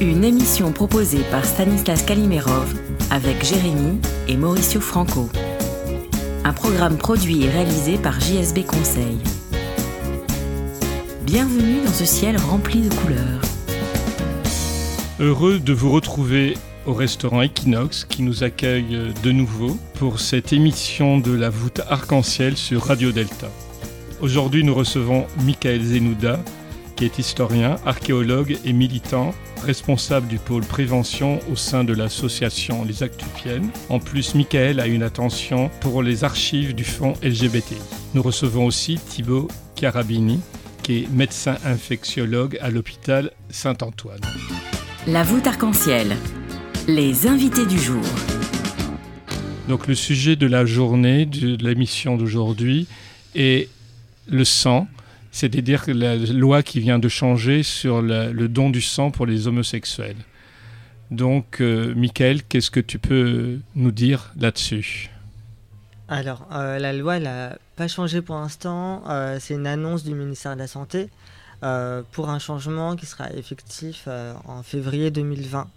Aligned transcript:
Une 0.00 0.24
émission 0.24 0.72
proposée 0.72 1.20
par 1.30 1.44
Stanislas 1.44 2.02
Kalimerov 2.02 2.74
avec 3.10 3.44
Jérémy 3.44 4.00
et 4.28 4.36
Mauricio 4.38 4.80
Franco. 4.80 5.28
Un 6.42 6.54
programme 6.54 6.96
produit 6.96 7.44
et 7.44 7.50
réalisé 7.50 7.98
par 7.98 8.18
JSB 8.18 8.64
Conseil. 8.64 9.18
Bienvenue 11.26 11.84
dans 11.84 11.92
ce 11.92 12.06
ciel 12.06 12.38
rempli 12.38 12.80
de 12.80 12.94
couleurs. 12.94 13.42
Heureux 15.18 15.58
de 15.58 15.74
vous 15.74 15.90
retrouver 15.90 16.56
au 16.86 16.94
restaurant 16.94 17.42
Equinox 17.42 18.06
qui 18.06 18.22
nous 18.22 18.42
accueille 18.42 19.12
de 19.22 19.32
nouveau 19.32 19.76
pour 19.98 20.18
cette 20.18 20.54
émission 20.54 21.18
de 21.18 21.32
la 21.32 21.50
voûte 21.50 21.82
arc-en-ciel 21.90 22.56
sur 22.56 22.84
Radio 22.84 23.12
Delta. 23.12 23.50
Aujourd'hui, 24.22 24.64
nous 24.64 24.74
recevons 24.74 25.26
Michael 25.44 25.82
Zenouda, 25.82 26.40
qui 27.00 27.06
est 27.06 27.18
historien, 27.18 27.76
archéologue 27.86 28.58
et 28.62 28.74
militant, 28.74 29.32
responsable 29.64 30.28
du 30.28 30.36
pôle 30.36 30.66
prévention 30.66 31.38
au 31.50 31.56
sein 31.56 31.82
de 31.82 31.94
l'association 31.94 32.84
Les 32.84 33.02
Actupiennes. 33.02 33.70
En 33.88 33.98
plus, 33.98 34.34
Michael 34.34 34.80
a 34.80 34.86
une 34.86 35.02
attention 35.02 35.70
pour 35.80 36.02
les 36.02 36.24
archives 36.24 36.74
du 36.74 36.84
fonds 36.84 37.14
LGBT. 37.22 37.72
Nous 38.12 38.20
recevons 38.20 38.66
aussi 38.66 38.98
Thibaut 38.98 39.48
Carabini, 39.76 40.40
qui 40.82 40.98
est 40.98 41.10
médecin 41.10 41.56
infectiologue 41.64 42.58
à 42.60 42.68
l'hôpital 42.68 43.30
Saint-Antoine. 43.48 44.20
La 45.06 45.22
voûte 45.22 45.46
arc-en-ciel. 45.46 46.14
Les 46.86 47.26
invités 47.26 47.64
du 47.64 47.78
jour. 47.78 48.04
Donc 49.70 49.86
le 49.86 49.94
sujet 49.94 50.36
de 50.36 50.46
la 50.46 50.66
journée, 50.66 51.24
de 51.24 51.56
l'émission 51.64 52.18
d'aujourd'hui, 52.18 52.88
est 53.34 53.70
le 54.28 54.44
sang, 54.44 54.86
c'est-à-dire 55.30 55.84
la 55.88 56.16
loi 56.16 56.62
qui 56.62 56.80
vient 56.80 56.98
de 56.98 57.08
changer 57.08 57.62
sur 57.62 58.02
le 58.02 58.48
don 58.48 58.70
du 58.70 58.80
sang 58.80 59.10
pour 59.10 59.26
les 59.26 59.46
homosexuels. 59.46 60.16
Donc, 61.10 61.60
euh, 61.60 61.92
Michael, 61.96 62.44
qu'est-ce 62.44 62.70
que 62.70 62.78
tu 62.78 62.98
peux 62.98 63.58
nous 63.74 63.90
dire 63.90 64.32
là-dessus? 64.38 65.10
Alors, 66.10 66.48
euh, 66.52 66.78
la 66.80 66.92
loi, 66.92 67.20
n'a 67.20 67.56
pas 67.76 67.86
changé 67.86 68.20
pour 68.20 68.34
l'instant. 68.34 69.04
Euh, 69.08 69.38
c'est 69.40 69.54
une 69.54 69.66
annonce 69.66 70.02
du 70.02 70.12
ministère 70.12 70.54
de 70.54 70.58
la 70.58 70.66
Santé 70.66 71.08
euh, 71.62 72.02
pour 72.10 72.30
un 72.30 72.40
changement 72.40 72.96
qui 72.96 73.06
sera 73.06 73.32
effectif 73.32 74.08
en 74.44 74.62
février 74.64 75.12
2020. 75.12 75.68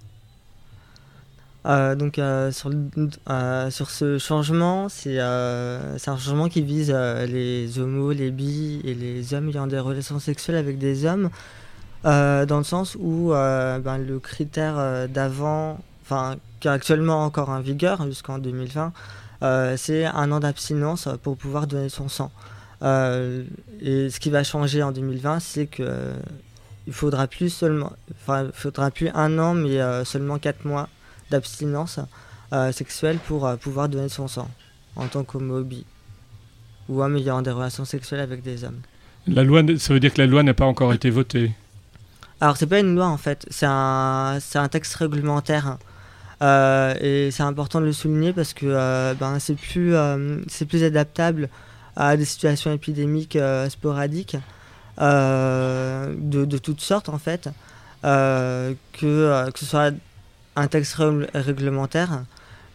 Euh, 1.66 1.96
donc, 1.96 2.20
euh, 2.20 2.52
euh, 3.30 3.70
sur 3.72 3.90
ce 3.90 4.18
changement, 4.18 4.90
c'est 4.90 5.20
un 5.20 5.98
changement 5.98 6.50
qui 6.50 6.62
vise 6.62 6.92
les 6.92 7.80
homos, 7.80 8.12
les 8.12 8.32
bi 8.32 8.82
et 8.84 8.94
les 8.94 9.34
hommes 9.34 9.50
ayant 9.50 9.68
des 9.68 9.80
relations 9.80 10.20
sexuelles 10.20 10.58
avec 10.58 10.78
des 10.78 11.06
hommes, 11.06 11.30
dans 12.04 12.58
le 12.58 12.64
sens 12.64 12.96
où 13.00 13.30
ben, 13.30 13.98
le 13.98 14.20
critère 14.20 15.08
d'avant, 15.10 15.80
enfin, 16.04 16.36
qui 16.60 16.68
est 16.68 16.72
actuellement 16.72 17.24
encore 17.24 17.50
en 17.50 17.62
vigueur 17.62 18.06
jusqu'en 18.06 18.40
2020, 18.40 18.92
euh, 19.44 19.76
c'est 19.78 20.06
un 20.06 20.32
an 20.32 20.40
d'abstinence 20.40 21.10
pour 21.22 21.38
pouvoir 21.38 21.68
donner 21.68 21.90
son 21.90 22.10
sang. 22.10 22.32
Et 22.82 24.10
ce 24.10 24.20
qui 24.20 24.30
va 24.30 24.44
changer 24.44 24.84
en 24.84 24.92
2020, 24.92 25.40
c'est 25.40 25.68
que 25.68 26.12
il 26.86 26.92
faudra 26.92 27.28
plus 27.28 27.50
seulement, 27.50 27.94
faudra 28.54 28.92
plus 28.92 29.08
un 29.14 29.40
an, 29.40 29.54
mais 29.54 29.80
seulement 30.04 30.38
quatre 30.38 30.66
mois 30.66 30.90
d'abstinence 31.30 32.00
euh, 32.52 32.72
sexuelle 32.72 33.18
pour 33.28 33.46
euh, 33.46 33.56
pouvoir 33.56 33.90
donner 33.90 34.10
son 34.10 34.28
sang 34.28 34.50
en 34.96 35.08
tant 35.08 35.24
qu'homo 35.24 35.62
bi 35.62 35.86
ou 36.90 37.02
homme 37.02 37.16
ayant 37.16 37.42
des 37.42 37.52
relations 37.52 37.86
sexuelles 37.86 38.20
avec 38.20 38.44
des 38.44 38.64
hommes. 38.64 38.80
La 39.28 39.44
loi, 39.44 39.62
ça 39.78 39.94
veut 39.94 40.00
dire 40.00 40.14
que 40.14 40.22
la 40.22 40.28
loi 40.28 40.44
n'a 40.44 40.54
pas 40.54 40.66
encore 40.66 40.94
été 40.94 41.10
votée. 41.10 41.52
Alors 42.42 42.58
c'est 42.58 42.68
pas 42.68 42.80
une 42.80 42.96
loi 42.96 43.08
en 43.08 43.18
fait, 43.18 43.46
c'est 43.50 43.66
un, 43.66 44.38
un 44.56 44.68
texte 44.68 44.96
réglementaire. 44.96 45.78
Euh, 46.42 46.94
et 47.00 47.32
c'est 47.32 47.44
important 47.44 47.80
de 47.80 47.86
le 47.86 47.94
souligner 47.94 48.34
parce 48.34 48.54
que 48.54 48.66
euh, 48.66 49.14
ben, 49.14 49.40
c'est 49.40 49.56
plus, 49.56 49.96
euh, 49.96 50.40
plus 50.68 50.84
adaptable 50.84 51.48
à 51.96 52.18
des 52.18 52.26
situations 52.26 52.74
épidémiques 52.74 53.38
sporadiques 53.70 54.36
de, 55.00 56.16
de 56.46 56.58
toutes 56.58 56.82
sortes 56.82 57.08
en 57.08 57.18
fait, 57.20 57.50
que, 58.02 59.50
que 59.52 59.60
ce 59.60 59.66
soit 59.66 59.94
un 60.56 60.68
texte 60.68 60.96
ré- 60.96 61.28
réglementaire 61.34 62.24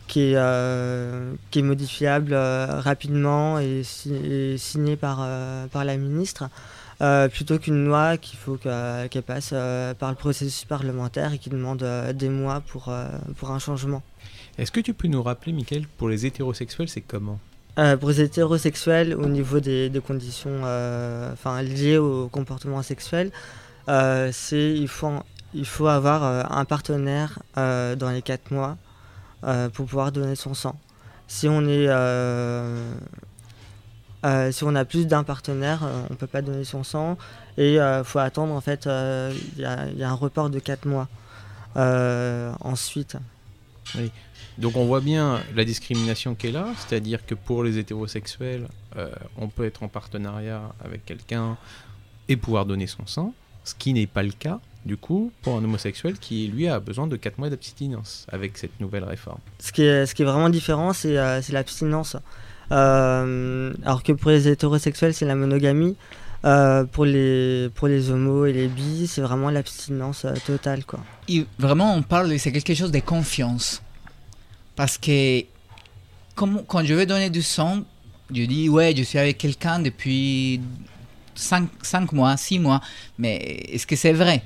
qui 0.06 0.20
est, 0.32 0.36
euh, 0.36 1.34
qui 1.50 1.58
est 1.58 1.62
modifiable 1.62 2.32
euh, 2.32 2.66
rapidement 2.80 3.58
et, 3.58 3.82
si- 3.84 4.14
et 4.14 4.56
signé 4.58 4.96
par, 4.96 5.18
euh, 5.20 5.66
par 5.66 5.84
la 5.84 5.96
ministre. 5.96 6.48
Plutôt 7.32 7.58
qu'une 7.60 7.84
loi 7.86 8.16
qu'il 8.16 8.36
faut 8.40 8.56
que- 8.56 9.06
qu'elle 9.06 9.22
passe 9.22 9.50
par 10.00 10.08
le 10.10 10.16
processus 10.16 10.64
parlementaire 10.64 11.32
et 11.32 11.38
qui 11.38 11.48
demande 11.48 11.84
des 12.12 12.28
mois 12.28 12.60
pour, 12.60 12.92
pour 13.36 13.50
un 13.52 13.60
changement. 13.60 14.02
Est-ce 14.58 14.72
que 14.72 14.80
tu 14.80 14.94
peux 14.94 15.06
nous 15.06 15.22
rappeler, 15.22 15.52
Michael, 15.52 15.86
pour 15.96 16.08
les 16.08 16.26
hétérosexuels, 16.26 16.88
c'est 16.88 17.02
comment? 17.02 17.38
Pour 18.00 18.08
les 18.08 18.22
hétérosexuels, 18.22 19.14
au 19.14 19.26
niveau 19.28 19.60
des, 19.60 19.88
des 19.90 20.00
conditions 20.00 20.58
enfin, 21.32 21.62
liées 21.62 21.98
au 21.98 22.26
comportement 22.26 22.82
sexuel, 22.82 23.30
c'est 23.86 24.74
il 24.74 24.88
faut, 24.88 25.12
il 25.54 25.66
faut 25.66 25.86
avoir 25.86 26.24
euh, 26.24 26.42
un 26.50 26.64
partenaire 26.64 27.38
euh, 27.56 27.96
dans 27.96 28.10
les 28.10 28.22
4 28.22 28.50
mois 28.50 28.76
euh, 29.44 29.68
pour 29.68 29.86
pouvoir 29.86 30.12
donner 30.12 30.34
son 30.36 30.54
sang. 30.54 30.78
Si 31.26 31.48
on 31.48 31.64
a 34.74 34.84
plus 34.84 35.06
d'un 35.06 35.24
partenaire, 35.24 35.86
on 36.10 36.14
peut 36.14 36.26
pas 36.26 36.42
donner 36.42 36.64
son 36.64 36.84
sang 36.84 37.18
et 37.58 37.74
il 37.74 38.02
faut 38.04 38.18
attendre 38.18 38.54
en 38.54 38.62
fait 38.62 38.86
il 38.86 39.60
y, 39.60 39.64
a, 39.64 40.08
un 40.08 40.14
report 40.14 40.48
de 40.48 40.58
4 40.58 40.86
mois 40.86 41.06
ensuite. 42.60 43.18
Donc 44.56 44.76
on 44.76 44.86
voit 44.86 45.02
bien 45.02 45.40
la 45.54 45.66
discrimination 45.66 46.34
qui 46.34 46.46
est 46.46 46.52
là, 46.52 46.68
c'est-à-dire 46.78 47.26
que 47.26 47.34
pour 47.34 47.62
les 47.62 47.76
hétérosexuels, 47.76 48.66
on 49.36 49.48
peut 49.48 49.66
être 49.66 49.82
en 49.82 49.88
partenariat 49.88 50.62
avec 50.82 51.04
quelqu'un 51.04 51.58
et 52.28 52.38
pouvoir 52.38 52.64
donner 52.64 52.86
son 52.86 53.06
sang, 53.06 53.34
ce 53.64 53.74
qui 53.74 53.92
n'est 53.92 54.06
pas 54.06 54.22
le 54.22 54.32
cas, 54.32 54.60
du 54.88 54.96
coup, 54.96 55.30
pour 55.42 55.56
un 55.56 55.62
homosexuel 55.62 56.14
qui, 56.18 56.48
lui, 56.48 56.66
a 56.66 56.80
besoin 56.80 57.06
de 57.06 57.14
4 57.14 57.38
mois 57.38 57.50
d'abstinence 57.50 58.26
avec 58.32 58.56
cette 58.56 58.80
nouvelle 58.80 59.04
réforme. 59.04 59.38
Ce 59.60 59.70
qui 59.70 59.82
est, 59.82 60.06
ce 60.06 60.14
qui 60.14 60.22
est 60.22 60.24
vraiment 60.24 60.48
différent, 60.48 60.92
c'est 60.92 61.16
euh, 61.16 61.40
c'est 61.42 61.52
l'abstinence. 61.52 62.16
Euh, 62.72 63.72
alors 63.84 64.02
que 64.02 64.12
pour 64.12 64.30
les 64.30 64.48
hétérosexuels, 64.48 65.14
c'est 65.14 65.26
la 65.26 65.34
monogamie. 65.34 65.94
Euh, 66.44 66.84
pour, 66.84 67.04
les, 67.04 67.68
pour 67.74 67.88
les 67.88 68.10
homos 68.10 68.46
et 68.46 68.52
les 68.52 68.68
bis, 68.68 69.10
c'est 69.10 69.20
vraiment 69.20 69.50
l'abstinence 69.50 70.24
euh, 70.24 70.34
totale. 70.46 70.84
Quoi. 70.84 71.00
Et 71.28 71.44
vraiment, 71.58 71.94
on 71.94 72.02
parle, 72.02 72.38
c'est 72.38 72.52
quelque 72.52 72.74
chose 72.74 72.92
de 72.92 73.00
confiance. 73.00 73.82
Parce 74.74 74.96
que 74.96 75.42
comme, 76.34 76.62
quand 76.66 76.84
je 76.84 76.94
veux 76.94 77.06
donner 77.06 77.28
du 77.28 77.42
sang, 77.42 77.82
je 78.32 78.44
dis, 78.44 78.68
ouais, 78.68 78.94
je 78.96 79.02
suis 79.02 79.18
avec 79.18 79.36
quelqu'un 79.36 79.80
depuis 79.80 80.60
5, 81.34 82.12
mois, 82.12 82.36
6 82.36 82.58
mois, 82.60 82.80
mais 83.18 83.36
est-ce 83.72 83.86
que 83.86 83.96
c'est 83.96 84.12
vrai? 84.12 84.42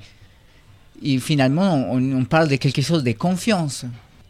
Et 1.01 1.17
finalement, 1.19 1.73
on, 1.91 1.99
on 2.13 2.25
parle 2.25 2.47
de 2.49 2.55
quelque 2.55 2.81
chose 2.81 3.03
de 3.03 3.11
confiance. 3.13 3.85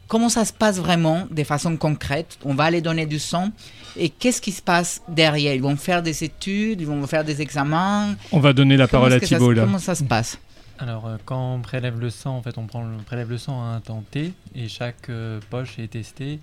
Comment 0.08 0.30
ça 0.30 0.46
se 0.46 0.54
passe 0.54 0.78
vraiment 0.78 1.28
de 1.32 1.44
façon 1.44 1.76
concrète? 1.78 2.38
On 2.46 2.54
va 2.54 2.66
aller 2.66 2.82
donner 2.82 3.06
du 3.08 3.18
sang 3.20 3.52
et 3.98 4.10
qu'est-ce 4.10 4.42
qui 4.42 4.52
se 4.52 4.62
passe 4.62 5.02
derrière? 5.08 5.56
Ils 5.56 5.62
vont 5.62 5.76
faire 5.76 6.04
des 6.04 6.24
études, 6.24 6.82
ils 6.82 6.88
vont 6.88 7.06
faire 7.08 7.24
des 7.24 7.42
examens. 7.42 8.16
On 8.32 8.40
va 8.40 8.54
donner 8.54 8.78
la 8.78 8.88
Comment 8.88 9.08
parole 9.10 9.14
à 9.14 9.54
là. 9.54 9.64
Comment 9.64 9.80
ça 9.80 9.96
se 9.96 10.04
passe? 10.04 10.38
Alors, 10.78 11.08
euh, 11.08 11.18
quand 11.26 11.56
on 11.56 11.60
prélève 11.62 12.00
le 12.00 12.10
sang, 12.10 12.38
en 12.38 12.42
fait, 12.42 12.58
on, 12.58 12.66
prend 12.66 12.84
on 12.84 13.04
prélève 13.04 13.30
le 13.30 13.38
sang 13.38 13.62
à 13.62 13.68
un 13.76 13.80
temps 13.80 14.04
T 14.12 14.34
et 14.56 14.68
chaque 14.68 15.10
euh, 15.10 15.40
poche 15.50 15.80
est 15.80 15.88
testée 15.88 16.40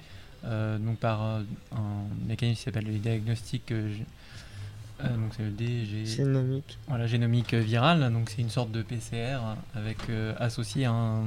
euh, 0.46 0.78
donc 0.78 0.96
par 0.96 1.22
euh, 1.22 1.40
un 1.72 2.28
mécanisme 2.28 2.58
qui 2.58 2.64
s'appelle 2.64 2.86
le 2.86 2.98
diagnostic. 2.98 3.70
euh, 3.70 3.92
euh, 5.04 5.08
donc, 5.16 5.32
c'est 5.36 5.42
le 5.44 5.50
DG. 5.50 6.04
Génomique. 6.06 6.78
Voilà, 6.88 7.06
génomique 7.06 7.54
euh, 7.54 7.60
virale. 7.60 8.12
Donc, 8.12 8.30
c'est 8.30 8.42
une 8.42 8.50
sorte 8.50 8.70
de 8.72 8.82
PCR 8.82 9.38
avec 9.74 9.98
euh, 10.08 10.34
associé 10.38 10.84
à 10.86 10.92
un- 10.92 11.24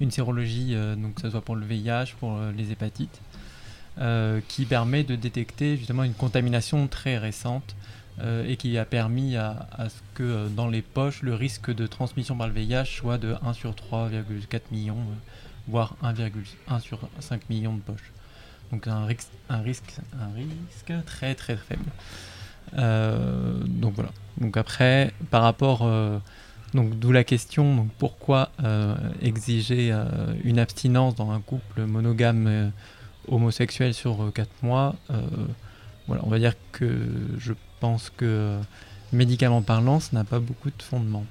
une 0.00 0.10
sérologie, 0.10 0.74
euh, 0.74 0.94
donc 0.96 1.14
que 1.14 1.22
ce 1.22 1.30
soit 1.30 1.40
pour 1.42 1.56
le 1.56 1.64
VIH, 1.66 2.14
pour 2.20 2.38
les 2.56 2.70
hépatites, 2.72 3.20
qui 4.48 4.66
permet 4.66 5.04
de 5.04 5.16
détecter 5.16 5.76
justement 5.78 6.04
une 6.04 6.12
contamination 6.12 6.86
très 6.86 7.16
récente 7.16 7.74
et 8.46 8.56
qui 8.56 8.76
a 8.78 8.84
permis 8.84 9.36
à, 9.36 9.68
à 9.72 9.88
ce 9.88 9.96
que 10.14 10.48
dans 10.48 10.68
les 10.68 10.82
poches, 10.82 11.22
le 11.22 11.34
risque 11.34 11.74
de 11.74 11.86
transmission 11.86 12.36
par 12.36 12.46
le 12.48 12.52
VIH 12.52 12.84
soit 12.98 13.16
de 13.18 13.34
1 13.42 13.52
sur 13.54 13.72
3,4 13.72 14.60
millions, 14.70 14.98
voire 15.66 15.96
1,1 16.02 16.80
sur 16.80 16.98
5 17.20 17.48
millions 17.48 17.74
de 17.74 17.80
poches. 17.80 18.12
Donc 18.70 18.86
un 18.86 19.06
risque, 19.06 19.28
un 19.48 19.60
risque, 19.62 19.94
un 20.20 20.34
risque 20.34 21.04
très 21.06 21.34
très 21.34 21.56
faible. 21.56 21.84
Euh, 22.74 23.54
donc 23.64 23.94
voilà. 23.94 24.10
Donc 24.38 24.56
après, 24.56 25.12
par 25.30 25.42
rapport, 25.42 25.82
euh, 25.82 26.18
donc 26.74 26.98
d'où 26.98 27.12
la 27.12 27.24
question, 27.24 27.76
donc 27.76 27.88
pourquoi 27.98 28.50
euh, 28.62 28.94
exiger 29.22 29.94
une 30.44 30.58
abstinence 30.58 31.14
dans 31.14 31.30
un 31.30 31.40
couple 31.40 31.84
monogame 31.84 32.72
homosexuel 33.28 33.94
sur 33.94 34.32
4 34.34 34.48
mois 34.62 34.94
Voilà, 36.06 36.22
on 36.24 36.28
va 36.28 36.38
dire 36.38 36.54
que 36.72 37.06
je 37.38 37.52
pense 37.80 38.10
que 38.10 38.58
médicalement 39.12 39.62
parlant, 39.62 40.00
ça 40.00 40.10
n'a 40.12 40.24
pas 40.24 40.38
beaucoup 40.38 40.70
de 40.70 40.82
fondement. 40.82 41.24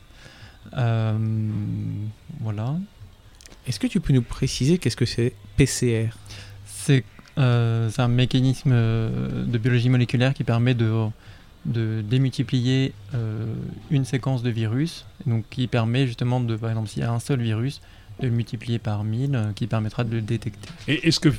voilà. 2.42 2.76
Est-ce 3.68 3.80
que 3.80 3.88
tu 3.88 4.00
peux 4.00 4.14
nous 4.14 4.22
préciser 4.22 4.78
qu'est-ce 4.78 4.98
que 4.98 5.06
c'est 5.06 5.34
PCR 5.58 6.10
C'est 6.66 7.04
un 7.38 8.08
mécanisme 8.08 8.72
de 8.72 9.58
biologie 9.58 9.90
moléculaire 9.90 10.34
qui 10.34 10.44
permet 10.44 10.74
de 10.74 11.10
de 11.66 12.04
démultiplier 12.08 12.94
euh, 13.14 13.54
une 13.90 14.06
séquence 14.06 14.44
de 14.44 14.50
virus, 14.50 15.06
donc 15.26 15.46
qui 15.50 15.68
permet 15.68 16.08
justement 16.08 16.40
de, 16.40 16.56
par 16.56 16.70
exemple, 16.70 16.90
s'il 16.90 17.02
y 17.02 17.06
a 17.06 17.12
un 17.12 17.20
seul 17.20 17.42
virus, 17.42 17.82
de 18.22 18.30
multiplier 18.30 18.80
par 18.80 19.04
1000, 19.04 19.36
euh, 19.36 19.52
qui 19.54 19.68
permettra 19.68 20.04
de 20.04 20.12
le 20.12 20.22
détecter. 20.22 20.70
Et 20.88 21.08
est-ce 21.08 21.20
que 21.20 21.30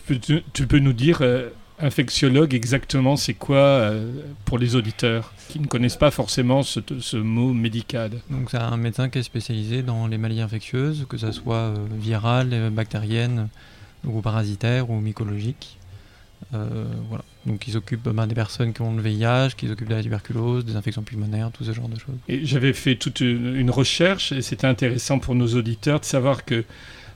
tu, 0.52 0.66
peux 0.66 0.78
nous 0.78 0.92
dire, 0.92 1.18
euh, 1.20 1.48
infectiologue, 1.78 2.54
exactement 2.54 3.16
c'est 3.16 3.34
quoi 3.34 3.92
pour 4.44 4.58
les 4.58 4.74
auditeurs 4.76 5.32
qui 5.48 5.60
ne 5.60 5.66
connaissent 5.66 5.96
pas 5.96 6.10
forcément 6.10 6.62
ce, 6.62 6.80
ce 7.00 7.16
mot 7.16 7.52
médical? 7.52 8.10
Donc 8.30 8.50
c'est 8.50 8.58
un 8.58 8.76
médecin 8.76 9.08
qui 9.08 9.18
est 9.18 9.22
spécialisé 9.22 9.82
dans 9.82 10.06
les 10.06 10.18
maladies 10.18 10.40
infectieuses, 10.40 11.06
que 11.08 11.18
ce 11.18 11.32
soit 11.32 11.74
virales, 11.98 12.70
bactériennes, 12.72 13.48
ou 14.04 14.20
parasitaires 14.20 14.90
ou 14.90 15.00
mycologiques. 15.00 15.78
Voilà. 16.52 17.24
Donc 17.44 17.66
ils 17.68 17.72
s'occupent 17.72 18.08
ben, 18.08 18.26
des 18.26 18.34
personnes 18.34 18.72
qui 18.72 18.82
ont 18.82 18.94
le 18.94 19.02
VIH, 19.02 19.50
qui 19.56 19.68
s'occupent 19.68 19.88
de 19.88 19.94
la 19.94 20.02
tuberculose, 20.02 20.64
des 20.64 20.76
infections 20.76 21.02
pulmonaires, 21.02 21.50
tout 21.52 21.64
ce 21.64 21.72
genre 21.72 21.88
de 21.88 21.98
choses. 21.98 22.16
J'avais 22.28 22.72
fait 22.72 22.96
toute 22.96 23.20
une 23.20 23.70
recherche 23.70 24.32
et 24.32 24.42
c'était 24.42 24.66
intéressant 24.66 25.18
pour 25.18 25.34
nos 25.34 25.54
auditeurs 25.54 26.00
de 26.00 26.04
savoir 26.04 26.44
que 26.44 26.64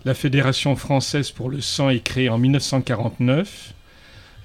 la 0.04 0.14
Fédération 0.14 0.76
française 0.76 1.30
pour 1.30 1.50
le 1.50 1.60
sang 1.60 1.90
est 1.90 2.00
créée 2.00 2.28
en 2.28 2.38
1949 2.38 3.74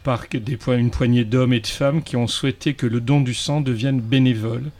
par 0.03 0.25
des, 0.31 0.57
une 0.67 0.91
poignée 0.91 1.25
d'hommes 1.25 1.53
et 1.53 1.59
de 1.59 1.67
femmes 1.67 2.03
qui 2.03 2.15
ont 2.15 2.27
souhaité 2.27 2.73
que 2.73 2.85
le 2.85 3.01
don 3.01 3.21
du 3.21 3.33
sang 3.33 3.61
devienne 3.61 3.99
bénévole 3.99 4.71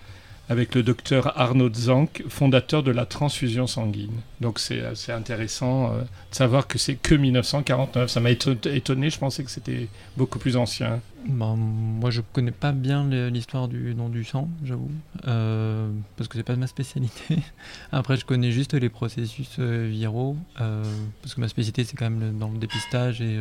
avec 0.47 0.75
le 0.75 0.83
docteur 0.83 1.39
Arnaud 1.39 1.73
Zank, 1.73 2.23
fondateur 2.29 2.83
de 2.83 2.91
la 2.91 3.05
transfusion 3.05 3.65
sanguine. 3.65 4.21
Donc 4.41 4.59
c'est 4.59 4.81
assez 4.85 5.11
intéressant 5.11 5.91
euh, 5.91 6.01
de 6.01 6.35
savoir 6.35 6.67
que 6.67 6.77
c'est 6.77 6.95
que 6.95 7.15
1949. 7.15 8.09
Ça 8.09 8.19
m'a 8.19 8.29
étonné, 8.31 9.09
je 9.09 9.17
pensais 9.17 9.43
que 9.43 9.49
c'était 9.49 9.87
beaucoup 10.17 10.37
plus 10.37 10.55
ancien. 10.55 10.99
Ben, 11.27 11.55
moi 11.55 12.11
je 12.11 12.21
connais 12.33 12.51
pas 12.51 12.71
bien 12.71 13.09
l'histoire 13.29 13.67
du 13.67 13.95
don 13.95 14.09
du 14.09 14.23
sang, 14.23 14.47
j'avoue, 14.63 14.91
euh, 15.27 15.89
parce 16.17 16.27
que 16.27 16.37
c'est 16.37 16.43
pas 16.43 16.55
ma 16.55 16.67
spécialité. 16.67 17.39
Après 17.91 18.15
je 18.15 18.25
connais 18.25 18.51
juste 18.51 18.75
les 18.75 18.89
processus 18.89 19.55
euh, 19.57 19.87
viraux, 19.89 20.37
parce 20.55 21.33
que 21.33 21.41
ma 21.41 21.47
spécialité 21.47 21.83
c'est 21.83 21.97
quand 21.97 22.09
même 22.09 22.37
dans 22.37 22.51
le 22.51 22.59
dépistage 22.59 23.21
et, 23.21 23.39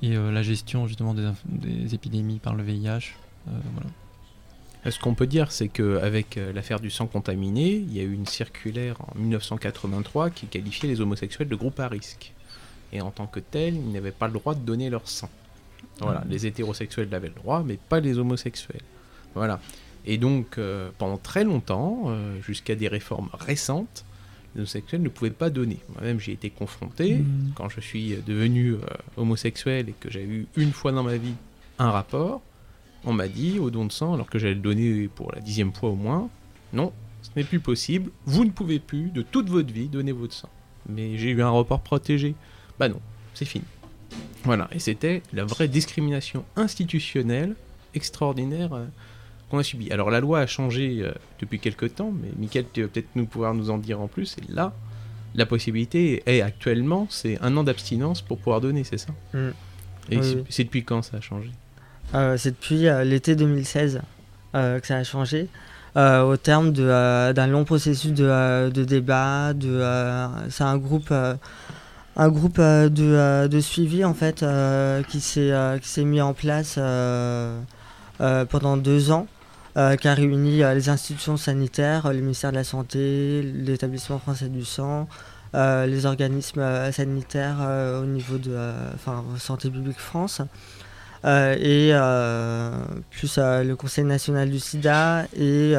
et 0.00 0.14
la 0.14 0.42
gestion 0.42 0.86
justement 0.86 1.12
des, 1.12 1.28
des, 1.44 1.94
épidémies 1.94 2.38
par 2.38 2.54
le 2.54 2.62
VIH. 2.62 3.12
voilà. 3.44 3.90
Ce 4.84 4.98
qu'on 4.98 5.14
peut 5.14 5.26
dire, 5.26 5.50
c'est 5.50 5.68
qu'avec 5.68 6.36
euh, 6.36 6.52
l'affaire 6.52 6.80
du 6.80 6.90
sang 6.90 7.06
contaminé, 7.06 7.72
il 7.72 7.94
y 7.94 8.00
a 8.00 8.04
eu 8.04 8.12
une 8.12 8.26
circulaire 8.26 8.96
en 9.00 9.18
1983 9.18 10.30
qui 10.30 10.46
qualifiait 10.46 10.88
les 10.88 11.00
homosexuels 11.00 11.48
de 11.48 11.56
groupe 11.56 11.80
à 11.80 11.88
risque. 11.88 12.32
Et 12.92 13.00
en 13.00 13.10
tant 13.10 13.26
que 13.26 13.40
tel, 13.40 13.74
ils 13.74 13.92
n'avaient 13.92 14.12
pas 14.12 14.28
le 14.28 14.34
droit 14.34 14.54
de 14.54 14.60
donner 14.60 14.88
leur 14.88 15.08
sang. 15.08 15.28
Voilà, 16.00 16.22
les 16.28 16.46
hétérosexuels 16.46 17.12
avaient 17.12 17.28
le 17.28 17.34
droit, 17.34 17.62
mais 17.66 17.76
pas 17.76 17.98
les 18.00 18.18
homosexuels. 18.18 18.82
Voilà. 19.34 19.60
Et 20.06 20.16
donc, 20.16 20.58
euh, 20.58 20.90
pendant 20.96 21.18
très 21.18 21.44
longtemps, 21.44 22.04
euh, 22.06 22.40
jusqu'à 22.40 22.76
des 22.76 22.88
réformes 22.88 23.28
récentes, 23.32 24.04
les 24.54 24.60
homosexuels 24.60 25.02
ne 25.02 25.08
pouvaient 25.08 25.30
pas 25.30 25.50
donner. 25.50 25.80
Moi-même, 25.92 26.20
j'ai 26.20 26.32
été 26.32 26.50
confronté 26.50 27.16
mmh. 27.16 27.52
quand 27.56 27.68
je 27.68 27.80
suis 27.80 28.16
devenu 28.26 28.76
homosexuel 29.16 29.88
et 29.88 29.94
que 29.98 30.08
j'ai 30.08 30.22
eu 30.22 30.46
une 30.56 30.72
fois 30.72 30.92
dans 30.92 31.02
ma 31.02 31.16
vie 31.16 31.34
un 31.78 31.90
rapport 31.90 32.40
on 33.04 33.12
m'a 33.12 33.28
dit 33.28 33.58
au 33.58 33.70
don 33.70 33.84
de 33.84 33.92
sang, 33.92 34.14
alors 34.14 34.28
que 34.28 34.38
j'allais 34.38 34.54
le 34.54 34.60
donner 34.60 35.08
pour 35.08 35.32
la 35.32 35.40
dixième 35.40 35.72
fois 35.72 35.90
au 35.90 35.94
moins, 35.94 36.28
non, 36.72 36.92
ce 37.22 37.30
n'est 37.36 37.44
plus 37.44 37.60
possible, 37.60 38.10
vous 38.26 38.44
ne 38.44 38.50
pouvez 38.50 38.78
plus 38.78 39.10
de 39.10 39.22
toute 39.22 39.48
votre 39.48 39.72
vie 39.72 39.88
donner 39.88 40.12
votre 40.12 40.34
sang. 40.34 40.48
Mais 40.88 41.16
j'ai 41.16 41.30
eu 41.30 41.42
un 41.42 41.50
report 41.50 41.80
protégé. 41.80 42.34
Bah 42.78 42.88
non, 42.88 43.00
c'est 43.34 43.44
fini. 43.44 43.64
Voilà, 44.44 44.68
et 44.72 44.78
c'était 44.78 45.22
la 45.32 45.44
vraie 45.44 45.68
discrimination 45.68 46.44
institutionnelle 46.56 47.56
extraordinaire 47.94 48.72
euh, 48.72 48.86
qu'on 49.50 49.58
a 49.58 49.62
subie. 49.62 49.90
Alors 49.90 50.10
la 50.10 50.20
loi 50.20 50.40
a 50.40 50.46
changé 50.46 50.98
euh, 51.02 51.12
depuis 51.40 51.58
quelques 51.58 51.96
temps, 51.96 52.12
mais 52.12 52.28
Michael, 52.38 52.66
tu 52.72 52.82
vas 52.82 52.88
peut-être 52.88 53.08
nous 53.14 53.26
pouvoir 53.26 53.54
nous 53.54 53.70
en 53.70 53.78
dire 53.78 54.00
en 54.00 54.08
plus, 54.08 54.36
et 54.38 54.52
là, 54.52 54.74
la 55.34 55.46
possibilité 55.46 56.22
est 56.26 56.40
actuellement, 56.40 57.06
c'est 57.10 57.38
un 57.40 57.56
an 57.56 57.64
d'abstinence 57.64 58.22
pour 58.22 58.38
pouvoir 58.38 58.60
donner, 58.60 58.84
c'est 58.84 58.98
ça? 58.98 59.12
Mm. 59.34 59.50
Et 60.10 60.20
c'est 60.48 60.64
depuis 60.64 60.84
quand 60.84 61.02
ça 61.02 61.18
a 61.18 61.20
changé? 61.20 61.50
C'est 62.12 62.50
depuis 62.50 62.88
euh, 62.88 63.04
l'été 63.04 63.36
2016 63.36 64.00
euh, 64.54 64.80
que 64.80 64.86
ça 64.86 64.96
a 64.96 65.04
changé. 65.04 65.48
au 65.96 66.36
terme 66.36 66.72
d'un 66.72 67.46
long 67.46 67.64
processus 67.64 68.12
de, 68.12 68.84
débat, 68.84 69.52
c'est 70.48 70.64
un 70.64 70.78
groupe 70.78 71.12
un 72.20 72.28
groupe 72.28 72.60
de, 72.60 73.60
suivi 73.60 74.04
en 74.04 74.14
fait 74.14 74.44
qui 75.08 75.20
s'est 75.20 76.04
mis 76.04 76.20
en 76.20 76.34
place 76.34 76.78
pendant 78.18 78.76
deux 78.76 79.10
ans 79.10 79.26
qui 79.74 80.08
a 80.08 80.14
réuni 80.14 80.58
les 80.58 80.88
institutions 80.88 81.36
sanitaires, 81.36 82.12
le 82.12 82.20
ministère 82.20 82.50
de 82.50 82.56
la 82.56 82.64
Santé, 82.64 83.42
l'établissement 83.42 84.18
français 84.18 84.48
du 84.48 84.64
sang, 84.64 85.08
les 85.54 86.06
organismes 86.06 86.92
sanitaires 86.92 87.58
au 88.00 88.06
niveau 88.06 88.38
de 88.38 88.56
Santé 89.38 89.68
publique 89.68 89.98
France. 89.98 90.42
Euh, 91.24 91.56
et 91.58 91.90
euh, 91.92 92.70
plus 93.10 93.38
euh, 93.38 93.64
le 93.64 93.74
Conseil 93.74 94.04
national 94.04 94.50
du 94.50 94.60
sida 94.60 95.26
et 95.36 95.74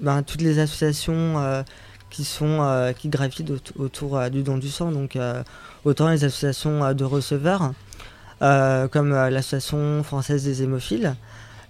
ben, 0.00 0.22
toutes 0.22 0.42
les 0.42 0.58
associations 0.58 1.64
qui, 2.08 2.24
sont, 2.24 2.92
qui 2.98 3.08
gravitent 3.08 3.52
autour 3.76 4.30
du 4.30 4.42
don 4.42 4.56
du 4.56 4.68
sang, 4.68 4.92
donc 4.92 5.18
autant 5.84 6.08
les 6.08 6.24
associations 6.24 6.94
de 6.94 7.04
receveurs, 7.04 7.72
comme 8.40 9.10
l'association 9.10 10.02
française 10.02 10.44
des 10.44 10.62
hémophiles, 10.62 11.14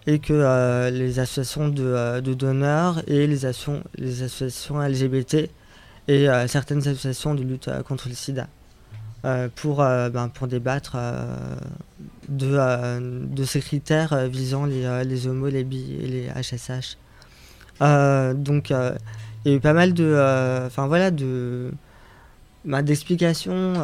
et 0.07 0.21
que 0.21 0.89
les 0.91 1.19
associations 1.19 1.69
de, 1.69 2.21
donneurs 2.21 3.03
et 3.09 3.27
les, 3.27 3.41
les 3.97 4.23
associations 4.23 4.81
LGBT 4.81 5.51
et 6.07 6.29
certaines 6.47 6.87
associations 6.87 7.35
de 7.35 7.43
lutte 7.43 7.69
contre 7.83 8.09
le 8.09 8.15
sida. 8.15 8.47
Pour, 9.57 9.77
ben, 9.77 10.29
pour 10.33 10.49
débattre 10.49 10.97
de, 12.31 12.53
euh, 12.53 13.27
de 13.27 13.45
ces 13.45 13.61
critères 13.61 14.13
euh, 14.13 14.29
visant 14.29 14.65
les, 14.65 14.85
euh, 14.85 15.05
les 15.05 15.27
homos, 15.27 15.49
les 15.49 15.65
bi 15.65 15.97
et 16.01 16.07
les 16.07 16.29
HSH. 16.29 16.97
donc, 18.37 18.71
il 18.71 19.51
y 19.51 19.53
a 19.53 19.57
eu 19.57 19.61
pas 19.61 19.73
mal 19.73 19.93
de, 19.93 20.15
enfin 20.67 20.87
voilà, 20.87 21.11
de, 21.11 21.73
bah, 22.65 22.83
d'explications, 22.83 23.75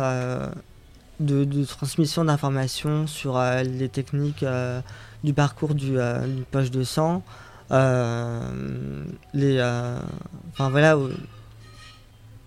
de, 1.19 1.45
de, 1.45 1.65
transmission 1.65 2.25
d'informations 2.25 3.07
sur 3.07 3.41
les 3.65 3.89
techniques 3.89 4.45
du 5.25 5.33
parcours 5.33 5.75
du, 5.75 5.97
poche 6.51 6.71
de 6.71 6.85
sang, 6.85 7.23
les, 7.71 9.63
enfin 10.53 10.69
voilà, 10.71 10.99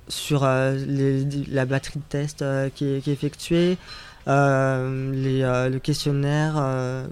sur 0.09 0.43
la 0.43 1.65
batterie 1.65 1.99
de 1.99 2.05
test 2.09 2.43
qui, 2.75 2.85
est, 2.85 3.01
qui, 3.01 3.09
est, 3.09 3.13
effectuée, 3.13 3.77
euh, 4.27 5.11
euh, 5.43 5.69
le 5.69 5.79
questionnaire, 5.79 6.55
euh, 6.57 7.07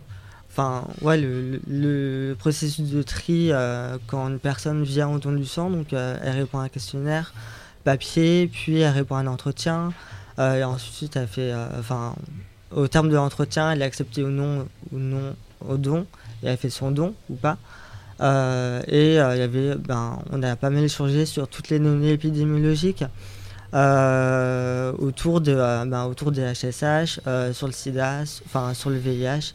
enfin 0.51 0.83
ouais, 1.01 1.17
le, 1.17 1.59
le, 1.67 2.35
processus 2.35 2.89
de 2.89 3.01
tri 3.01 3.51
quand 4.07 4.27
une 4.27 4.39
personne 4.39 4.83
vient 4.83 5.09
au 5.09 5.17
don 5.17 5.31
du 5.31 5.45
sang, 5.45 5.69
donc 5.69 5.93
elle 5.93 6.29
répond 6.29 6.59
à 6.59 6.63
un 6.63 6.69
questionnaire 6.69 7.33
papier, 7.83 8.49
puis 8.51 8.79
elle 8.79 8.93
répond 8.93 9.15
à 9.15 9.19
un 9.19 9.27
entretien, 9.27 9.93
et 10.39 10.63
ensuite 10.63 11.15
elle 11.15 11.27
fait, 11.27 11.53
enfin 11.79 12.13
au 12.71 12.87
terme 12.87 13.09
de 13.09 13.15
l'entretien, 13.15 13.71
elle 13.71 13.81
est 13.81 13.85
acceptée 13.85 14.23
ou 14.23 14.29
non, 14.29 14.67
ou 14.91 14.99
non 14.99 15.35
au 15.67 15.77
don, 15.77 16.05
et 16.43 16.47
elle 16.47 16.57
fait 16.57 16.69
son 16.69 16.91
don 16.91 17.15
ou 17.29 17.35
pas. 17.35 17.57
Et 18.19 19.09
il 19.09 19.13
y 19.15 19.17
avait, 19.19 19.75
ben, 19.75 20.19
on 20.31 20.41
a 20.43 20.55
pas 20.55 20.69
mal 20.69 20.83
échangé 20.83 21.25
sur 21.25 21.47
toutes 21.47 21.69
les 21.69 21.79
données 21.79 22.11
épidémiologiques. 22.11 23.03
Euh, 23.73 24.93
autour, 24.97 25.41
de, 25.41 25.53
euh, 25.53 25.85
ben, 25.85 26.05
autour 26.05 26.31
des 26.31 26.41
HSH, 26.41 27.19
euh, 27.27 27.51
sur 27.53 27.67
le 27.67 27.73
sida, 27.73 28.21
enfin 28.45 28.73
sur 28.73 28.89
le 28.89 28.97
VIH, 28.97 29.53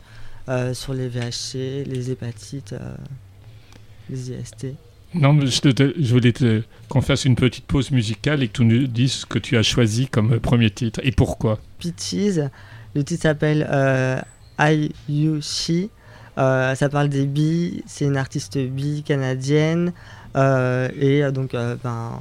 sur 0.75 0.93
les 0.95 1.09
VHC, 1.09 1.85
les 1.87 2.11
hépatites. 2.11 2.75
les 4.11 4.31
IST. 4.33 4.75
Non, 5.15 5.33
mais 5.35 5.47
je, 5.47 5.61
te- 5.61 5.93
je 6.01 6.13
voulais 6.13 6.33
qu'on 6.89 7.01
fasse 7.03 7.25
une 7.27 7.37
petite 7.37 7.67
pause 7.67 7.91
musicale 7.91 8.43
et 8.43 8.49
que 8.49 8.55
tu 8.55 8.65
nous 8.65 8.87
dises 8.87 9.13
ce 9.13 9.27
que 9.27 9.39
tu 9.39 9.57
as 9.57 9.63
choisi 9.63 10.07
comme 10.09 10.41
premier 10.41 10.71
titre 10.71 11.01
et 11.03 11.13
pourquoi. 11.13 11.59
Peaches. 11.79 12.41
Le 12.95 13.05
titre 13.05 13.23
s'appelle 13.23 13.67
euh, 13.71 14.19
I 14.59 14.91
You 15.09 15.41
She. 15.41 15.89
Euh, 16.39 16.75
ça 16.75 16.89
parle 16.89 17.09
des 17.09 17.27
bi. 17.27 17.83
C'est 17.87 18.05
une 18.05 18.17
artiste 18.17 18.59
bi 18.59 19.03
canadienne. 19.03 19.93
Euh, 20.37 20.89
et 20.99 21.23
euh, 21.23 21.31
donc, 21.31 21.53
ben 21.53 22.13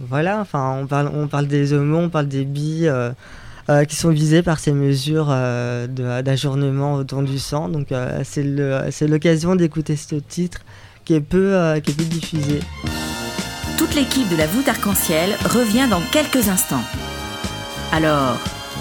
voilà. 0.00 0.40
Enfin, 0.40 0.78
on 0.80 0.86
parle, 0.86 1.10
on 1.12 1.26
parle 1.28 1.46
des 1.46 1.72
homos, 1.72 1.98
on 1.98 2.08
parle 2.08 2.28
des 2.28 2.44
bi. 2.44 2.86
qui 3.88 3.96
sont 3.96 4.10
visés 4.10 4.42
par 4.42 4.60
ces 4.60 4.72
mesures 4.72 5.34
d'ajournement 5.88 6.94
au 6.94 7.04
don 7.04 7.22
du 7.22 7.38
sang. 7.38 7.68
Donc 7.68 7.88
c'est 8.22 9.06
l'occasion 9.08 9.56
d'écouter 9.56 9.96
ce 9.96 10.16
titre 10.16 10.60
qui 11.04 11.14
est 11.14 11.20
peu, 11.20 11.80
qui 11.82 11.90
est 11.90 11.94
peu 11.94 12.04
diffusé. 12.04 12.60
Toute 13.76 13.94
l'équipe 13.94 14.28
de 14.30 14.36
la 14.36 14.46
voûte 14.46 14.68
arc-en-ciel 14.68 15.30
revient 15.50 15.86
dans 15.90 16.00
quelques 16.12 16.48
instants. 16.48 16.84
Alors, 17.92 18.38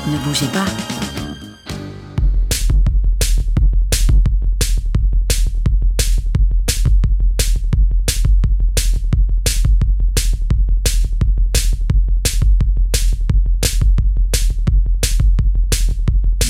ne 0.07 0.17
bougez 0.19 0.47
pas. 0.47 0.94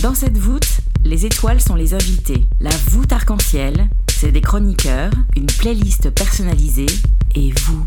Dans 0.05 0.13
cette 0.13 0.37
voûte, 0.37 0.81
les 1.03 1.25
étoiles 1.25 1.59
sont 1.59 1.73
les 1.73 1.95
invités. 1.95 2.45
La 2.59 2.69
voûte 2.89 3.11
arc-en-ciel, 3.11 3.89
c'est 4.07 4.31
des 4.31 4.39
chroniqueurs, 4.39 5.09
une 5.35 5.47
playlist 5.47 6.11
personnalisée 6.11 6.85
et 7.33 7.51
vous. 7.51 7.83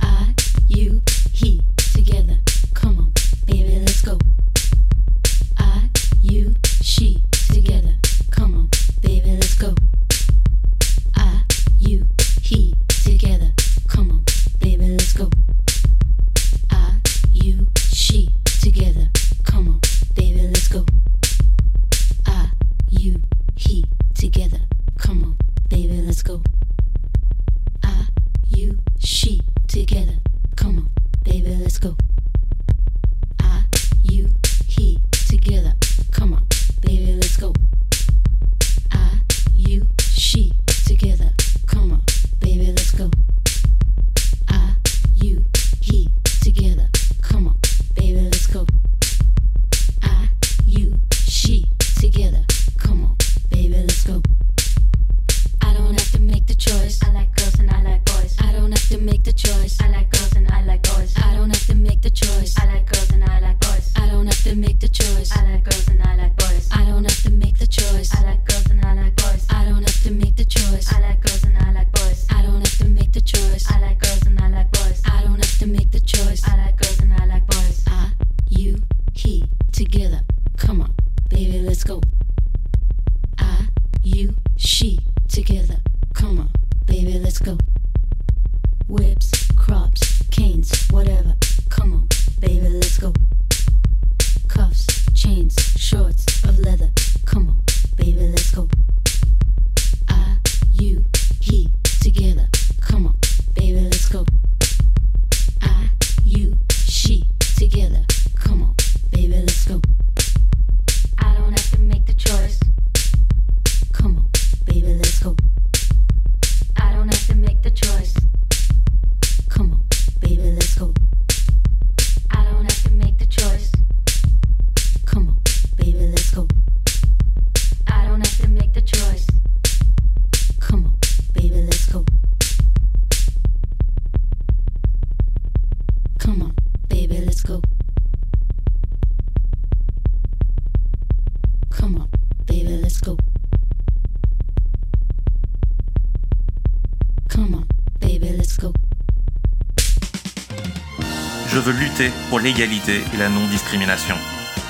Lutter 151.99 152.13
pour 152.29 152.39
l'égalité 152.41 153.01
et 153.15 153.17
la 153.17 153.29
non-discrimination. 153.29 154.15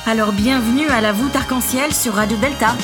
Alors 0.06 0.32
bienvenue 0.32 0.88
à 0.88 1.00
la 1.00 1.12
voûte 1.12 1.34
arc-en-ciel 1.36 1.92
sur 1.92 2.14
Radio 2.14 2.36
Delta. 2.38 2.74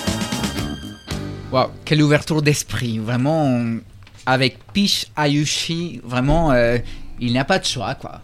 Waouh, 1.53 1.69
quelle 1.85 2.03
ouverture 2.03 2.43
d'esprit. 2.43 2.99
Vraiment, 2.99 3.45
on- 3.47 3.81
avec 4.27 4.59
Pish 4.73 5.07
Ayushi, 5.17 6.01
vraiment, 6.05 6.53
euh, 6.53 6.79
il 7.21 7.33
n'y 7.33 7.39
a 7.39 7.45
pas 7.45 7.59
de 7.59 7.65
choix, 7.65 7.95
quoi. 7.95 8.21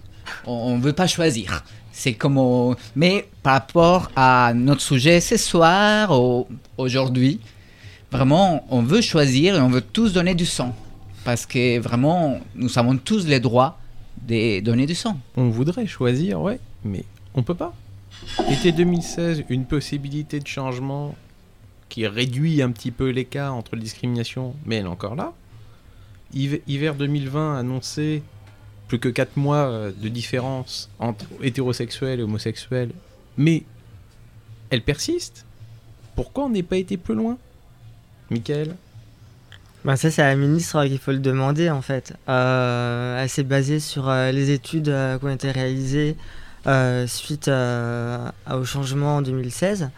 On 0.47 0.77
ne 0.77 0.83
veut 0.83 0.93
pas 0.93 1.07
choisir. 1.07 1.63
C'est 1.93 2.15
comme. 2.15 2.39
au- 2.39 2.75
Mais 2.97 3.29
par 3.43 3.55
rapport 3.55 4.11
à 4.17 4.53
notre 4.55 4.81
sujet 4.81 5.21
ce 5.21 5.37
soir, 5.37 6.11
au- 6.11 6.49
aujourd'hui, 6.79 7.41
vraiment, 8.11 8.65
on 8.71 8.83
veut 8.83 9.01
choisir 9.03 9.57
et 9.57 9.61
on 9.61 9.69
veut 9.69 9.83
tous 9.83 10.13
donner 10.13 10.35
du 10.35 10.47
sang. 10.47 10.75
Parce 11.25 11.45
que 11.47 11.79
vraiment, 11.79 12.41
nous 12.55 12.79
avons 12.79 12.97
tous 12.97 13.27
les 13.27 13.41
droits 13.41 13.79
de 14.27 14.61
donner 14.61 14.87
du 14.87 14.95
sang. 14.95 15.19
On 15.37 15.49
voudrait 15.51 15.87
choisir, 15.87 16.41
ouais, 16.41 16.61
mais 16.85 17.05
on 17.35 17.43
peut 17.43 17.55
pas. 17.55 17.75
Été 18.51 18.73
2016, 18.73 19.45
une 19.49 19.65
possibilité 19.65 20.41
de 20.41 20.47
changement 20.47 21.15
qui 21.89 22.07
réduit 22.07 22.63
un 22.63 22.71
petit 22.71 22.91
peu 22.91 23.11
l'écart 23.11 23.55
entre 23.55 23.77
les 23.77 23.83
discriminations, 23.83 24.55
mais 24.65 24.77
elle 24.77 24.85
est 24.85 24.89
encore 24.89 25.17
là. 25.17 25.33
Hiver, 26.33 26.61
hiver 26.67 26.95
2020 26.95 27.59
annoncé 27.59 28.23
plus 28.89 28.99
que 28.99 29.09
4 29.09 29.37
mois 29.37 29.57
euh, 29.57 29.93
de 29.93 30.09
différence 30.09 30.91
entre 30.99 31.25
hétérosexuels 31.43 32.21
et 32.21 32.23
homosexuels, 32.23 32.91
mais 33.37 33.65
elle 34.71 34.83
persiste. 34.83 35.47
Pourquoi 36.15 36.45
on 36.45 36.51
n'est 36.51 36.63
pas 36.63 36.77
été 36.77 36.97
plus 36.97 37.15
loin 37.15 37.39
Michael? 38.31 38.77
Bah 39.85 39.97
ça 39.97 40.11
c'est 40.11 40.21
à 40.23 40.29
la 40.29 40.37
ministre 40.37 40.85
qu'il 40.85 40.99
faut 40.99 41.11
le 41.13 41.19
demander 41.19 41.71
en 41.71 41.81
fait. 41.81 42.13
Euh, 42.29 43.23
elle 43.23 43.29
s'est 43.31 43.43
basée 43.45 43.81
sur 43.81 44.09
euh, 44.11 44.31
les 44.31 44.51
études 44.51 44.91
euh, 44.91 45.19
qui 45.19 45.25
ont 45.25 45.31
été 45.31 45.51
réalisées 45.51 46.17
euh, 46.67 47.07
suite 47.07 47.49
euh, 47.49 48.29
au 48.53 48.65
changement 48.65 49.17
en 49.17 49.23
2016. 49.23 49.89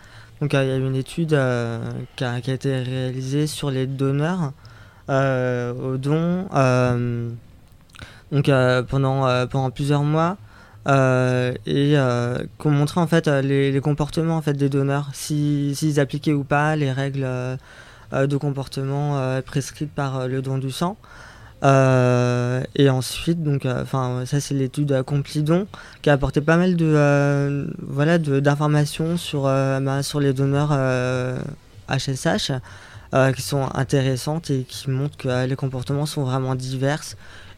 Donc 0.41 0.55
euh, 0.55 0.63
il 0.65 0.69
y 0.69 0.73
a 0.73 0.77
eu 0.77 0.87
une 0.87 0.95
étude 0.97 1.33
euh, 1.35 1.81
qui, 2.17 2.25
a, 2.25 2.39
été 2.39 2.81
réalisée 2.81 3.49
sur 3.49 3.71
les 3.73 3.87
donneurs 3.87 4.53
euh, 5.09 5.73
aux 5.75 5.97
dons 5.97 6.47
euh, 6.55 7.31
donc, 8.31 8.49
euh, 8.49 8.83
pendant, 8.83 9.27
euh, 9.27 9.47
plusieurs 9.75 10.03
mois. 10.05 10.37
euh, 10.89 11.53
et 11.67 11.93
euh, 11.97 12.39
qu'on 12.59 12.71
montrait 12.71 13.01
en 13.01 13.07
fait 13.07 13.29
euh, 13.29 13.43
les, 13.43 13.81
comportements 13.81 14.37
en 14.37 14.43
fait 14.43 14.55
des 14.55 14.69
donneurs, 14.69 15.11
si- 15.13 15.75
s'ils 15.77 16.01
appliquaient 16.01 16.33
ou 16.33 16.45
pas 16.45 16.75
les 16.77 16.91
règles 16.93 17.23
euh, 17.25 17.57
euh, 17.57 17.57
de 18.13 18.37
comportement 18.37 19.19
euh, 19.19 19.43
prescrites 19.43 19.93
par 19.93 20.21
euh, 20.21 20.27
le 20.27 20.43
don 20.43 20.59
du 20.59 20.71
sang. 20.71 20.97
Euh, 21.65 22.63
et 22.75 22.91
ensuite, 22.91 23.43
donc, 23.43 23.67
euh, 23.67 23.83
enfin, 23.83 24.25
ça 24.27 24.41
c'est 24.41 24.55
l'étude 24.55 25.03
Complidon 25.05 25.67
qui 26.03 26.11
a 26.11 26.15
apporté 26.15 26.41
pas 26.41 26.57
mal 26.57 26.75
de, 26.77 26.87
euh, 26.87 27.67
voilà, 27.81 28.19
d'informations 28.19 29.17
sur, 29.17 29.47
euh, 29.47 29.79
bah, 29.81 30.03
sur 30.03 30.19
les 30.19 30.33
donneurs 30.33 30.73
HSH 31.89 32.53
qui 33.37 33.43
sont 33.43 33.69
intéressantes 33.75 34.51
et 34.51 34.65
qui 34.65 34.91
montrent 34.91 35.19
que 35.19 35.29
euh, 35.29 35.47
les 35.47 35.55
comportements 35.55 36.07
sont 36.07 36.25
vraiment 36.25 36.55
divers 36.55 37.03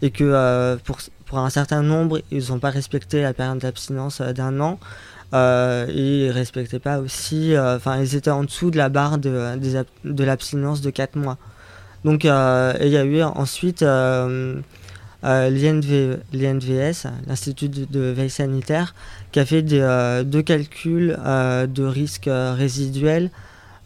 et 0.03 0.11
que 0.11 0.25
euh, 0.25 0.77
pour, 0.85 0.99
pour 1.25 1.39
un 1.39 1.51
certain 1.51 1.83
nombre, 1.83 2.21
ils 2.31 2.51
n'ont 2.51 2.59
pas 2.59 2.71
respecté 2.71 3.23
la 3.23 3.33
période 3.33 3.59
d'abstinence 3.59 4.21
euh, 4.21 4.33
d'un 4.33 4.61
an. 4.61 4.79
Euh, 5.35 5.87
ils 5.89 6.31
respectaient 6.31 6.79
pas 6.79 6.99
aussi, 6.99 7.55
euh, 7.55 7.77
enfin 7.77 8.01
ils 8.01 8.15
étaient 8.15 8.31
en 8.31 8.45
dessous 8.45 8.71
de 8.71 8.77
la 8.77 8.89
barre 8.89 9.19
de, 9.19 9.59
de 10.05 10.25
l'abstinence 10.25 10.81
de 10.81 10.91
4 10.91 11.17
mois. 11.17 11.39
Donc 12.05 12.25
euh, 12.25 12.73
il 12.81 12.89
y 12.89 12.97
a 12.97 13.05
eu 13.05 13.23
ensuite 13.23 13.83
euh, 13.83 14.61
l'INV 15.25 16.19
l'INVS, 16.33 17.07
l'Institut 17.27 17.69
de, 17.69 18.01
veille 18.11 18.31
sanitaire, 18.31 18.95
qui 19.33 19.41
a 19.41 19.47
fait 19.47 19.63
deux 19.63 20.43
calculs 20.43 21.19
de 21.19 21.85
risque 21.85 22.29
résiduel 22.29 23.31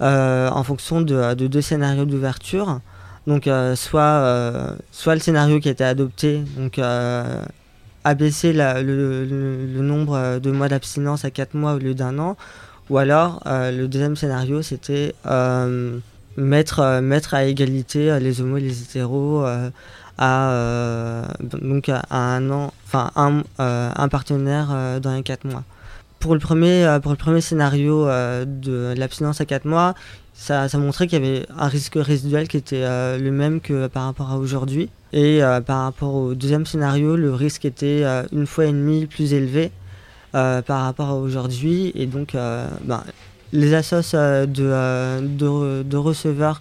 en 0.00 0.62
fonction 0.64 1.00
de, 1.00 1.34
de 1.34 1.46
deux 1.46 1.62
scénarios 1.62 2.04
d'ouverture. 2.04 2.80
Donc 3.26 3.48
soit, 3.76 4.76
soit 4.90 5.14
le 5.14 5.20
scénario 5.20 5.60
qui 5.60 5.68
a 5.68 5.72
été 5.72 5.84
adopté, 5.84 6.42
donc 6.56 6.78
abaisser 8.04 8.52
la- 8.52 8.82
le, 8.82 9.24
le- 9.24 9.82
nombre 9.82 10.14
euh, 10.16 10.38
de 10.38 10.50
mois 10.50 10.68
d'abstinence 10.68 11.24
à 11.24 11.30
4 11.30 11.54
mois 11.54 11.74
au 11.74 11.78
lieu 11.78 11.94
d'un 11.94 12.18
an, 12.18 12.36
ou 12.90 12.98
alors 12.98 13.42
euh, 13.46 13.70
le 13.70 13.88
deuxième 13.88 14.16
scénario 14.16 14.62
c'était 14.62 15.14
euh, 15.26 15.98
mettre, 16.36 17.00
mettre 17.00 17.34
à 17.34 17.44
égalité 17.44 18.18
les 18.20 18.40
homos 18.40 18.56
et 18.58 18.60
les 18.60 18.82
hétéros 18.82 19.44
à, 20.18 21.24
donc 21.62 21.88
à 21.88 22.02
un 22.10 22.50
an, 22.50 22.72
enfin 22.86 23.10
un, 23.16 24.08
partenaire 24.08 25.00
dans 25.00 25.14
les 25.14 25.22
4 25.22 25.44
mois. 25.44 25.64
Pour 26.18 26.34
le 26.34 26.40
premier, 26.40 26.98
pour 27.02 27.12
le 27.12 27.16
premier 27.16 27.40
scénario 27.40 28.06
de 28.06 28.94
l'abstinence 28.96 29.40
à 29.40 29.44
4 29.44 29.64
mois, 29.66 29.94
ça, 30.38 30.68
montrait 30.78 31.08
qu'il 31.08 31.22
y 31.22 31.26
avait 31.26 31.46
un 31.58 31.66
risque 31.66 31.96
résiduel 31.96 32.46
qui 32.46 32.56
était 32.56 32.84
euh, 32.84 33.18
le 33.18 33.30
même 33.32 33.60
que 33.60 33.88
par 33.88 34.04
rapport 34.04 34.30
à 34.30 34.38
aujourd'hui. 34.38 34.88
Et 35.12 35.42
euh, 35.42 35.60
par 35.60 35.82
rapport 35.82 36.14
au 36.14 36.34
deuxième 36.34 36.64
scénario, 36.64 37.16
le 37.16 37.34
risque 37.34 37.64
était 37.64 38.02
euh, 38.04 38.22
une 38.32 38.46
fois 38.46 38.66
et 38.66 38.72
demie 38.72 39.06
plus 39.06 39.32
élevé 39.34 39.72
par 40.32 40.82
rapport 40.84 41.08
à 41.08 41.14
aujourd'hui. 41.14 41.90
Et 41.96 42.06
donc, 42.06 42.34
ben, 42.34 43.02
les 43.52 43.74
assos 43.74 44.12
de, 44.46 44.46
de, 45.26 45.82
de 45.82 45.96
receveurs 45.96 46.60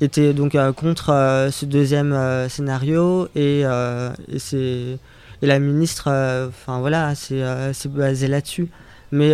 étaient 0.00 0.32
donc 0.34 0.54
contre 0.76 1.48
ce 1.50 1.64
deuxième 1.64 2.14
scénario. 2.48 3.26
Et, 3.34 3.62
et, 3.62 4.38
c'est- 4.38 4.98
et 5.42 5.46
la 5.46 5.58
ministre, 5.58 6.08
enfin 6.48 6.78
voilà, 6.78 7.14
c'est 7.16 7.42
c'est 7.72 7.90
basé 7.90 8.28
là-dessus. 8.28 8.68
Mais 9.10 9.32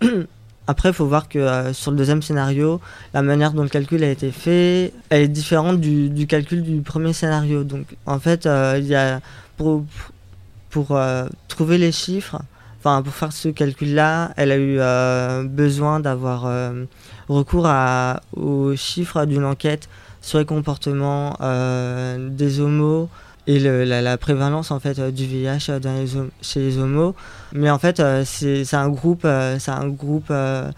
après, 0.66 0.90
il 0.90 0.94
faut 0.94 1.06
voir 1.06 1.28
que 1.28 1.38
euh, 1.38 1.72
sur 1.72 1.90
le 1.90 1.96
deuxième 1.96 2.22
scénario, 2.22 2.80
la 3.14 3.22
manière 3.22 3.52
dont 3.52 3.64
le 3.64 3.68
calcul 3.68 4.04
a 4.04 4.10
été 4.10 4.30
fait, 4.30 4.92
elle 5.08 5.22
est 5.22 5.28
différente 5.28 5.80
du, 5.80 6.26
calcul 6.26 6.62
du 6.62 6.82
premier 6.82 7.12
scénario. 7.12 7.64
Donc, 7.64 7.86
en 8.06 8.20
fait, 8.20 8.46
euh, 8.46 8.76
il 8.78 8.86
y 8.86 8.94
a 8.94 9.20
pour, 9.56 9.84
euh, 10.92 11.28
trouver 11.48 11.78
les 11.78 11.92
chiffres, 11.92 12.40
enfin 12.78 13.02
pour 13.02 13.12
faire 13.12 13.32
ce 13.32 13.48
calcul-là, 13.48 14.32
elle 14.36 14.52
a 14.52 14.58
eu 14.58 15.48
besoin 15.48 16.00
d'avoir 16.00 16.50
recours 17.28 17.68
aux 18.36 18.74
chiffres 18.74 19.24
d'une 19.24 19.44
enquête 19.44 19.88
sur 20.20 20.38
les 20.38 20.44
comportements 20.44 21.36
des 22.18 22.60
homos 22.60 23.08
et 23.46 23.58
la, 23.58 24.16
prévalence 24.18 24.70
en 24.70 24.78
fait 24.80 24.98
euh, 24.98 25.10
du 25.10 25.26
VIH 25.26 25.70
hom- 26.16 26.30
chez 26.40 26.60
les 26.60 26.78
homos. 26.78 27.14
Mais 27.52 27.70
en 27.70 27.78
fait, 27.78 28.00
euh, 28.00 28.22
c'est 28.24 28.74
un 28.74 28.88
groupe, 28.88 29.22
euh, 29.24 29.58
c'est 29.58 29.70
un 29.72 29.88
groupe 29.88 30.26
euh, 30.30 30.70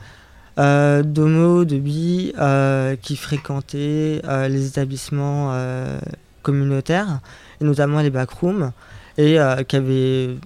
euh, 0.59 1.02
d'homos, 1.02 1.65
de 1.65 1.76
bi 1.78 2.32
euh, 2.38 2.97
qui 2.97 3.17
fréquentaient 3.17 4.23
euh, 4.26 4.49
les 4.49 4.67
établissements 4.67 5.50
euh, 5.52 5.99
communautaires, 6.43 7.21
notamment 7.60 8.00
les 8.00 8.10
backrooms, 8.10 8.73
et 9.19 9.38
euh, 9.38 9.62
qui 9.62 9.76
avaient 9.76 10.36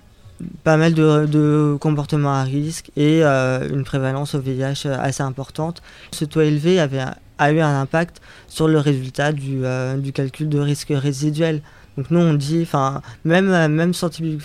pas 0.63 0.77
mal 0.77 0.95
de, 0.95 1.77
comportements 1.81 2.33
à 2.35 2.45
risque 2.45 2.91
et 2.97 3.25
euh, 3.25 3.69
une 3.69 3.85
prévalence 3.85 4.35
au 4.35 4.41
VIH 4.41 4.87
assez 4.89 5.23
importante. 5.23 5.83
Ce 6.13 6.25
taux 6.25 6.41
élevé 6.41 6.79
avait, 6.79 7.03
a 7.39 7.53
eu 7.53 7.61
un 7.61 7.81
impact 7.81 8.21
sur 8.49 8.69
le 8.69 8.79
résultat 8.79 9.31
euh, 9.33 9.97
du 9.97 10.13
calcul 10.13 10.49
de 10.49 10.59
risque 10.61 10.91
résiduel. 10.91 11.61
Donc 11.99 12.11
nous 12.13 12.21
on 12.21 12.33
dit, 12.33 12.61
enfin 12.63 13.03
même, 13.25 13.51
euh, 13.51 13.69
même 13.69 13.93
Santé 13.93 14.19
Publique, 14.19 14.43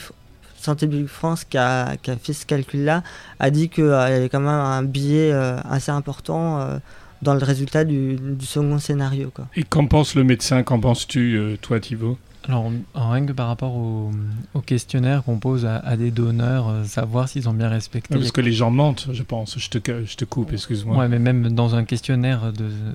Santé 0.60 0.88
Publique 0.88 1.08
France 1.08 1.44
qui 1.44 1.60
a, 1.60 1.96
qui 1.98 2.10
a 2.10 2.18
fait 2.18 2.34
ce 2.34 2.48
calcul-là 2.48 3.04
a 3.40 3.50
dit 3.52 3.70
qu'il 3.70 3.86
y 3.86 3.92
avait 3.92 4.28
quand 4.28 4.40
même 4.40 4.50
un 4.50 4.82
biais 4.82 5.32
euh, 5.32 5.60
assez 5.70 5.92
important 5.92 6.60
euh, 6.60 6.80
dans 7.22 7.36
le 7.36 7.44
résultat 7.46 7.84
du, 7.84 8.16
du 8.16 8.46
second 8.46 8.80
scénario. 8.80 9.32
Quoi. 9.34 9.46
Et 9.56 9.64
qu'en 9.64 9.86
pense 9.86 10.16
le 10.16 10.24
médecin? 10.24 10.64
Qu'en 10.64 10.80
penses-tu, 10.80 11.38
euh, 11.38 11.58
toi, 11.62 11.80
Thibaut? 11.80 12.18
Alors, 12.46 12.70
en 12.96 13.10
rien 13.12 13.26
que 13.26 13.32
par 13.32 13.48
rapport 13.48 13.76
au, 13.76 14.12
au 14.54 14.60
questionnaire 14.62 15.24
qu'on 15.24 15.38
pose 15.38 15.66
à, 15.66 15.78
à 15.78 15.96
des 15.96 16.12
donneurs, 16.12 16.68
euh, 16.68 16.84
savoir 16.84 17.30
s'ils 17.30 17.48
ont 17.48 17.54
bien 17.54 17.70
respecté. 17.70 18.16
Parce 18.16 18.32
que 18.32 18.42
les 18.42 18.52
gens 18.52 18.72
mentent, 18.72 19.08
je 19.14 19.24
pense. 19.24 19.58
Je 19.58 19.70
te, 19.70 20.06
je 20.06 20.16
te 20.18 20.26
coupe, 20.26 20.52
excuse-moi. 20.52 20.98
Ouais, 20.98 21.08
mais 21.08 21.20
même 21.20 21.54
dans 21.54 21.76
un 21.76 21.86
questionnaire 21.86 22.52
de 22.52 22.66
euh, 22.66 22.94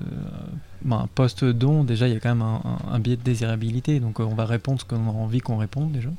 ben, 0.83 1.07
post-don, 1.15 1.83
déjà, 1.83 2.07
il 2.07 2.13
y 2.13 2.17
a 2.17 2.19
quand 2.19 2.35
même 2.35 2.47
un, 2.89 2.99
biais 2.99 3.17
de 3.17 3.21
désirabilité. 3.21 3.99
Donc, 3.99 4.19
euh, 4.19 4.23
on 4.23 4.35
va 4.35 4.45
répondre 4.45 4.79
ce 4.79 4.85
qu'on 4.85 5.07
a 5.07 5.11
envie 5.11 5.39
qu'on 5.39 5.57
réponde 5.57 5.91
déjà. 5.91 6.09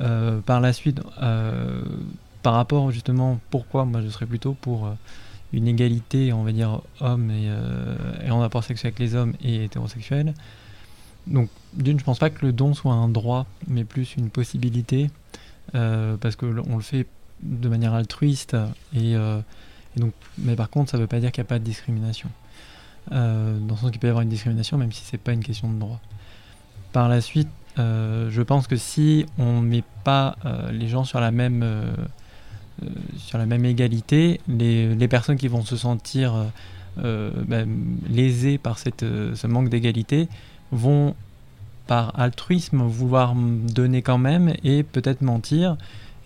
Euh, 0.00 0.40
par 0.40 0.60
la 0.60 0.72
suite, 0.72 1.00
euh, 1.22 1.82
par 2.42 2.54
rapport 2.54 2.90
justement, 2.90 3.38
pourquoi 3.50 3.84
moi 3.84 4.02
je 4.02 4.08
serais 4.08 4.26
plutôt 4.26 4.54
pour 4.54 4.88
une 5.52 5.68
égalité, 5.68 6.32
on 6.32 6.42
va 6.42 6.52
dire, 6.52 6.80
hommes 7.00 7.30
et, 7.30 8.30
en 8.30 8.40
rapport 8.40 8.64
sexuel 8.64 8.88
avec 8.88 8.98
les 8.98 9.14
hommes 9.14 9.34
et 9.42 9.64
hétérosexuels. 9.64 10.34
Donc, 11.26 11.48
d'une, 11.74 11.98
je 11.98 12.04
pense 12.04 12.18
pas 12.18 12.28
que 12.30 12.44
le 12.44 12.52
don 12.52 12.74
soit 12.74 12.92
un 12.92 13.08
droit, 13.08 13.46
mais 13.68 13.84
plus 13.84 14.16
une 14.16 14.30
possibilité, 14.30 15.10
parce 15.72 16.36
que 16.36 16.46
on 16.68 16.76
le 16.76 16.82
fait 16.82 17.06
de 17.42 17.68
manière 17.68 17.94
altruiste 17.94 18.56
et, 18.94 19.16
donc, 19.96 20.12
mais 20.38 20.56
par 20.56 20.70
contre, 20.70 20.90
ça 20.90 20.98
veut 20.98 21.06
pas 21.06 21.20
dire 21.20 21.30
qu'il 21.30 21.42
n'y 21.42 21.46
a 21.46 21.48
pas 21.48 21.58
de 21.58 21.64
discrimination. 21.64 22.28
Euh, 23.12 23.58
dans 23.58 23.74
le 23.74 23.80
sens 23.80 23.90
qu'il 23.90 24.00
peut 24.00 24.06
y 24.06 24.10
avoir 24.10 24.22
une 24.22 24.28
discrimination, 24.28 24.78
même 24.78 24.92
si 24.92 25.02
c'est 25.04 25.18
pas 25.18 25.32
une 25.32 25.44
question 25.44 25.70
de 25.70 25.78
droit. 25.78 26.00
Par 26.92 27.08
la 27.08 27.20
suite, 27.20 27.48
euh, 27.78 28.30
je 28.30 28.42
pense 28.42 28.66
que 28.66 28.76
si 28.76 29.26
on 29.38 29.60
ne 29.60 29.66
met 29.66 29.84
pas 30.04 30.36
euh, 30.44 30.70
les 30.72 30.88
gens 30.88 31.04
sur 31.04 31.20
la 31.20 31.30
même 31.30 31.64
sur 33.16 33.38
la 33.38 33.46
même 33.46 33.64
égalité, 33.64 34.40
les, 34.48 34.94
les 34.94 35.08
personnes 35.08 35.36
qui 35.36 35.46
vont 35.46 35.64
se 35.64 35.76
sentir 35.76 36.34
ben, 36.96 37.68
lésées 38.08 38.58
par 38.58 38.78
cette, 38.78 39.02
ce 39.02 39.46
manque 39.46 39.68
d'égalité 39.68 40.28
vont 40.72 41.14
par 41.86 42.18
altruisme 42.18 42.82
vouloir 42.82 43.34
donner 43.36 44.02
quand 44.02 44.18
même 44.18 44.54
et 44.64 44.82
peut-être 44.82 45.22
mentir. 45.22 45.76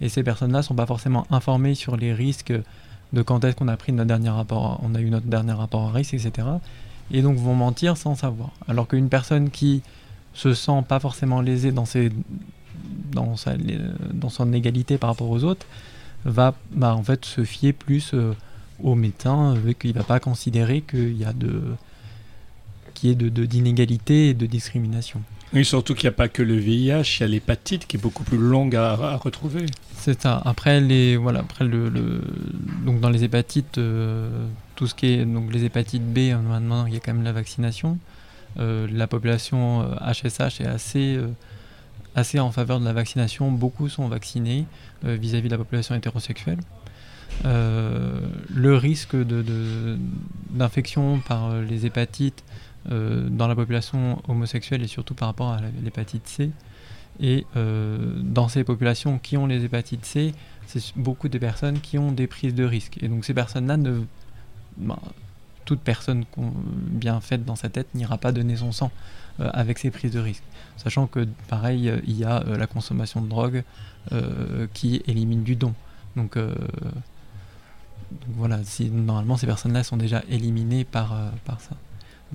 Et 0.00 0.08
ces 0.08 0.22
personnes-là 0.22 0.62
sont 0.62 0.74
pas 0.74 0.86
forcément 0.86 1.26
informées 1.30 1.74
sur 1.74 1.96
les 1.96 2.14
risques 2.14 2.54
de 3.12 3.22
quand 3.22 3.44
est-ce 3.44 3.56
qu'on 3.56 3.68
a 3.68 3.76
pris 3.76 3.92
notre 3.92 4.08
dernier 4.08 4.30
rapport, 4.30 4.80
on 4.82 4.94
a 4.94 5.00
eu 5.00 5.10
notre 5.10 5.26
dernier 5.26 5.52
rapport 5.52 5.88
à 5.88 5.92
risque, 5.92 6.14
etc. 6.14 6.46
Et 7.10 7.22
donc 7.22 7.38
vont 7.38 7.54
mentir 7.54 7.96
sans 7.96 8.14
savoir. 8.14 8.50
Alors 8.68 8.86
qu'une 8.86 9.08
personne 9.08 9.50
qui 9.50 9.82
se 10.34 10.54
sent 10.54 10.84
pas 10.86 11.00
forcément 11.00 11.40
lésée 11.40 11.72
dans, 11.72 11.86
ses, 11.86 12.10
dans, 13.12 13.36
sa, 13.36 13.54
dans 14.12 14.28
son 14.28 14.52
égalité 14.52 14.98
par 14.98 15.10
rapport 15.10 15.30
aux 15.30 15.44
autres, 15.44 15.66
va 16.24 16.54
bah, 16.72 16.94
en 16.94 17.02
fait 17.02 17.24
se 17.24 17.44
fier 17.44 17.72
plus 17.72 18.12
euh, 18.12 18.34
au 18.82 18.94
médecin, 18.94 19.54
vu 19.54 19.74
qu'il 19.74 19.92
va 19.94 20.04
pas 20.04 20.20
considérer 20.20 20.82
qu'il 20.82 21.16
y 21.16 21.24
a 21.24 21.32
de 21.32 21.62
qu'il 22.94 23.10
y 23.10 23.12
ait 23.12 23.16
de, 23.16 23.46
d'inégalité 23.46 24.30
et 24.30 24.34
de 24.34 24.46
discrimination. 24.46 25.22
Oui, 25.52 25.64
surtout 25.64 25.94
qu'il 25.94 26.04
n'y 26.04 26.14
a 26.14 26.16
pas 26.16 26.28
que 26.28 26.42
le 26.42 26.56
VIH, 26.56 27.18
il 27.18 27.20
y 27.20 27.22
a 27.22 27.26
l'hépatite 27.28 27.86
qui 27.86 27.96
est 27.96 28.00
beaucoup 28.00 28.24
plus 28.24 28.38
longue 28.38 28.74
à 28.74 29.16
retrouver. 29.16 29.66
C'est 30.00 30.20
ça. 30.22 30.40
Après 30.44 30.80
les 30.80 31.16
voilà, 31.16 31.40
après 31.40 31.64
le, 31.64 31.90
donc 32.86 33.00
dans 33.00 33.10
les 33.10 33.24
hépatites, 33.24 33.78
euh, 33.78 34.46
tout 34.76 34.86
ce 34.86 34.94
qui 34.94 35.06
est 35.06 35.24
donc 35.24 35.52
les 35.52 35.64
hépatites 35.64 36.04
B, 36.14 36.18
euh, 36.18 36.38
maintenant 36.38 36.86
il 36.86 36.94
y 36.94 36.96
a 36.96 37.00
quand 37.00 37.12
même 37.12 37.24
la 37.24 37.32
vaccination. 37.32 37.98
Euh, 38.58 38.86
la 38.92 39.06
population 39.06 39.82
euh, 39.82 40.12
HSH 40.12 40.60
est 40.60 40.66
assez 40.66 41.16
euh, 41.16 41.28
assez 42.14 42.38
en 42.38 42.50
faveur 42.52 42.78
de 42.80 42.84
la 42.84 42.92
vaccination. 42.92 43.50
Beaucoup 43.50 43.88
sont 43.88 44.08
vaccinés 44.08 44.66
euh, 45.04 45.16
vis-à-vis 45.20 45.48
de 45.48 45.52
la 45.54 45.58
population 45.58 45.94
hétérosexuelle. 45.96 46.58
Euh, 47.44 48.20
le 48.54 48.76
risque 48.76 49.14
de, 49.16 49.42
de- 49.42 49.98
d'infection 50.50 51.18
par 51.18 51.50
euh, 51.50 51.62
les 51.62 51.86
hépatites 51.86 52.42
euh, 52.90 53.28
dans 53.28 53.48
la 53.48 53.54
population 53.54 54.22
homosexuelle 54.28 54.82
et 54.82 54.86
surtout 54.88 55.14
par 55.14 55.28
rapport 55.28 55.50
à 55.52 55.60
l'hépatite 55.82 56.26
C. 56.26 56.50
Et 57.20 57.46
euh, 57.56 57.98
dans 58.22 58.48
ces 58.48 58.64
populations 58.64 59.18
qui 59.18 59.36
ont 59.36 59.46
les 59.46 59.64
hépatites 59.64 60.04
C, 60.04 60.32
c'est 60.66 60.92
beaucoup 60.96 61.28
de 61.28 61.38
personnes 61.38 61.80
qui 61.80 61.98
ont 61.98 62.12
des 62.12 62.26
prises 62.26 62.54
de 62.54 62.64
risques. 62.64 62.98
Et 63.02 63.08
donc 63.08 63.24
ces 63.24 63.34
personnes-là 63.34 63.76
ne, 63.76 64.02
ben, 64.76 64.98
toute 65.64 65.80
personne 65.80 66.24
bien 66.36 67.20
faite 67.20 67.44
dans 67.44 67.56
sa 67.56 67.68
tête 67.68 67.88
n'ira 67.94 68.18
pas 68.18 68.32
donner 68.32 68.56
son 68.56 68.72
sang 68.72 68.90
euh, 69.40 69.50
avec 69.52 69.78
ses 69.78 69.90
prises 69.90 70.12
de 70.12 70.20
risque. 70.20 70.44
Sachant 70.76 71.06
que, 71.06 71.26
pareil, 71.48 71.88
euh, 71.88 72.00
il 72.06 72.16
y 72.16 72.24
a 72.24 72.44
la 72.44 72.66
consommation 72.66 73.20
de 73.20 73.28
drogue 73.28 73.62
qui 74.72 75.02
élimine 75.06 75.42
du 75.42 75.54
don. 75.54 75.74
Donc, 76.16 76.38
voilà, 78.28 78.60
normalement 78.90 79.36
ces 79.36 79.46
personnes-là 79.46 79.84
sont 79.84 79.98
déjà 79.98 80.22
éliminées 80.30 80.84
par, 80.84 81.14
par 81.44 81.60
ça. 81.60 81.76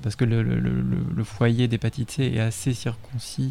Parce 0.02 0.14
que 0.14 0.24
le, 0.24 0.42
le- 0.44 1.24
foyer 1.24 1.66
d'hépatite 1.66 2.12
C 2.12 2.32
est 2.34 2.38
assez 2.38 2.74
circoncis 2.74 3.50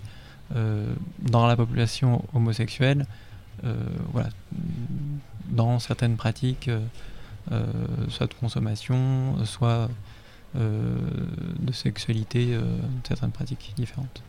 dans 0.52 1.48
la 1.48 1.56
population 1.56 2.24
homosexuelle, 2.34 3.06
euh, 3.64 3.76
voilà, 4.12 4.30
dans 5.50 5.80
certaines 5.80 6.16
pratiques, 6.16 6.68
euh, 6.68 6.80
euh, 7.52 7.64
soit 8.10 8.28
de 8.28 8.34
consommation, 8.34 9.36
soit 9.46 9.90
euh, 10.56 10.96
de 11.60 11.72
sexualité, 11.72 12.50
euh, 12.52 12.62
certaines 13.08 13.32
pratiques 13.32 13.74
différentes. 13.76 14.22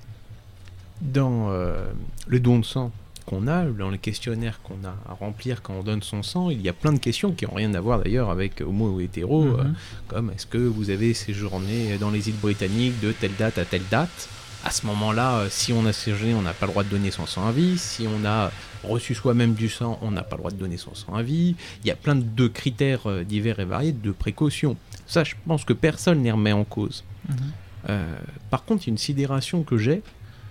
Dans 1.01 1.51
euh, 1.51 1.93
le 2.27 2.41
don 2.41 2.59
de 2.61 2.65
sang 2.65 2.91
qu'on 3.27 3.47
a, 3.49 3.65
dans 3.65 3.91
les 3.91 3.99
questionnaires 3.99 4.61
qu'on 4.63 4.85
a 4.87 4.95
à 5.09 5.15
remplir 5.15 5.63
quand 5.63 5.75
on 5.75 5.83
donne 5.83 6.03
son 6.03 6.23
sang, 6.23 6.51
il 6.51 6.61
y 6.61 6.69
a 6.69 6.73
plein 6.73 6.93
de 6.93 6.99
questions 6.99 7.33
qui 7.33 7.47
n'ont 7.47 7.55
rien 7.55 7.73
à 7.75 7.81
voir 7.81 8.01
d'ailleurs 8.03 8.31
avec 8.31 8.61
homo 8.61 8.91
ou 8.93 9.01
hétéro, 9.01 9.45
euh, 9.45 9.65
Mhm. 9.65 9.75
comme 10.09 10.31
est-ce 10.31 10.47
que 10.47 10.59
vous 10.59 10.91
avez 10.91 11.15
séjourné 11.15 11.97
dans 11.99 12.11
les 12.11 12.29
îles 12.29 12.37
britanniques 12.37 13.01
de 13.01 13.13
telle 13.13 13.35
date 13.39 13.59
à 13.59 13.65
telle 13.65 13.87
date? 13.91 14.29
À 14.65 14.71
ce 14.71 14.87
moment-là, 14.87 15.39
euh, 15.41 15.49
si 15.51 15.73
on 15.75 15.85
a 15.85 15.93
séjourné, 15.93 16.35
on 16.35 16.41
n'a 16.43 16.55
pas 16.55 16.65
le 16.67 16.73
droit 16.73 16.85
de 16.85 16.89
donner 16.89 17.11
son 17.11 17.27
sang 17.27 17.47
à 17.47 17.53
vie. 17.53 17.77
Si 17.79 18.07
on 18.09 18.25
a 18.25 18.51
reçu 18.83 19.15
soi-même 19.15 19.53
du 19.55 19.69
sang, 19.69 19.99
on 20.01 20.11
n'a 20.11 20.23
pas 20.23 20.37
le 20.37 20.39
droit 20.41 20.51
de 20.51 20.57
donner 20.57 20.79
son 20.79 20.95
sang 20.95 21.15
à 21.15 21.23
vie. 21.23 21.55
Il 21.83 21.87
y 21.87 21.91
a 21.91 21.97
plein 21.97 22.15
de 22.17 22.47
critères 22.49 23.07
euh, 23.07 23.25
divers 23.25 23.61
et 23.61 23.65
variés 23.67 23.93
de 23.93 24.11
précautions. 24.11 24.77
Ça, 25.07 25.23
je 25.23 25.35
pense 25.47 25.65
que 25.67 25.75
personne 25.75 26.21
ne 26.21 26.25
les 26.25 26.31
remet 26.33 26.53
en 26.53 26.65
cause. 26.65 27.05
Mhm. 27.29 27.37
Euh, 27.91 28.17
par 28.51 28.65
contre, 28.65 28.85
il 28.85 28.87
y 28.87 28.91
a 28.91 28.93
une 28.93 28.99
sidération 28.99 29.63
que 29.65 29.77
j'ai, 29.77 30.03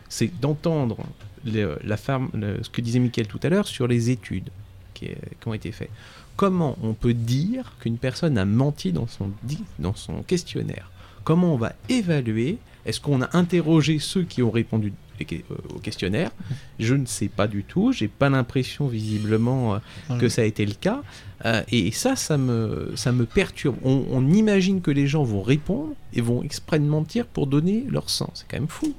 c'est 0.10 0.32
d'entendre 0.40 0.98
la 1.44 1.98
femme, 1.98 2.30
le- 2.34 2.64
ce 2.64 2.70
que 2.70 2.82
disait 2.82 3.00
Mickaël 3.00 3.28
tout 3.28 3.40
à 3.44 3.50
l'heure 3.50 3.68
sur 3.68 3.88
les 3.88 4.12
études 4.12 4.50
qui, 4.94 5.08
qui 5.08 5.48
ont 5.48 5.54
été 5.56 5.72
faites. 5.72 5.90
Comment 6.36 6.78
on 6.84 6.94
peut 6.94 7.14
dire 7.16 7.74
qu'une 7.80 7.98
personne 7.98 8.38
a 8.38 8.46
menti 8.46 8.92
dans 8.92 9.08
son, 9.08 9.32
di- 9.42 9.64
dans 9.80 9.96
son 9.96 10.22
questionnaire? 10.22 10.90
Comment 11.24 11.54
on 11.54 11.58
va 11.58 11.74
évaluer 11.90 12.58
Est-ce 12.86 13.00
qu'on 13.00 13.22
a 13.22 13.36
interrogé 13.36 14.00
ceux 14.00 14.24
qui 14.24 14.42
ont 14.44 14.52
répondu 14.52 14.94
euh, 15.22 15.36
au 15.76 15.80
questionnaire? 15.80 16.32
Je 16.80 16.96
ne 16.96 17.06
sais 17.06 17.30
pas 17.30 17.48
du 17.48 17.64
tout. 17.64 17.92
J'ai 17.92 18.08
pas 18.08 18.30
l'impression 18.30 18.88
visiblement 18.88 19.76
euh, 19.76 20.20
que 20.20 20.30
ça 20.30 20.42
a 20.42 20.46
été 20.46 20.66
le 20.66 20.74
cas. 20.74 21.02
Euh, 21.46 21.62
et 21.72 21.92
ça, 21.92 22.16
ça 22.16 22.38
me, 22.38 22.94
ça 22.96 23.12
me 23.12 23.26
perturbe. 23.26 23.78
On, 23.84 24.06
on 24.12 24.30
imagine 24.32 24.82
que 24.82 24.92
les 24.92 25.08
gens 25.08 25.24
vont 25.24 25.42
répondre 25.42 25.94
et 26.14 26.22
vont 26.22 26.44
exprès 26.44 26.80
de 26.80 26.86
mentir 26.86 27.26
pour 27.26 27.48
donner 27.48 27.86
leur 27.90 28.10
sang. 28.10 28.30
C'est 28.34 28.46
quand 28.50 28.58
même 28.58 28.68
fou. 28.68 28.94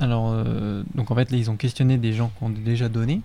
Alors, 0.00 0.32
euh, 0.32 0.82
donc 0.94 1.10
en 1.10 1.14
fait, 1.14 1.30
là, 1.30 1.36
ils 1.36 1.50
ont 1.50 1.56
questionné 1.56 1.98
des 1.98 2.12
gens 2.14 2.30
qui 2.38 2.44
ont 2.44 2.50
déjà 2.50 2.88
donné, 2.88 3.20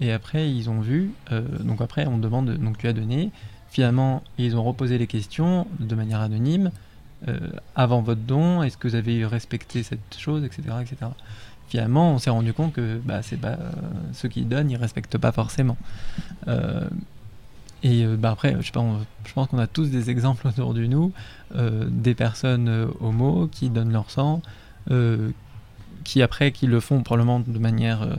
et 0.00 0.12
après, 0.12 0.50
ils 0.50 0.68
ont 0.68 0.80
vu, 0.80 1.10
euh, 1.32 1.42
donc 1.60 1.80
après, 1.80 2.06
on 2.06 2.18
demande, 2.18 2.50
donc 2.58 2.76
tu 2.78 2.86
as 2.86 2.92
donné, 2.92 3.30
finalement, 3.70 4.22
ils 4.36 4.54
ont 4.54 4.62
reposé 4.62 4.98
les 4.98 5.06
questions 5.06 5.66
de 5.80 5.94
manière 5.94 6.20
anonyme, 6.20 6.70
avant 7.74 8.00
votre 8.00 8.20
don, 8.20 8.62
est-ce 8.62 8.76
que 8.78 8.88
vous 8.88 8.94
avez 8.94 9.26
respecté 9.26 9.82
cette 9.82 10.16
chose, 10.16 10.44
etc., 10.44 10.62
etc. 10.80 11.10
Finalement, 11.68 12.14
on 12.14 12.18
s'est 12.18 12.30
rendu 12.30 12.54
compte 12.54 12.72
que 12.72 12.98
bah, 13.04 13.22
c'est 13.22 13.36
pas, 13.36 13.48
euh, 13.48 13.70
ceux 14.14 14.28
qui 14.28 14.42
donnent, 14.42 14.70
ils 14.70 14.76
respectent 14.76 15.18
pas 15.18 15.32
forcément. 15.32 15.76
Euh, 16.48 16.88
et 17.82 18.04
euh, 18.04 18.16
bah, 18.16 18.30
après, 18.30 18.56
je, 18.60 18.72
pense 18.72 19.48
qu'on 19.48 19.58
a 19.58 19.66
tous 19.66 19.90
des 19.90 20.08
exemples 20.08 20.48
autour 20.48 20.72
de 20.72 20.86
nous, 20.86 21.12
euh, 21.54 21.86
des 21.90 22.14
personnes 22.14 22.68
euh, 22.68 22.86
homo 23.00 23.48
qui 23.52 23.68
donnent 23.68 23.92
leur 23.92 24.10
sang, 24.10 24.40
euh, 24.90 25.30
qui 26.04 26.22
après 26.22 26.52
qui 26.52 26.66
le 26.66 26.80
font 26.80 27.02
probablement 27.02 27.40
de 27.40 27.58
manière 27.58 28.02
euh, 28.02 28.14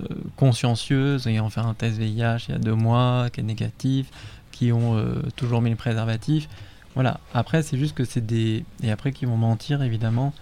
euh, 0.00 0.06
consciencieuse, 0.36 1.26
ayant 1.26 1.48
fait 1.48 1.60
un 1.60 1.72
test 1.72 1.96
VIH 1.96 2.46
il 2.48 2.52
y 2.52 2.54
a 2.54 2.58
deux 2.58 2.74
mois, 2.74 3.28
qui 3.32 3.40
est 3.40 3.44
négatif, 3.44 4.10
qui 4.52 4.72
ont 4.72 4.98
euh, 4.98 5.22
toujours 5.36 5.62
mis 5.62 5.70
le 5.70 5.76
préservatif. 5.76 6.50
Voilà. 6.94 7.20
Après, 7.32 7.62
c'est 7.62 7.76
juste 7.76 7.96
que 7.96 8.04
c'est 8.04 8.24
des 8.24 8.64
et 8.82 8.90
après 8.90 9.12
qui 9.12 9.24
vont 9.24 9.36
mentir 9.36 9.82
évidemment. 9.82 10.32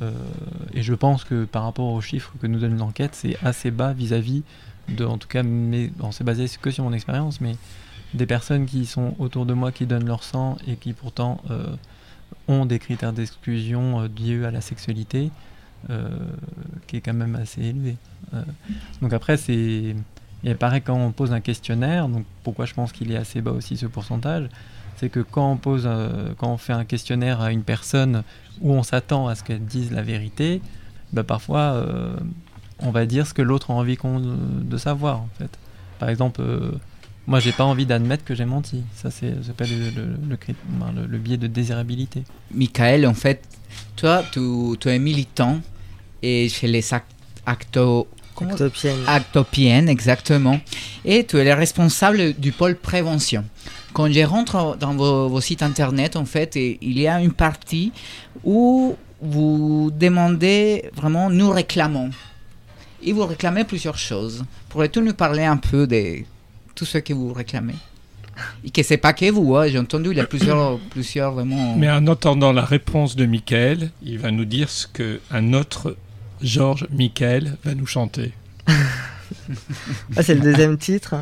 Euh, 0.00 0.10
et 0.72 0.82
je 0.82 0.94
pense 0.94 1.24
que 1.24 1.44
par 1.44 1.64
rapport 1.64 1.92
aux 1.92 2.00
chiffres 2.00 2.32
que 2.40 2.46
nous 2.46 2.58
donne 2.58 2.78
l'enquête, 2.78 3.14
c'est 3.14 3.36
assez 3.42 3.70
bas 3.70 3.92
vis-à-vis 3.92 4.42
de, 4.88 5.04
en 5.04 5.18
tout 5.18 5.28
cas, 5.28 5.42
mais 5.42 5.90
on 6.00 6.12
s'est 6.12 6.24
basé 6.24 6.46
que 6.60 6.70
sur 6.70 6.84
mon 6.84 6.92
expérience, 6.92 7.40
mais 7.40 7.56
des 8.14 8.26
personnes 8.26 8.66
qui 8.66 8.86
sont 8.86 9.14
autour 9.18 9.46
de 9.46 9.54
moi 9.54 9.72
qui 9.72 9.86
donnent 9.86 10.06
leur 10.06 10.22
sang 10.22 10.56
et 10.66 10.76
qui 10.76 10.92
pourtant 10.92 11.40
euh, 11.50 11.74
ont 12.48 12.66
des 12.66 12.78
critères 12.78 13.12
d'exclusion 13.12 14.02
euh, 14.02 14.08
liés 14.18 14.44
à 14.44 14.50
la 14.50 14.60
sexualité 14.60 15.30
qui 16.86 16.96
est 16.96 17.00
quand 17.00 17.12
même 17.12 17.34
assez 17.34 17.60
élevé. 17.60 17.96
Donc 19.00 19.12
après, 19.12 19.36
c'est... 19.36 19.96
Et 20.44 20.54
pareil, 20.54 20.82
quand 20.82 20.96
on 20.96 21.12
pose 21.12 21.32
un 21.32 21.40
questionnaire, 21.40 22.08
donc 22.08 22.24
pourquoi 22.42 22.66
je 22.66 22.74
pense 22.74 22.92
qu'il 22.92 23.12
est 23.12 23.16
assez 23.16 23.40
bas 23.40 23.52
aussi 23.52 23.76
ce 23.76 23.86
pourcentage, 23.86 24.48
c'est 24.96 25.08
que 25.08 25.20
quand 25.20 25.52
on, 25.52 25.56
pose, 25.56 25.84
euh, 25.86 26.32
quand 26.36 26.52
on 26.52 26.56
fait 26.58 26.72
un 26.72 26.84
questionnaire 26.84 27.40
à 27.40 27.52
une 27.52 27.62
personne 27.62 28.22
où 28.60 28.72
on 28.72 28.82
s'attend 28.82 29.28
à 29.28 29.34
ce 29.34 29.44
qu'elle 29.44 29.64
dise 29.64 29.92
la 29.92 30.02
vérité, 30.02 30.60
bah 31.12 31.22
parfois 31.22 31.60
euh, 31.74 32.16
on 32.80 32.90
va 32.90 33.06
dire 33.06 33.26
ce 33.26 33.34
que 33.34 33.42
l'autre 33.42 33.70
a 33.70 33.74
envie 33.74 33.96
de 34.02 34.76
savoir 34.76 35.20
en 35.20 35.28
fait. 35.38 35.50
Par 35.98 36.08
exemple, 36.08 36.40
euh, 36.40 36.72
moi 37.26 37.38
j'ai 37.38 37.52
pas 37.52 37.64
envie 37.64 37.86
d'admettre 37.86 38.24
que 38.24 38.34
j'ai 38.34 38.44
menti. 38.44 38.82
Ça 38.94 39.10
c'est, 39.10 39.42
s'appelle 39.44 39.70
le, 39.94 40.04
le, 40.28 41.06
le, 41.06 41.18
biais 41.18 41.36
de 41.36 41.46
désirabilité. 41.46 42.24
Michael, 42.52 43.06
en 43.06 43.14
fait, 43.14 43.42
toi, 43.96 44.22
tu, 44.32 44.40
tu 44.80 44.88
es 44.88 44.98
militant 44.98 45.60
et 46.22 46.48
chez 46.48 46.66
les 46.66 46.92
act- 46.92 47.06
Actopienne. 48.40 48.98
actopiennes, 49.06 49.88
exactement. 49.88 50.60
Et 51.04 51.24
tu 51.24 51.38
es 51.38 51.44
le 51.44 51.54
responsable 51.54 52.34
du 52.34 52.52
pôle 52.52 52.76
prévention. 52.76 53.44
Quand 53.92 54.10
je 54.10 54.20
rentre 54.20 54.76
dans 54.78 54.94
vos, 54.94 55.28
vos 55.28 55.40
sites 55.40 55.62
internet, 55.62 56.16
en 56.16 56.24
fait, 56.24 56.56
et 56.56 56.78
il 56.80 56.98
y 56.98 57.06
a 57.06 57.20
une 57.20 57.32
partie 57.32 57.92
où 58.44 58.96
vous 59.20 59.90
demandez 59.94 60.90
vraiment, 60.94 61.30
nous 61.30 61.50
réclamons. 61.50 62.10
Et 63.02 63.12
vous 63.12 63.26
réclamez 63.26 63.64
plusieurs 63.64 63.98
choses. 63.98 64.44
Pourrais-tu 64.68 65.00
nous 65.00 65.14
parler 65.14 65.44
un 65.44 65.56
peu 65.56 65.86
de 65.86 66.18
tout 66.74 66.84
ce 66.84 66.98
que 66.98 67.12
vous 67.12 67.32
réclamez? 67.32 67.74
Et 68.64 68.70
que 68.70 68.82
c'est 68.82 68.96
pas 68.96 69.12
que 69.12 69.30
vous, 69.30 69.56
hein, 69.56 69.68
j'ai 69.68 69.78
entendu, 69.78 70.10
il 70.10 70.16
y 70.16 70.20
a 70.20 70.26
plusieurs, 70.26 70.78
plusieurs 70.90 71.32
vraiment. 71.32 71.76
Mais 71.76 71.90
en 71.90 72.06
attendant 72.06 72.52
la 72.52 72.64
réponse 72.64 73.14
de 73.14 73.26
Michael, 73.26 73.90
il 74.02 74.18
va 74.18 74.30
nous 74.30 74.44
dire 74.44 74.70
ce 74.70 74.86
que 74.86 75.20
un 75.30 75.52
autre 75.52 75.96
Georges 76.42 76.86
Michael 76.90 77.56
va 77.64 77.74
nous 77.74 77.86
chanter. 77.86 78.32
Ah, 80.16 80.22
c'est 80.22 80.34
le 80.34 80.40
deuxième 80.40 80.76
titre 80.76 81.14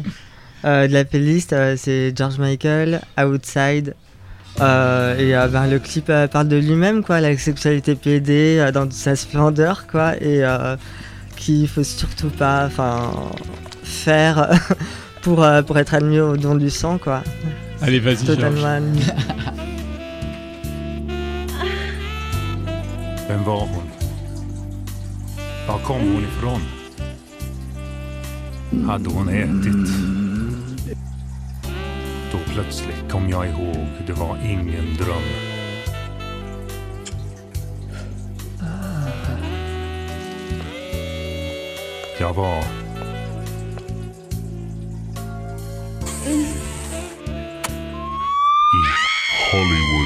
euh, 0.65 0.89
de 0.89 0.93
la 0.93 1.05
playlist. 1.05 1.53
euh, 1.53 1.77
c'est 1.77 2.13
George 2.17 2.39
Michael, 2.39 3.01
Outside. 3.19 3.95
Euh, 4.61 5.17
et 5.17 5.35
euh, 5.37 5.47
ben, 5.49 5.69
le 5.69 5.79
clip 5.79 6.11
euh, 6.11 6.27
parle 6.27 6.49
de 6.49 6.57
lui-même, 6.57 7.05
quoi, 7.05 7.21
la 7.21 7.37
sexualité 7.39 7.95
PD 7.95 8.59
euh, 8.59 8.73
dans 8.73 8.83
toute 8.83 8.93
sa 8.93 9.15
splendeur, 9.17 9.87
quoi, 9.87 10.17
et 10.17 10.45
euh, 10.45 10.77
qu'il 11.37 11.69
faut 11.69 11.85
surtout 11.85 12.31
pas, 12.31 12.67
enfin, 12.67 13.13
faire 13.83 14.51
pour, 15.23 15.45
euh, 15.45 15.63
pour 15.63 15.79
être 15.79 15.95
admis 15.95 16.19
au 16.19 16.37
don 16.37 16.57
du 16.57 16.69
sang, 16.69 16.99
quoi. 16.99 17.23
Allez, 17.81 18.01
vas-y, 18.01 18.27
Georges. 18.27 18.65
Var 25.69 25.79
kom 25.79 26.01
hon 26.01 26.25
ifrån? 26.25 26.61
Hade 28.87 29.11
hon 29.11 29.29
ätit? 29.29 29.91
Då 32.33 32.39
plötsligt 32.53 33.11
kom 33.13 33.29
jag 33.29 33.47
ihåg, 33.49 33.87
det 34.07 34.13
var 34.13 34.39
ingen 34.45 34.97
dröm. 34.97 35.23
Jag 42.21 42.35
var... 42.35 42.65
I 48.73 48.87
Hollywood. 49.53 50.00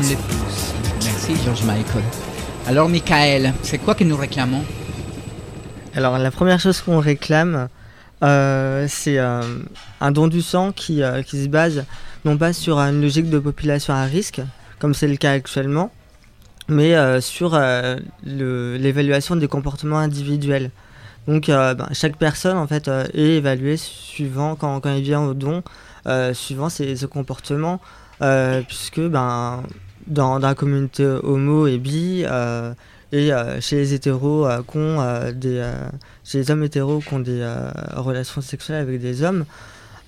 Merci 0.00 1.36
George 1.44 1.62
Michael. 1.64 2.02
Alors 2.66 2.88
Michael, 2.88 3.52
c'est 3.62 3.76
quoi 3.76 3.94
que 3.94 4.02
nous 4.02 4.16
réclamons? 4.16 4.64
Alors 5.94 6.16
la 6.16 6.30
première 6.30 6.58
chose 6.58 6.80
qu'on 6.80 7.00
réclame, 7.00 7.68
euh, 8.24 8.86
c'est 8.88 9.18
euh, 9.18 9.42
un 10.00 10.10
don 10.10 10.26
du 10.26 10.40
sang 10.40 10.72
qui, 10.72 11.02
euh, 11.02 11.22
qui 11.22 11.42
se 11.42 11.48
base 11.48 11.84
non 12.24 12.38
pas 12.38 12.54
sur 12.54 12.78
une 12.78 13.02
logique 13.02 13.28
de 13.28 13.38
population 13.38 13.92
à 13.92 14.04
risque, 14.04 14.40
comme 14.78 14.94
c'est 14.94 15.06
le 15.06 15.16
cas 15.16 15.32
actuellement, 15.32 15.92
mais 16.68 17.20
sur 17.20 17.60
l'évaluation 18.24 19.36
des 19.36 19.48
comportements 19.48 19.98
individuels. 19.98 20.70
Donc 21.26 21.48
ben, 21.48 21.88
chaque 21.92 22.16
personne 22.16 22.56
en 22.56 22.66
fait 22.66 22.88
est 22.88 23.36
évaluée 23.36 23.76
suivant 23.76 24.54
quand, 24.54 24.80
il 24.86 25.02
vient 25.02 25.22
au 25.22 25.34
don, 25.34 25.62
suivant 26.32 26.68
ses, 26.68 26.96
ses 26.96 27.06
comportements, 27.06 27.80
puisque 28.68 29.00
ben 29.00 29.62
dans, 30.10 30.38
la 30.38 30.54
communauté 30.54 31.04
homo 31.04 31.66
et 31.66 31.78
bi 31.78 32.24
euh, 32.26 32.74
et 33.12 33.32
euh, 33.32 33.60
chez 33.60 33.76
les 33.76 33.94
hétéros 33.94 34.46
euh, 34.46 34.60
qui 34.68 34.76
ont, 34.78 35.32
des 35.32 35.64
chez 36.24 36.38
les 36.38 36.50
hommes 36.50 36.62
hétéros 36.64 37.00
qui 37.00 37.14
ont 37.14 37.20
des 37.20 37.44
relations 37.94 38.40
sexuelles 38.40 38.82
avec 38.82 39.00
des 39.00 39.22
hommes, 39.22 39.44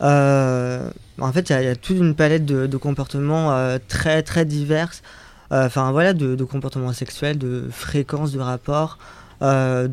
en 0.01 1.33
fait, 1.33 1.51
il 1.51 1.53
y 1.53 1.69
a- 1.69 1.77
toute 1.77 1.97
une 1.97 2.15
palette 2.15 2.45
de, 2.45 2.77
comportements 2.77 3.79
très 3.89 4.23
très 4.23 4.45
diverses. 4.45 5.03
Enfin 5.51 5.93
voilà, 5.93 6.13
de, 6.15 6.45
comportements 6.45 6.93
sexuels, 6.93 7.39
de 7.39 7.65
fréquences 7.71 8.33
de 8.33 8.41
rapports, 8.41 8.99
de, 9.41 9.89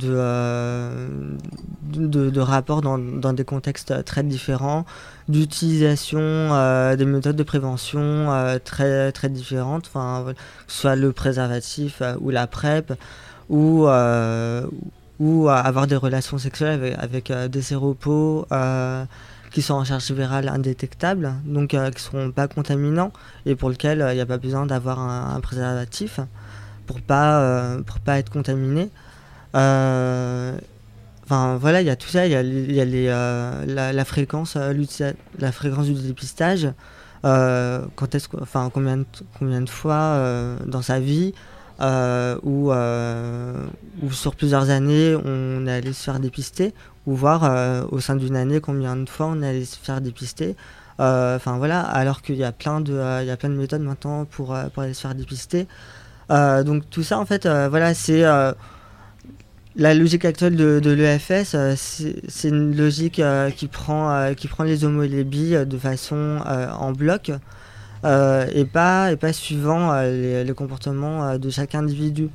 de, 1.89 2.39
rapports 2.39 2.81
dans, 2.81 3.33
des 3.33 3.43
contextes 3.43 4.03
très 4.05 4.23
différents, 4.23 4.85
d'utilisation 5.27 6.19
euh, 6.21 6.95
des 6.95 7.05
méthodes 7.05 7.35
de 7.35 7.43
prévention 7.43 7.99
euh, 8.01 8.57
très 8.63 9.11
très 9.11 9.29
différentes. 9.29 9.87
Enfin, 9.87 10.33
soit 10.67 10.95
le 10.95 11.11
préservatif 11.11 12.01
euh, 12.01 12.15
ou 12.21 12.29
la 12.29 12.47
PrEP, 12.47 12.93
ou 13.49 13.87
euh, 13.87 14.65
euh, 15.21 15.47
avoir 15.47 15.87
des 15.87 15.95
relations 15.95 16.37
sexuelles 16.37 16.95
avec, 16.97 17.29
euh, 17.29 17.47
des 17.47 17.61
séropos 17.61 18.45
euh, 18.51 19.03
qui 19.51 19.61
sont 19.61 19.73
en 19.73 19.83
charge 19.83 20.11
virale 20.11 20.47
indétectable, 20.47 21.33
donc 21.45 21.73
euh, 21.73 21.89
qui 21.91 21.95
ne 21.95 21.99
seront 21.99 22.31
pas 22.31 22.47
contaminants 22.47 23.11
et 23.45 23.55
pour 23.55 23.69
lesquels 23.69 24.01
euh, 24.01 24.13
il 24.13 24.15
n'y 24.15 24.21
a 24.21 24.25
pas 24.25 24.37
besoin 24.37 24.65
d'avoir 24.65 24.99
un, 24.99 25.39
préservatif 25.41 26.19
pour 26.85 27.01
pas 27.01 27.41
euh, 27.41 27.81
pour 27.81 27.99
pas 27.99 28.19
être 28.19 28.31
contaminé. 28.31 28.89
Enfin 31.29 31.57
voilà, 31.57 31.81
il 31.81 31.85
y 31.85 31.91
a 31.91 31.95
tout 31.95 32.07
ça, 32.07 32.25
il 32.25 32.31
y 32.31 32.35
a, 32.35 32.41
euh, 32.41 33.65
la, 33.93 34.05
fréquence, 34.05 34.55
euh, 34.55 34.73
la 35.37 35.51
fréquence 35.51 35.85
du 35.85 35.93
dépistage, 35.93 36.67
euh, 37.23 37.85
quand 37.95 38.15
est-ce, 38.15 38.27
enfin 38.41 38.71
combien 38.73 38.97
de, 38.97 39.05
combien 39.37 39.61
de 39.61 39.69
fois 39.69 40.19
dans 40.65 40.81
sa 40.81 40.99
vie 40.99 41.35
ou, 41.79 42.71
ou 42.71 44.11
sur 44.11 44.35
plusieurs 44.35 44.71
années 44.71 45.15
on 45.23 45.67
est 45.67 45.71
allé 45.71 45.93
se 45.93 46.03
faire 46.03 46.19
dépister, 46.19 46.73
ou 47.05 47.13
voir 47.13 47.85
au 47.91 47.99
sein 47.99 48.15
d'une 48.15 48.35
année 48.35 48.59
combien 48.59 48.95
de 48.95 49.07
fois 49.07 49.27
on 49.27 49.43
est 49.43 49.49
allé 49.49 49.65
se 49.65 49.77
faire 49.77 50.01
dépister. 50.01 50.55
Enfin 50.97 51.59
voilà, 51.59 51.81
alors 51.81 52.23
qu'il 52.23 52.37
y 52.37 52.43
a 52.43 52.51
plein 52.51 52.81
de, 52.81 53.21
il 53.21 53.27
y 53.27 53.31
a 53.31 53.37
plein 53.37 53.49
de 53.49 53.55
méthodes 53.55 53.83
maintenant 53.83 54.25
pour, 54.25 54.57
pour 54.73 54.81
aller 54.81 54.95
se 54.95 55.01
faire 55.01 55.13
dépister. 55.13 55.67
Donc 56.31 56.89
tout 56.89 57.03
ça 57.03 57.19
en 57.19 57.25
fait, 57.27 57.47
voilà, 57.47 57.93
c'est 57.93 58.25
la 59.75 59.93
logique 59.93 60.25
actuelle 60.25 60.55
de, 60.55 60.89
l'EFS, 60.89 61.53
euh, 61.53 61.75
c'est 61.77 62.49
une 62.49 62.75
logique 62.75 63.19
euh, 63.19 63.51
qui, 63.51 63.67
prend, 63.67 64.09
euh, 64.09 64.33
qui 64.33 64.47
prend 64.47 64.63
les 64.63 64.83
homos 64.83 65.05
de 65.05 65.77
façon 65.77 66.39
en 66.45 66.91
bloc 66.91 67.31
et, 68.03 68.65
pas, 68.65 69.11
et 69.11 69.15
pas 69.15 69.33
suivant 69.33 69.93
les, 70.01 70.53
comportements 70.55 71.37
de 71.37 71.49
chaque 71.49 71.75
individu. 71.75 72.29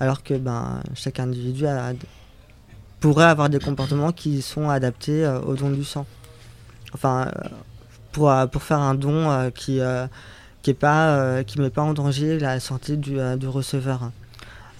Alors 0.00 0.22
que 0.22 0.34
ben, 0.34 0.80
chaque 0.94 1.18
individu 1.18 1.66
pourrait 3.00 3.24
avoir 3.24 3.50
des 3.50 3.58
comportements 3.58 4.12
qui 4.12 4.42
sont 4.42 4.70
adaptés 4.70 5.26
au 5.46 5.54
don 5.54 5.70
du 5.70 5.84
sang. 5.84 6.06
Enfin, 6.94 7.30
pour, 8.12 8.32
pour 8.50 8.62
faire 8.62 8.78
un 8.78 8.94
don 8.94 9.50
qui 9.54 9.80
qui 10.62 10.72
ne 10.72 11.62
met 11.62 11.70
pas 11.70 11.82
en 11.82 11.94
danger 11.94 12.38
la 12.38 12.60
santé 12.60 12.96
du 12.96 13.18
receveur. 13.46 14.10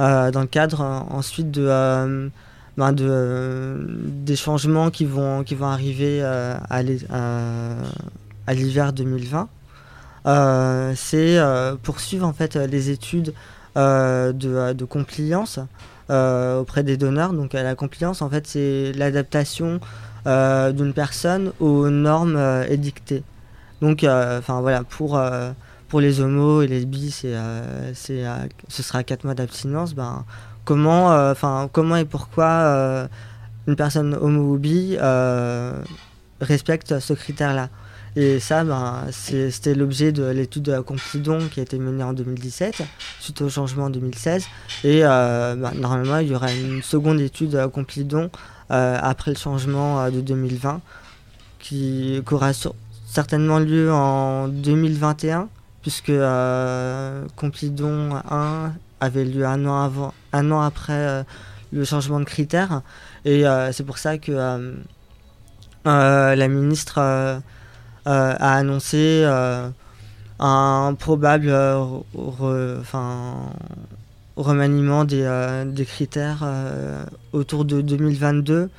Euh, 0.00 0.30
dans 0.30 0.40
le 0.42 0.46
cadre 0.46 0.80
euh, 0.80 1.00
ensuite 1.10 1.50
de, 1.50 1.66
euh, 1.68 2.28
ben, 2.76 2.94
euh, 3.00 3.84
des 3.88 4.36
changements 4.36 4.90
qui 4.90 5.04
vont, 5.04 5.42
qui 5.42 5.54
vont 5.56 5.66
arriver 5.66 6.22
à 6.22 6.82
l'hi- 6.82 7.04
à- 7.10 7.72
à 8.46 8.54
l'hiver 8.54 8.92
2020, 8.92 9.48
euh, 10.26 10.92
c'est 10.96 11.38
poursuivre 11.82 12.26
en 12.26 12.32
fait 12.32 12.54
les 12.56 12.90
études 12.90 13.32
de, 13.76 14.72
de 14.72 14.84
compliance 14.84 15.58
auprès 16.08 16.82
des 16.84 16.96
donneurs. 16.96 17.32
Donc 17.32 17.52
la 17.52 17.74
compliance 17.74 18.22
en 18.22 18.30
fait 18.30 18.46
c'est 18.46 18.92
l'adaptation 18.94 19.80
d'une 20.26 20.92
personne 20.94 21.52
aux 21.60 21.88
normes 21.90 22.38
édictées. 22.68 23.22
Donc 23.82 24.04
enfin 24.04 24.60
voilà 24.60 24.82
pour 24.84 25.20
pour 25.88 26.00
les 26.00 26.20
homos 26.20 26.62
et 26.62 26.66
les 26.66 26.84
bis, 26.84 27.18
c'est, 27.22 27.34
euh, 27.34 27.92
c'est, 27.94 28.26
euh, 28.26 28.36
ce 28.68 28.82
sera 28.82 29.02
4 29.02 29.24
mois 29.24 29.34
d'abstinence. 29.34 29.94
Ben, 29.94 30.24
comment, 30.64 31.12
euh, 31.12 31.34
comment 31.72 31.96
et 31.96 32.04
pourquoi 32.04 33.08
une 33.66 33.76
personne 33.76 34.14
homo 34.14 34.54
ou 34.54 34.58
bi 34.58 34.96
respecte 36.40 36.98
ce 37.00 37.12
critère-là? 37.14 37.68
Et 38.16 38.40
ça, 38.40 38.64
ben, 38.64 39.04
c'était 39.10 39.74
l'objet 39.74 40.12
de 40.12 40.24
l'étude 40.24 40.64
de 40.64 40.80
Complidon 40.80 41.48
qui 41.52 41.60
a 41.60 41.62
été 41.62 41.78
menée 41.78 42.02
en 42.02 42.12
2017, 42.12 42.82
suite 43.20 43.42
au 43.42 43.48
changement 43.48 43.84
en 43.84 43.90
2016. 43.90 44.44
Et 44.84 45.00
ben, 45.02 45.72
normalement, 45.74 46.18
il 46.18 46.28
y 46.28 46.34
aura 46.34 46.52
une 46.52 46.82
seconde 46.82 47.20
étude 47.20 47.68
Complidon 47.72 48.30
euh, 48.70 48.98
après 49.00 49.30
le 49.30 49.36
changement 49.36 50.10
de 50.10 50.20
2020 50.20 50.82
qui, 51.58 52.22
aura 52.30 52.52
certainement 53.06 53.58
lieu 53.58 53.90
en 53.90 54.48
2021 54.48 55.48
puisque 55.82 56.10
euh, 56.10 57.26
Complidon 57.36 58.16
1 58.30 58.72
avait 59.00 59.24
lieu 59.24 59.46
un 59.46 59.64
an, 59.66 59.82
avant, 59.82 60.14
un 60.32 60.50
an 60.50 60.60
après 60.60 60.92
euh, 60.92 61.22
le 61.72 61.84
changement 61.84 62.20
de 62.20 62.24
critères. 62.24 62.82
Et 63.24 63.46
euh, 63.46 63.72
c'est 63.72 63.84
pour 63.84 63.98
ça 63.98 64.18
que 64.18 64.32
euh, 64.32 64.74
la 65.84 66.48
ministre 66.48 66.98
a 66.98 68.54
annoncé 68.54 69.24
un 70.40 70.94
probable 70.98 71.54
remaniement 74.36 75.04
des, 75.04 75.86
critères 75.86 76.46
autour 77.32 77.64
de 77.64 77.80
2022. 77.80 78.70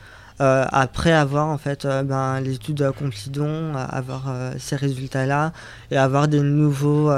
Euh, 0.41 0.65
après 0.71 1.11
avoir 1.11 1.47
en 1.47 1.57
fait 1.57 1.83
euh, 1.83 2.01
ben, 2.01 2.39
l'étude 2.39 2.75
de 2.75 2.89
Complidon, 2.91 3.75
euh, 3.75 3.85
avoir 3.89 4.33
ces 4.57 4.77
résultats-là 4.77 5.51
et 5.91 5.97
avoir 5.97 6.29
des 6.29 6.39
nouveaux 6.39 7.11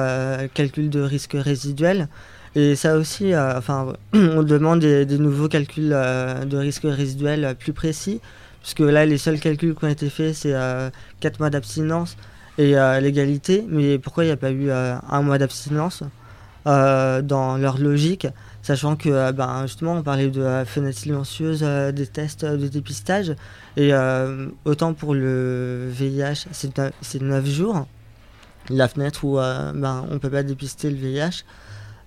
calculs 0.54 0.90
de 0.90 1.02
risque 1.02 1.36
résiduel. 1.36 2.08
Et 2.56 2.76
ça 2.76 2.98
aussi, 2.98 3.34
enfin, 3.36 3.94
on 4.14 4.44
demande 4.44 4.80
des, 4.80 5.18
nouveaux 5.18 5.48
calculs 5.48 5.90
de 5.90 6.58
risque 6.58 6.84
résiduel 6.84 7.56
plus 7.58 7.74
précis, 7.74 8.20
puisque 8.62 8.80
là, 8.80 9.06
les 9.06 9.18
seuls 9.18 9.40
calculs 9.40 9.76
qui 9.76 9.86
ont 9.86 9.88
été 9.88 10.10
faits, 10.10 10.34
c'est 10.36 10.56
4 11.22 11.40
mois 11.40 11.50
d'abstinence 11.50 12.18
et 12.58 12.76
l'égalité. 13.00 13.64
Mais 13.70 14.00
pourquoi 14.00 14.26
il 14.26 14.28
n'y 14.28 14.34
a 14.34 14.38
pas 14.38 14.52
eu 14.52 14.70
un 14.70 15.22
mois 15.22 15.38
d'abstinence 15.38 16.04
dans 16.66 17.58
leur 17.58 17.78
logique? 17.78 18.28
Sachant 18.72 18.96
que, 18.96 19.10
euh, 19.10 19.34
ben, 19.34 19.64
justement, 19.68 19.96
on 19.96 20.02
parlait 20.02 20.30
de 20.30 20.42
la 20.42 20.64
fenêtre 20.64 20.98
silencieuse 20.98 21.60
euh, 21.62 21.92
des 21.92 22.08
tests 22.08 22.46
de 22.46 22.70
dépistage. 22.70 23.36
Et 23.76 23.94
euh, 23.94 24.48
autant 24.64 24.94
pour 24.94 25.14
le 25.14 25.90
VIH, 25.92 26.46
c'est 26.54 26.78
neuf- 26.78 26.94
c'est 27.02 27.22
9 27.22 27.46
jours, 27.46 27.86
la 28.70 28.88
fenêtre 28.88 29.26
où 29.26 29.40
euh, 29.40 29.74
ben, 29.76 30.06
on 30.10 30.14
ne 30.14 30.20
peut 30.20 30.30
pas 30.30 30.44
dépister 30.44 30.90
le 30.90 30.96
VIH 30.96 31.44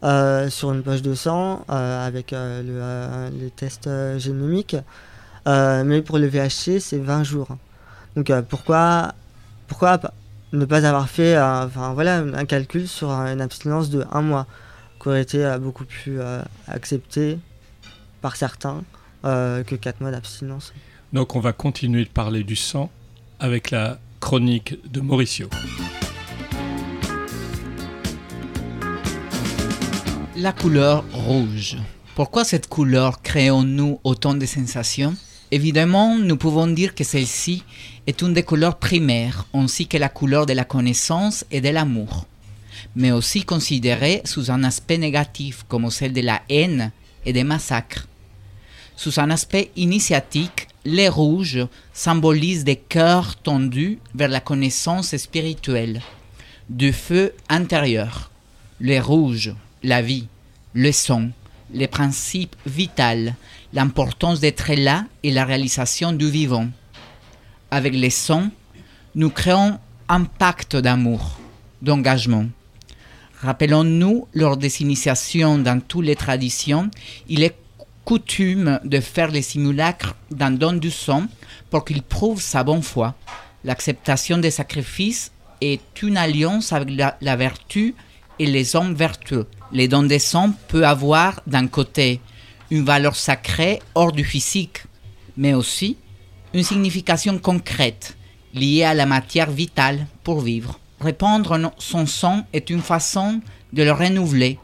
euh, 0.04 0.48
sur 0.48 0.72
une 0.72 0.82
poche 0.82 1.02
de 1.02 1.14
sang 1.14 1.66
euh, 1.68 2.06
avec 2.06 2.32
euh, 2.32 2.62
le, 2.62 2.72
euh, 2.80 3.28
les 3.38 3.50
tests 3.50 3.86
euh, 3.86 4.18
génomiques. 4.18 4.76
Euh, 5.46 5.84
mais 5.84 6.00
pour 6.00 6.16
le 6.16 6.26
VHC, 6.28 6.80
c'est 6.80 6.96
20 6.96 7.24
jours. 7.24 7.48
Donc 8.16 8.30
euh, 8.30 8.40
pourquoi, 8.40 9.12
ne 10.54 10.64
pas 10.64 10.86
avoir 10.86 11.10
fait 11.10 11.36
euh, 11.36 11.66
un 11.76 12.44
calcul 12.46 12.88
sur 12.88 13.10
une 13.10 13.42
abstinence 13.42 13.90
de 13.90 14.06
1 14.10 14.22
mois? 14.22 14.46
Qui 15.04 15.08
aurait 15.10 15.20
été 15.20 15.44
euh, 15.44 15.58
beaucoup 15.58 15.84
plus 15.84 16.18
euh, 16.18 16.40
accepté 16.66 17.38
par 18.22 18.36
certains 18.36 18.84
euh, 19.26 19.62
que 19.62 19.74
4 19.74 20.00
mois 20.00 20.10
d'abstinence. 20.10 20.72
Donc 21.12 21.36
on 21.36 21.40
va 21.40 21.52
continuer 21.52 22.04
de 22.04 22.08
parler 22.08 22.42
du 22.42 22.56
sang 22.56 22.90
avec 23.38 23.70
la 23.70 23.98
chronique 24.18 24.78
de 24.90 25.02
Mauricio. 25.02 25.50
La 30.38 30.54
couleur 30.54 31.04
rouge. 31.12 31.76
Pourquoi 32.14 32.44
cette 32.44 32.68
couleur 32.68 33.20
crée 33.20 33.50
en 33.50 33.62
nous 33.62 34.00
autant 34.04 34.32
de 34.32 34.46
sensations? 34.46 35.14
Évidemment, 35.50 36.16
nous 36.16 36.38
pouvons 36.38 36.66
dire 36.66 36.94
que 36.94 37.04
celle-ci 37.04 37.62
est 38.06 38.22
une 38.22 38.32
des 38.32 38.42
couleurs 38.42 38.78
primaires, 38.78 39.44
ainsi 39.52 39.86
que 39.86 39.98
la 39.98 40.08
couleur 40.08 40.46
de 40.46 40.54
la 40.54 40.64
connaissance 40.64 41.44
et 41.50 41.60
de 41.60 41.68
l'amour. 41.68 42.26
Mais 42.96 43.10
aussi 43.10 43.44
considérée 43.44 44.22
sous 44.24 44.50
un 44.50 44.64
aspect 44.64 44.98
négatif, 44.98 45.64
comme 45.68 45.90
celle 45.90 46.12
de 46.12 46.20
la 46.20 46.42
haine 46.48 46.92
et 47.24 47.32
des 47.32 47.44
massacres. 47.44 48.06
Sous 48.96 49.18
un 49.18 49.30
aspect 49.30 49.70
initiatique, 49.76 50.68
les 50.84 51.08
rouges 51.08 51.66
symbolisent 51.92 52.64
des 52.64 52.76
cœurs 52.76 53.36
tendus 53.36 53.98
vers 54.14 54.28
la 54.28 54.40
connaissance 54.40 55.16
spirituelle, 55.16 56.00
du 56.68 56.92
feu 56.92 57.34
intérieur. 57.48 58.30
Les 58.80 59.00
rouges, 59.00 59.54
la 59.82 60.02
vie, 60.02 60.26
le 60.74 60.92
son, 60.92 61.30
les 61.72 61.88
principes 61.88 62.56
vitaux, 62.66 63.32
l'importance 63.72 64.40
d'être 64.40 64.72
là 64.74 65.04
et 65.22 65.30
la 65.30 65.44
réalisation 65.44 66.12
du 66.12 66.30
vivant. 66.30 66.68
Avec 67.70 67.94
les 67.94 68.10
sons, 68.10 68.50
nous 69.14 69.30
créons 69.30 69.78
un 70.08 70.24
pacte 70.24 70.76
d'amour, 70.76 71.38
d'engagement. 71.82 72.46
Rappelons-nous, 73.44 74.26
lors 74.32 74.56
des 74.56 74.80
initiations 74.80 75.58
dans 75.58 75.78
toutes 75.78 76.06
les 76.06 76.16
traditions, 76.16 76.90
il 77.28 77.42
est 77.42 77.54
coutume 78.06 78.80
de 78.84 79.00
faire 79.00 79.30
les 79.30 79.42
simulacres 79.42 80.14
d'un 80.30 80.50
don 80.50 80.72
du 80.72 80.90
sang 80.90 81.26
pour 81.68 81.84
qu'il 81.84 82.00
prouve 82.02 82.40
sa 82.40 82.64
bonne 82.64 82.82
foi. 82.82 83.14
L'acceptation 83.62 84.38
des 84.38 84.50
sacrifices 84.50 85.30
est 85.60 86.02
une 86.02 86.16
alliance 86.16 86.72
avec 86.72 86.88
la, 87.20 87.36
vertu 87.36 87.94
et 88.38 88.46
les 88.46 88.76
hommes 88.76 88.94
vertueux. 88.94 89.46
Les 89.72 89.88
dons 89.88 90.04
des 90.04 90.18
sang 90.18 90.54
peut 90.68 90.86
avoir 90.86 91.42
d'un 91.46 91.66
côté 91.66 92.22
une 92.70 92.86
valeur 92.86 93.14
sacrée 93.14 93.80
hors 93.94 94.12
du 94.12 94.24
physique, 94.24 94.84
mais 95.36 95.52
aussi 95.52 95.98
une 96.54 96.62
signification 96.62 97.38
concrète 97.38 98.16
liée 98.54 98.84
à 98.84 98.94
la 98.94 99.04
matière 99.04 99.50
vitale 99.50 100.06
pour 100.22 100.40
vivre. 100.40 100.80
Répandre 101.04 101.70
son 101.76 102.06
sang 102.06 102.46
est 102.54 102.70
une 102.70 102.80
façon 102.80 103.42
de 103.74 103.82
le 103.82 103.92
renouveler, 103.92 104.58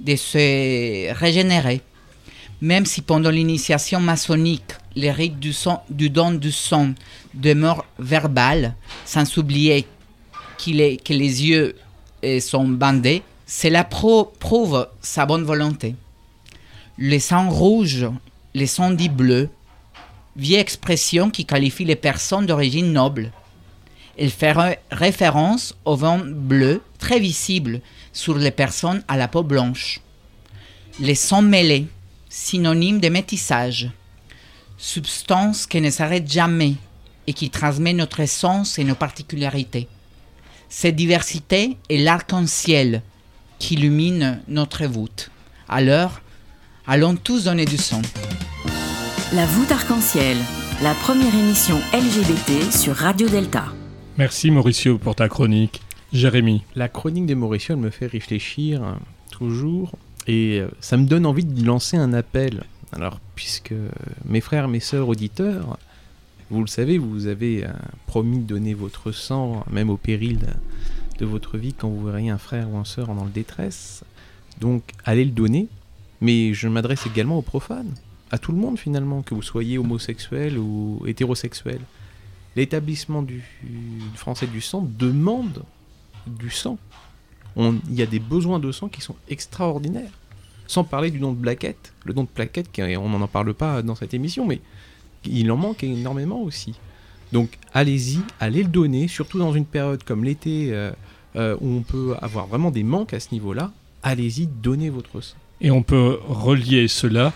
de 0.00 0.16
se 0.16 1.12
régénérer. 1.12 1.82
Même 2.62 2.86
si 2.86 3.02
pendant 3.02 3.28
l'initiation 3.28 4.00
maçonnique, 4.00 4.72
les 4.96 5.10
rites 5.10 5.38
du, 5.38 6.08
don 6.08 6.30
du 6.32 6.50
sang 6.50 6.94
demeurent 7.34 7.84
verbales, 7.98 8.74
sans 9.04 9.36
oublier 9.36 9.84
qu'il 10.56 10.80
est- 10.80 10.96
que 11.04 11.12
les 11.12 11.44
yeux 11.44 11.76
euh, 12.24 12.40
sont 12.40 12.66
bandés, 12.66 13.22
cela 13.46 13.84
pro- 13.84 14.32
prouve 14.38 14.88
sa 15.02 15.26
bonne 15.26 15.44
volonté. 15.44 15.94
Le 16.96 17.18
sang 17.18 17.50
rouge, 17.50 18.06
le 18.54 18.64
sang 18.66 18.92
dit 18.92 19.10
bleu, 19.10 19.50
vieille 20.36 20.60
expression 20.60 21.28
qui 21.28 21.44
qualifie 21.44 21.84
les 21.84 21.96
personnes 21.96 22.46
d'origine 22.46 22.92
noble. 22.94 23.30
Elle 24.18 24.30
fait 24.30 24.52
ré- 24.52 24.78
référence 24.90 25.74
au 25.84 25.96
vent 25.96 26.20
bleu 26.24 26.82
très 26.98 27.18
visible 27.18 27.80
sur 28.12 28.36
les 28.36 28.50
personnes 28.50 29.02
à 29.08 29.16
la 29.16 29.28
peau 29.28 29.42
blanche. 29.42 30.00
Les 31.00 31.14
sons 31.14 31.42
mêlés, 31.42 31.86
synonyme 32.28 33.00
de 33.00 33.08
métissage, 33.08 33.90
substance 34.76 35.66
qui 35.66 35.80
ne 35.80 35.90
s'arrête 35.90 36.30
jamais 36.30 36.74
et 37.26 37.32
qui 37.32 37.50
transmet 37.50 37.92
notre 37.94 38.20
essence 38.20 38.78
et 38.78 38.84
nos 38.84 38.94
particularités. 38.94 39.88
Cette 40.68 40.96
diversité 40.96 41.76
est 41.88 41.98
l'arc-en-ciel 41.98 43.02
qui 43.58 43.74
illumine 43.74 44.40
notre 44.48 44.84
voûte. 44.86 45.30
Alors, 45.68 46.20
allons 46.86 47.16
tous 47.16 47.44
donner 47.44 47.64
du 47.64 47.76
son. 47.76 48.02
La 49.32 49.46
voûte 49.46 49.70
arc-en-ciel, 49.70 50.36
la 50.82 50.94
première 50.94 51.34
émission 51.34 51.80
LGBT 51.94 52.70
sur 52.72 52.96
Radio 52.96 53.28
Delta. 53.28 53.64
Merci 54.22 54.52
Mauricio 54.52 54.98
pour 54.98 55.16
ta 55.16 55.28
chronique. 55.28 55.82
Jérémy. 56.12 56.62
La 56.76 56.88
chronique 56.88 57.26
de 57.26 57.34
Mauricio, 57.34 57.76
me 57.76 57.90
fait 57.90 58.06
réfléchir 58.06 58.84
euh, 58.84 58.92
toujours 59.32 59.98
et 60.28 60.60
euh, 60.60 60.68
ça 60.78 60.96
me 60.96 61.06
donne 61.06 61.26
envie 61.26 61.44
de 61.44 61.66
lancer 61.66 61.96
un 61.96 62.12
appel. 62.12 62.62
Alors, 62.92 63.18
puisque 63.34 63.72
euh, 63.72 63.88
mes 64.24 64.40
frères, 64.40 64.68
mes 64.68 64.78
sœurs 64.78 65.08
auditeurs, 65.08 65.76
vous 66.50 66.60
le 66.60 66.68
savez, 66.68 66.98
vous 66.98 67.26
avez 67.26 67.66
promis 68.06 68.38
de 68.38 68.44
donner 68.44 68.74
votre 68.74 69.10
sang, 69.10 69.64
même 69.68 69.90
au 69.90 69.96
péril 69.96 70.38
de, 70.38 70.46
de 71.18 71.26
votre 71.26 71.58
vie, 71.58 71.74
quand 71.74 71.88
vous 71.88 72.06
verriez 72.06 72.30
un 72.30 72.38
frère 72.38 72.70
ou 72.70 72.78
une 72.78 72.84
sœur 72.84 73.10
en 73.10 73.26
détresse. 73.26 74.04
Donc, 74.60 74.84
allez 75.04 75.24
le 75.24 75.32
donner. 75.32 75.66
Mais 76.20 76.54
je 76.54 76.68
m'adresse 76.68 77.06
également 77.06 77.38
aux 77.38 77.42
profanes, 77.42 77.92
à 78.30 78.38
tout 78.38 78.52
le 78.52 78.58
monde 78.58 78.78
finalement, 78.78 79.22
que 79.22 79.34
vous 79.34 79.42
soyez 79.42 79.78
homosexuel 79.78 80.58
ou 80.58 81.02
hétérosexuel. 81.08 81.80
L'établissement 82.56 83.22
du, 83.22 83.42
français 84.14 84.46
du 84.46 84.60
sang 84.60 84.86
demande 84.98 85.62
du 86.26 86.50
sang. 86.50 86.78
Il 87.56 87.94
y 87.94 88.02
a 88.02 88.06
des 88.06 88.18
besoins 88.18 88.58
de 88.58 88.72
sang 88.72 88.88
qui 88.88 89.00
sont 89.00 89.16
extraordinaires. 89.28 90.10
Sans 90.66 90.84
parler 90.84 91.10
du 91.10 91.18
don 91.18 91.32
de 91.32 91.40
plaquettes. 91.40 91.92
Le 92.04 92.14
don 92.14 92.24
de 92.24 92.28
plaquettes, 92.28 92.70
on 92.78 93.08
n'en 93.08 93.26
parle 93.26 93.52
pas 93.54 93.82
dans 93.82 93.94
cette 93.94 94.14
émission, 94.14 94.46
mais 94.46 94.60
il 95.24 95.50
en 95.50 95.56
manque 95.56 95.84
énormément 95.84 96.40
aussi. 96.42 96.74
Donc 97.32 97.58
allez-y, 97.72 98.20
allez 98.40 98.62
le 98.62 98.68
donner, 98.68 99.08
surtout 99.08 99.38
dans 99.38 99.52
une 99.52 99.64
période 99.64 100.04
comme 100.04 100.22
l'été 100.22 100.68
euh, 100.72 100.92
euh, 101.36 101.56
où 101.60 101.68
on 101.68 101.80
peut 101.80 102.14
avoir 102.20 102.46
vraiment 102.46 102.70
des 102.70 102.82
manques 102.82 103.14
à 103.14 103.20
ce 103.20 103.28
niveau-là. 103.32 103.72
Allez-y, 104.02 104.46
donnez 104.46 104.90
votre 104.90 105.20
sang. 105.20 105.36
Et 105.60 105.70
on 105.70 105.82
peut 105.82 106.18
relier 106.26 106.88
cela 106.88 107.32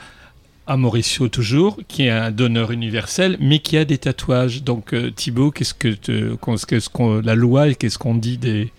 à 0.67 0.77
Mauricio 0.77 1.29
toujours, 1.29 1.79
qui 1.89 2.07
est 2.07 2.11
un 2.11 2.31
donneur 2.31 2.73
universel, 2.73 3.37
mais 3.41 3.61
qui 3.61 3.77
a 3.77 3.85
des 3.85 3.99
tatouages. 3.99 4.63
Donc 4.63 4.93
euh, 4.93 5.11
Thibaut, 5.11 5.51
qu'est-ce 5.51 5.75
que, 5.75 7.21
la 7.25 7.35
loi 7.35 7.75
qu'est-ce 7.75 7.99
qu'on 7.99 8.15
dit 8.15 8.39
des, 8.39 8.73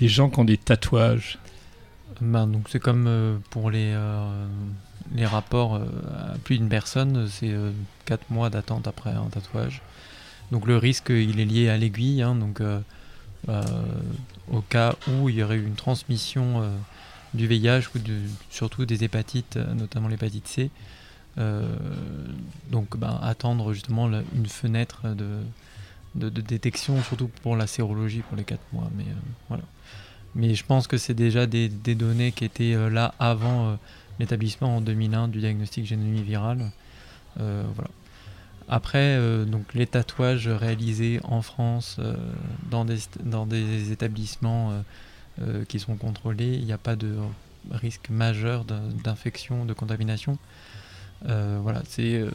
gens 0.00 0.30
qui 0.30 0.38
ont 0.38 0.44
des 0.44 0.58
tatouages? 0.58 1.38
Ben, 2.20 2.46
donc 2.46 2.68
c'est 2.68 2.78
comme 2.78 3.06
euh, 3.08 3.36
pour 3.50 3.70
les, 3.70 3.92
euh, 3.94 4.46
rapports 5.24 5.74
euh, 5.74 5.84
à 6.34 6.38
plus 6.38 6.58
d'une 6.58 6.68
personne, 6.68 7.26
c'est 7.28 7.52
4 8.04 8.30
mois 8.30 8.48
d'attente 8.48 8.86
après 8.86 9.10
un 9.10 9.26
tatouage. 9.30 9.82
Donc 10.52 10.66
le 10.66 10.76
risque, 10.76 11.08
il 11.10 11.40
est 11.40 11.44
lié 11.44 11.68
à 11.68 11.76
l'aiguille. 11.76 12.22
hein, 12.22 12.36
donc 12.36 12.60
au 14.52 14.60
cas 14.60 14.94
où 15.08 15.28
il 15.28 15.36
y 15.36 15.42
aurait 15.42 15.56
eu 15.56 15.66
une 15.66 15.74
transmission 15.74 16.62
du 17.34 17.46
VIH 17.46 17.88
ou 17.94 17.98
surtout 18.50 18.84
des 18.84 19.02
hépatites, 19.02 19.56
notamment 19.56 20.08
l'hépatite 20.08 20.46
C. 20.46 20.70
euh, 21.38 21.66
donc 22.70 22.96
ben, 22.96 23.18
attendre 23.22 23.72
justement 23.72 24.10
une 24.34 24.46
fenêtre 24.46 25.06
de, 26.14 26.28
détection, 26.28 27.02
surtout 27.02 27.28
pour 27.42 27.56
la 27.56 27.66
sérologie 27.66 28.20
pour 28.20 28.36
les 28.36 28.44
4 28.44 28.60
mois. 28.72 28.90
Mais 28.96 29.04
euh, 29.04 29.14
voilà. 29.48 29.64
Mais 30.34 30.54
je 30.54 30.64
pense 30.64 30.86
que 30.86 30.96
c'est 30.96 31.14
déjà 31.14 31.46
des, 31.46 31.68
données 31.68 32.32
qui 32.32 32.44
étaient 32.44 32.74
euh, 32.74 32.88
là 32.88 33.14
avant 33.18 33.78
l'établissement 34.18 34.76
en 34.76 34.80
2001 34.80 35.28
du 35.28 35.40
diagnostic 35.40 35.86
génomique 35.86 36.24
viral. 36.24 36.70
Euh, 37.40 37.64
voilà. 37.74 37.90
Après, 38.68 39.18
donc 39.44 39.74
les 39.74 39.86
tatouages 39.86 40.48
réalisés 40.48 41.20
en 41.24 41.42
France 41.42 42.00
dans, 42.70 42.84
des, 42.84 43.92
établissements 43.92 44.82
qui 45.68 45.78
sont 45.78 45.96
contrôlés, 45.96 46.54
il 46.54 46.64
n'y 46.64 46.72
a 46.72 46.78
pas 46.78 46.96
de 46.96 47.16
risque 47.72 48.08
majeur 48.08 48.64
d'in- 48.64 48.80
d'infection, 49.02 49.66
de 49.66 49.74
contamination. 49.74 50.38
Euh, 51.26 51.60
voilà, 51.62 51.82
c'est, 51.86 52.14
euh, 52.14 52.30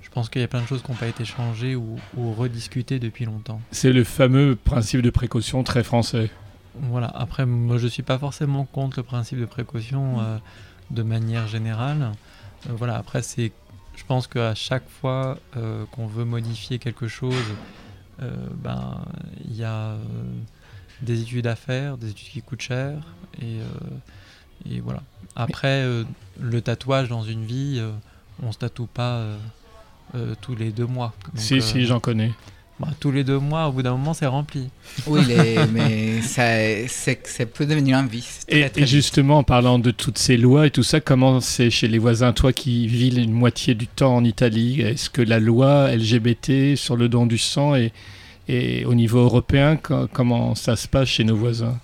je 0.00 0.08
pense 0.08 0.30
qu'il 0.30 0.40
y 0.40 0.44
a 0.44 0.48
plein 0.48 0.62
de 0.62 0.66
choses 0.66 0.82
qui 0.82 0.90
n'ont 0.90 0.96
pas 0.96 1.08
été 1.08 1.24
changées 1.24 1.76
ou, 1.76 1.98
ou 2.16 2.32
rediscutées 2.32 2.98
depuis 2.98 3.26
longtemps. 3.26 3.60
C'est 3.72 3.92
le 3.92 4.04
fameux 4.04 4.56
principe 4.56 5.02
de 5.02 5.10
précaution 5.10 5.62
très 5.62 5.82
français. 5.82 6.30
Voilà, 6.74 7.08
après, 7.08 7.44
moi 7.44 7.76
je 7.76 7.86
suis 7.86 8.02
pas 8.02 8.18
forcément 8.18 8.64
contre 8.64 9.00
le 9.00 9.02
principe 9.02 9.38
de 9.38 9.44
précaution 9.44 10.20
euh, 10.20 10.38
de 10.90 11.02
manière 11.02 11.46
générale. 11.46 12.12
Voilà, 12.70 12.96
après, 12.96 13.20
c'est, 13.20 13.52
je 13.96 14.04
pense 14.06 14.26
qu'à 14.26 14.54
chaque 14.54 14.88
fois 14.88 15.38
qu'on 15.90 16.06
veut 16.06 16.24
modifier 16.24 16.78
quelque 16.78 17.08
chose, 17.08 17.34
ben, 18.20 19.04
il 19.44 19.56
y 19.56 19.64
a 19.64 19.96
des 21.00 21.22
études 21.22 21.48
à 21.48 21.56
faire, 21.56 21.98
des 21.98 22.10
études 22.10 22.28
qui 22.28 22.40
coûtent 22.40 22.62
cher, 22.62 22.98
et, 23.42 23.58
et 24.70 24.80
voilà. 24.80 25.02
Après, 25.34 25.84
le 26.40 26.60
tatouage 26.62 27.08
dans 27.08 27.24
une 27.24 27.44
vie, 27.44 27.82
on 28.42 28.52
se 28.52 28.58
tatoue 28.58 28.86
pas 28.86 29.16
euh, 29.16 29.38
euh, 30.14 30.34
tous 30.40 30.54
les 30.54 30.70
deux 30.70 30.86
mois. 30.86 31.12
Donc, 31.34 31.34
si, 31.36 31.54
euh, 31.54 31.60
si, 31.60 31.84
j'en 31.86 32.00
connais. 32.00 32.32
bah, 32.78 32.88
tous 33.00 33.10
les 33.12 33.24
deux 33.24 33.38
mois, 33.38 33.68
au 33.68 33.72
bout 33.72 33.82
d'un 33.82 33.92
moment, 33.92 34.14
c'est 34.14 34.26
rempli. 34.26 34.68
Oui, 35.06 35.24
les- 35.26 35.66
mais 35.72 36.20
ça, 36.22 36.42
c'est, 36.88 37.26
ça 37.26 37.46
peut 37.46 37.66
devenir 37.66 37.98
un 37.98 38.06
vice. 38.06 38.40
très, 38.46 38.60
Et, 38.66 38.70
très 38.70 38.82
et 38.82 38.84
vite. 38.84 38.92
justement, 38.92 39.38
en 39.38 39.44
parlant 39.44 39.78
de 39.78 39.90
toutes 39.90 40.18
ces 40.18 40.36
lois 40.36 40.66
et 40.66 40.70
tout 40.70 40.82
ça, 40.82 41.00
comment 41.00 41.40
c'est 41.40 41.70
chez 41.70 41.88
les 41.88 41.98
voisins 41.98 42.32
Toi 42.32 42.52
qui 42.52 42.86
vis 42.86 43.16
une 43.16 43.32
moitié 43.32 43.74
du 43.74 43.86
temps 43.86 44.16
en 44.16 44.24
Italie, 44.24 44.80
est-ce 44.80 45.08
que 45.10 45.22
la 45.22 45.40
loi 45.40 45.94
LGBT 45.94 46.76
sur 46.76 46.96
le 46.96 47.08
don 47.08 47.26
du 47.26 47.38
sang 47.38 47.74
et, 47.74 47.92
et 48.48 48.84
au 48.84 48.94
niveau 48.94 49.20
européen, 49.20 49.76
co- 49.76 50.08
comment 50.12 50.54
ça 50.54 50.76
se 50.76 50.88
passe 50.88 51.08
chez 51.08 51.24
nos 51.24 51.36
voisins? 51.36 51.78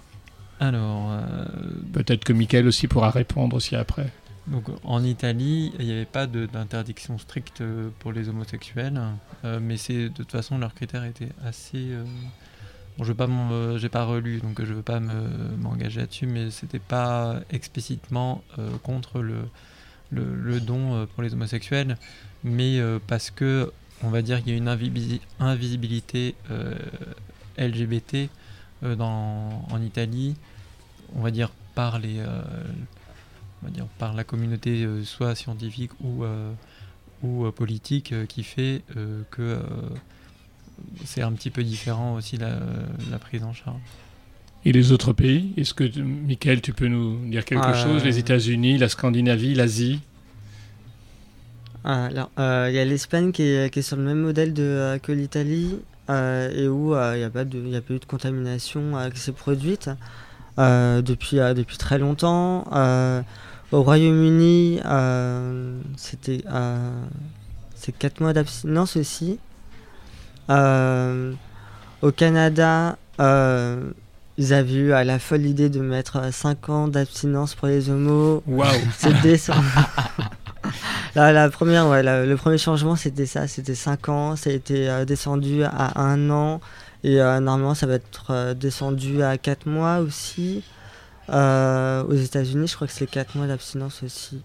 Alors, 0.60 1.08
euh, 1.12 1.44
Peut-être 1.92 2.24
que 2.24 2.32
Michael 2.32 2.66
aussi 2.66 2.88
pourra 2.88 3.10
répondre 3.10 3.54
aussi 3.56 3.76
après. 3.76 4.10
Donc 4.50 4.64
en 4.82 5.04
Italie, 5.04 5.72
il 5.78 5.84
n'y 5.86 5.92
avait 5.92 6.04
pas 6.06 6.26
d'interdiction 6.26 7.18
stricte 7.18 7.62
pour 7.98 8.12
les 8.12 8.28
homosexuels, 8.28 8.98
euh, 9.44 9.58
mais 9.60 9.76
c'est 9.76 10.04
de 10.04 10.08
toute 10.08 10.30
façon 10.32 10.56
leurs 10.58 10.74
critères 10.74 11.04
étaient 11.04 11.28
assez 11.44 11.90
euh, 11.90 12.04
Bon, 12.96 13.04
je 13.04 13.12
m'en- 13.12 13.50
euh, 13.52 13.78
j'ai 13.78 13.88
pas 13.88 14.04
relu, 14.04 14.40
donc 14.40 14.60
je 14.64 14.72
veux 14.74 14.82
pas 14.82 14.98
me- 15.00 15.56
m'engager 15.58 16.00
là-dessus, 16.00 16.26
mais 16.26 16.50
c'était 16.50 16.80
pas 16.80 17.40
explicitement 17.50 18.42
contre 18.82 19.20
le, 19.20 19.36
le, 20.10 20.34
le 20.34 20.60
don 20.60 21.06
pour 21.14 21.22
les 21.22 21.32
homosexuels, 21.32 21.96
mais 22.42 22.80
parce 23.06 23.30
que 23.30 23.70
on 24.02 24.08
va 24.10 24.22
dire 24.22 24.38
qu'il 24.42 24.52
y 24.52 24.54
a 24.54 24.58
une 24.58 24.68
invisi- 24.68 25.20
invisibilité 25.38 26.34
LGBT 27.56 28.28
dans, 28.82 29.64
en 29.70 29.82
Italie, 29.82 30.34
on 31.14 31.20
va 31.22 31.30
dire 31.30 31.50
par 31.76 31.98
les, 32.00 32.20
on 33.62 33.66
va 33.66 33.72
dire 33.72 33.86
par 33.98 34.14
la 34.14 34.24
communauté 34.24 34.84
euh, 34.84 35.04
soit 35.04 35.34
scientifique 35.34 35.92
ou 36.00 36.24
euh, 36.24 36.52
ou 37.22 37.46
euh, 37.46 37.52
politique 37.52 38.12
euh, 38.12 38.26
qui 38.26 38.44
fait 38.44 38.82
euh, 38.96 39.22
que 39.30 39.42
euh, 39.42 39.62
c'est 41.04 41.22
un 41.22 41.32
petit 41.32 41.50
peu 41.50 41.62
différent 41.64 42.14
aussi 42.14 42.36
la, 42.36 42.58
la 43.10 43.18
prise 43.18 43.42
en 43.44 43.52
charge. 43.52 43.80
Et 44.64 44.72
les 44.72 44.92
autres 44.92 45.12
pays 45.12 45.52
Est-ce 45.56 45.74
que, 45.74 45.84
Michael, 46.00 46.60
tu 46.60 46.72
peux 46.72 46.88
nous 46.88 47.28
dire 47.28 47.44
quelque 47.44 47.72
Euh, 47.72 47.72
chose? 47.72 48.04
Les 48.04 48.18
États-Unis, 48.18 48.78
la 48.78 48.88
Scandinavie, 48.88 49.54
l'Asie? 49.54 50.00
Ah, 51.84 52.06
Alors, 52.06 52.32
euh, 52.38 52.66
il 52.70 52.74
y 52.74 52.78
a 52.78 52.84
l'Espagne 52.84 53.32
qui 53.32 53.42
est, 53.42 53.72
qui 53.72 53.78
est 53.80 53.82
sur 53.82 53.96
le 53.96 54.02
même 54.02 54.20
modèle 54.20 54.52
de, 54.52 54.62
euh, 54.62 54.98
que 54.98 55.12
l'Italie 55.12 55.84
euh, 56.10 56.50
et 56.50 56.68
où 56.68 56.94
euh, 56.94 57.14
il 57.16 57.18
n'y 57.20 57.24
a, 57.24 57.30
pas 57.30 57.44
de- 57.44 57.58
il 57.58 57.68
y 57.70 57.76
a 57.76 57.82
pas 57.82 57.94
eu 57.94 57.98
de 58.00 58.04
contamination 58.04 58.96
euh, 58.98 59.10
qui 59.10 59.20
s'est 59.20 59.32
produite. 59.32 59.88
euh, 59.88 59.94
depuis, 60.58 61.38
euh, 61.40 61.54
depuis 61.54 61.76
très 61.78 61.98
longtemps. 61.98 62.64
Euh, 62.72 63.22
au 63.72 63.82
Royaume-Uni, 63.82 64.80
euh, 64.84 65.78
c'était 65.96 66.42
euh, 66.50 66.90
c'est 67.74 67.92
4 67.96 68.20
mois 68.20 68.32
d'abstinence 68.32 68.96
aussi. 68.96 69.38
Euh, 70.50 71.32
au 72.02 72.10
Canada, 72.10 72.96
euh, 73.20 73.90
ils 74.38 74.54
avaient 74.54 74.72
eu 74.74 74.92
à 74.92 75.04
la 75.04 75.18
folle 75.18 75.44
idée 75.44 75.68
de 75.68 75.80
mettre 75.80 76.32
5 76.32 76.68
ans 76.68 76.88
d'abstinence 76.88 77.54
pour 77.54 77.68
les 77.68 77.90
homos. 77.90 78.42
Waouh 78.46 78.70
C'est 78.96 79.50
la, 81.14 81.32
la 81.32 81.48
première, 81.50 81.88
ouais, 81.88 82.02
la- 82.02 82.24
le 82.26 82.36
premier 82.36 82.58
changement, 82.58 82.94
c'était 82.96 83.26
ça, 83.26 83.46
c'était 83.48 83.74
5 83.74 84.08
ans, 84.08 84.36
ça 84.36 84.50
a 84.50 84.52
été 84.52 84.88
euh, 84.88 85.04
descendu 85.04 85.62
à 85.64 86.00
1 86.00 86.30
an, 86.30 86.60
et 87.04 87.20
euh, 87.20 87.40
normalement, 87.40 87.74
ça 87.74 87.86
va 87.86 87.94
être 87.94 88.26
euh, 88.30 88.54
descendu 88.54 89.22
à 89.22 89.38
4 89.38 89.66
mois 89.66 89.98
aussi. 89.98 90.64
Euh, 91.30 92.02
aux 92.04 92.14
États-Unis, 92.14 92.68
je 92.68 92.74
crois 92.74 92.86
que 92.86 92.92
c'est 92.92 93.06
4 93.06 93.36
mois 93.36 93.46
d'abstinence 93.46 94.02
aussi. 94.02 94.40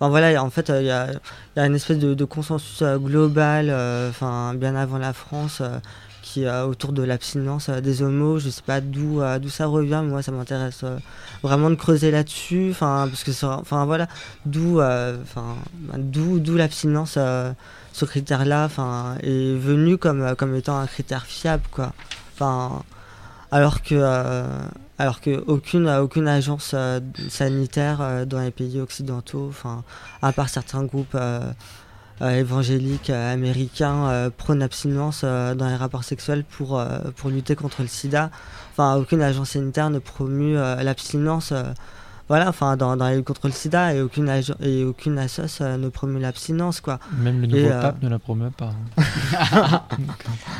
Enfin 0.00 0.08
voilà, 0.10 0.42
en 0.42 0.50
fait, 0.50 0.70
il 0.80 0.86
y, 0.86 0.90
a, 0.90 1.12
y 1.56 1.60
a 1.60 1.66
une 1.66 1.74
espèce 1.76 1.98
de, 1.98 2.14
de 2.14 2.24
consensus 2.24 2.82
euh, 2.82 2.98
global, 2.98 3.70
enfin 4.10 4.54
bien 4.54 4.74
avant 4.74 4.98
la 4.98 5.12
France, 5.12 5.62
qui 6.22 6.48
autour 6.48 6.92
de 6.92 7.02
l'abstinence 7.02 7.68
des 7.70 8.02
homos. 8.02 8.38
Je 8.38 8.50
sais 8.50 8.62
pas 8.62 8.80
d'où 8.80 9.20
d'où 9.40 9.48
ça 9.48 9.66
revient, 9.66 10.00
mais 10.02 10.10
moi 10.10 10.22
ça 10.22 10.32
m'intéresse 10.32 10.84
vraiment 11.42 11.70
de 11.70 11.76
creuser 11.76 12.10
là-dessus, 12.10 12.68
enfin 12.70 13.06
parce 13.08 13.22
que 13.22 13.30
enfin 13.44 13.84
voilà, 13.84 14.08
d'où 14.46 14.80
enfin 14.80 15.56
d'où 15.98 16.40
d'où 16.40 16.56
l'abstinence, 16.56 17.18
ce 17.92 18.04
critère-là, 18.04 18.68
est 19.22 19.54
venu 19.54 19.98
comme 19.98 20.22
euh, 20.22 20.34
comme 20.34 20.54
étant 20.56 20.78
un 20.78 20.86
critère 20.86 21.26
fiable 21.26 21.64
quoi. 21.70 21.92
Alors 23.50 23.82
que 23.82 23.94
euh, 23.94 24.44
alors 24.98 25.20
que 25.20 25.44
aucune 25.46 25.88
aucune 25.88 26.26
agence 26.26 26.72
euh, 26.74 27.00
sanitaire 27.28 28.26
dans 28.26 28.40
les 28.40 28.50
pays 28.50 28.80
occidentaux, 28.80 29.52
à 30.22 30.32
part 30.32 30.48
certains 30.48 30.84
groupes 30.84 31.16
évangéliques 32.20 33.10
américains 33.10 34.30
prônent 34.36 34.60
l'abstinence 34.60 35.22
euh, 35.24 35.54
dans 35.54 35.68
les 35.68 35.76
rapports 35.76 36.04
sexuels 36.04 36.44
pour 36.44 36.82
pour 37.16 37.30
lutter 37.30 37.54
contre 37.54 37.82
le 37.82 37.88
SIDA. 37.88 38.30
Aucune 38.78 39.22
agence 39.22 39.50
sanitaire 39.50 39.90
ne 39.90 39.98
promue 39.98 40.54
l'abstinence. 40.54 41.52
Voilà, 42.28 42.48
enfin 42.48 42.76
dans, 42.76 42.96
dans 42.96 43.04
la 43.06 43.14
lutte 43.16 43.26
contre 43.26 43.46
le 43.48 43.52
sida 43.52 43.94
et 43.94 44.00
aucune, 44.00 44.30
et 44.60 44.84
aucune 44.84 45.18
assoce 45.18 45.58
euh, 45.60 45.76
ne 45.76 45.88
promeut 45.88 46.20
l'abstinence 46.20 46.80
quoi. 46.80 46.98
Même 47.18 47.40
le 47.40 47.46
nouveau 47.46 47.58
Et, 47.66 47.70
euh, 47.72 47.80
pape 47.82 48.02
ne 48.02 48.08
la 48.08 48.18
promeut 48.18 48.50
pas. 48.50 48.72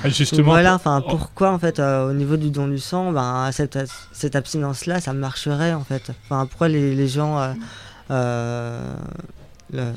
Ah, 0.05 0.09
Justement, 0.09 0.51
Voilà, 0.51 0.75
enfin 0.75 1.03
pourquoi 1.09 1.53
en 1.53 1.59
fait 1.59 1.79
euh, 1.79 2.11
au 2.11 2.13
niveau 2.13 2.37
du 2.37 2.51
don 2.51 2.67
du 2.69 2.79
sang, 2.79 3.13
ben 3.13 3.51
cette, 3.53 3.79
cette 4.13 4.35
abstinence 4.37 4.87
là, 4.87 5.01
ça 5.01 5.13
marcherait 5.13 5.73
en 5.75 5.85
fait? 5.85 6.11
Enfin 6.25 6.47
pourquoi 6.47 6.69
les, 6.69 6.95
les 6.95 7.09
gens, 7.09 7.39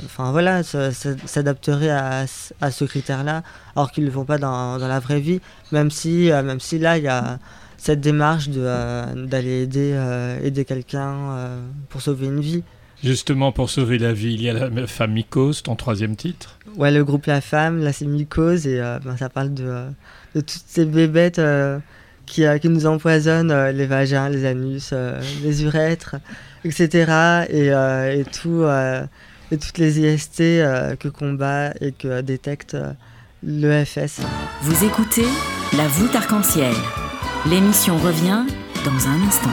enfin 0.05 0.32
voilà, 0.32 0.61
s'adapteraient 0.63 1.89
à, 1.89 2.28
ce- 2.28 2.53
à 2.61 2.72
ce 2.72 2.86
critère 2.86 3.24
là, 3.24 3.43
alors 3.76 3.91
qu'ils 3.91 4.05
le 4.05 4.11
font 4.11 4.26
pas 4.26 4.38
dans, 4.38 4.78
dans 4.78 4.88
la 4.88 4.99
vraie 4.99 5.20
vie, 5.20 5.41
même 5.72 5.91
si 5.91 6.30
même 6.32 6.59
si 6.59 6.80
là 6.80 6.97
il 6.97 7.03
y 7.03 7.07
a 7.07 7.39
cette 7.78 8.02
démarche 8.02 8.50
de 8.50 8.62
euh, 8.64 9.26
d'aller 9.28 9.64
aider 9.64 9.92
euh, 9.94 10.40
aider 10.44 10.66
quelqu'un 10.66 11.14
euh, 11.14 11.60
pour 11.90 12.02
sauver 12.02 12.28
une 12.28 12.40
vie. 12.40 12.64
justement, 13.04 13.52
pour 13.52 13.70
sauver 13.70 13.98
la 14.00 14.14
vie, 14.14 14.34
il 14.34 14.42
y 14.42 14.50
a 14.50 14.54
la 14.54 14.88
femme 14.88 15.12
Mycose, 15.14 15.62
ton 15.62 15.76
troisième 15.76 16.16
titre. 16.16 16.58
Ouais, 16.78 16.92
le 16.92 17.04
groupe 17.04 17.26
La 17.28 17.40
Femme, 17.42 17.80
là 17.84 17.94
c'est 17.94 18.06
Mycose 18.06 18.66
et 18.68 18.80
euh, 18.82 19.00
ben, 19.04 19.16
ça 19.18 19.30
parle 19.30 19.54
de, 19.54 19.64
euh, 19.66 19.90
de 20.36 20.42
toutes 20.42 20.64
ces 20.68 20.86
bébêtes 20.86 21.40
euh, 21.40 21.78
qui, 22.26 22.46
euh, 22.46 22.58
qui 22.58 22.70
nous 22.70 22.86
empoisonnent 22.88 23.52
euh, 23.52 23.72
les 23.72 23.86
vagins, 23.86 24.28
les 24.30 24.46
anus, 24.46 24.90
euh, 24.92 25.22
les 25.44 25.64
urètres, 25.64 26.16
etc. 26.64 26.90
Et, 27.50 27.72
euh, 27.72 28.20
et, 28.20 28.24
tout, 28.26 28.64
euh, 28.64 29.06
et 29.52 29.58
toutes 29.58 29.78
les 29.78 30.00
IST 30.00 30.42
euh, 30.42 30.96
que 30.96 31.08
combat 31.08 31.72
et 31.80 31.92
que 31.92 32.22
détecte 32.22 32.74
euh, 32.74 32.92
l'EFS. 33.44 34.22
Vous 34.64 34.84
écoutez 34.84 35.28
La 35.78 35.88
voûte 35.88 36.16
arc-en-ciel. 36.16 36.74
L'émission 37.48 37.96
revient 37.98 38.43
dans 38.84 39.08
un 39.08 39.22
instant. 39.22 39.52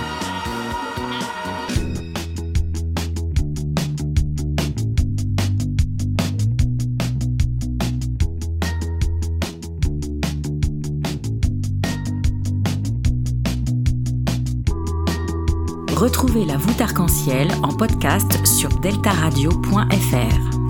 Retrouvez 15.95 16.47
La 16.47 16.57
voûte 16.57 16.80
arc-en-ciel 16.80 17.49
en 17.62 17.74
podcast 17.74 18.47
sur 18.47 18.70
deltaradio.fr. 18.80 20.61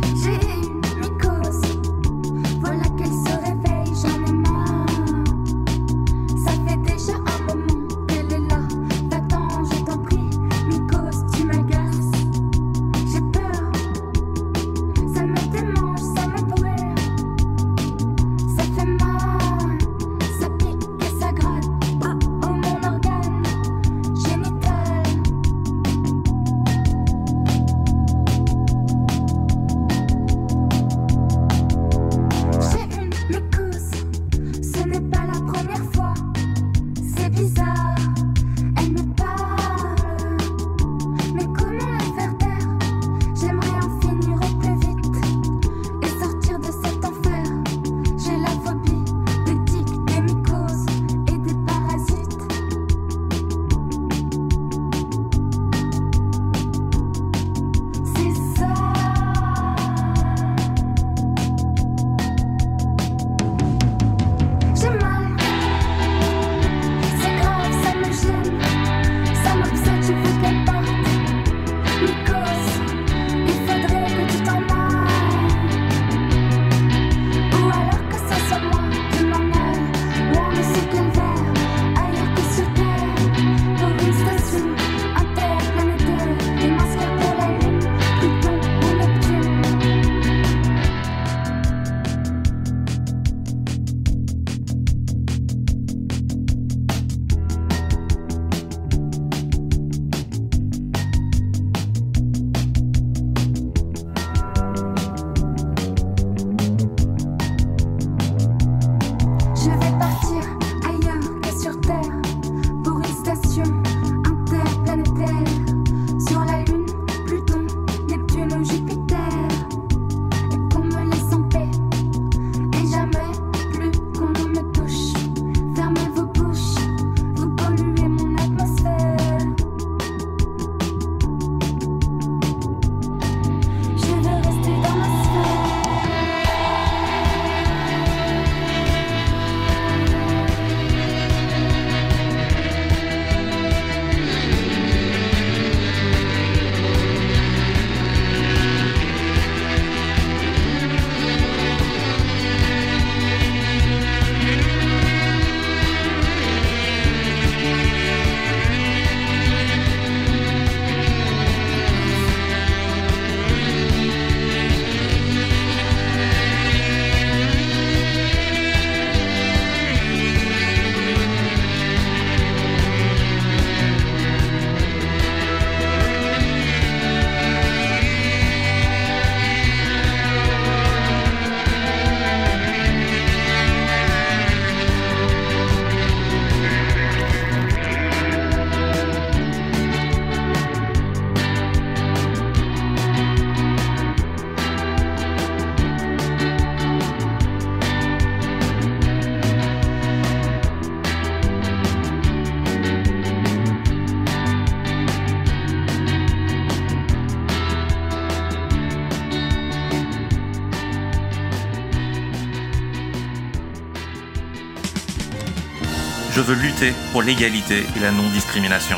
veux 216.42 216.54
lutter 216.60 216.92
pour 217.12 217.22
l'égalité 217.22 217.84
et 217.96 218.00
la 218.00 218.10
non-discrimination. 218.10 218.96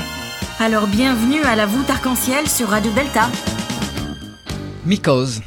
Alors 0.59 0.86
bienvenue 0.86 1.42
à 1.42 1.57
la 1.57 1.66
voûte 1.66 1.88
arc-en-ciel 1.90 2.49
sur 2.49 2.68
Radio 2.68 2.90
Delta. 2.92 3.28
Mycose, 4.86 5.42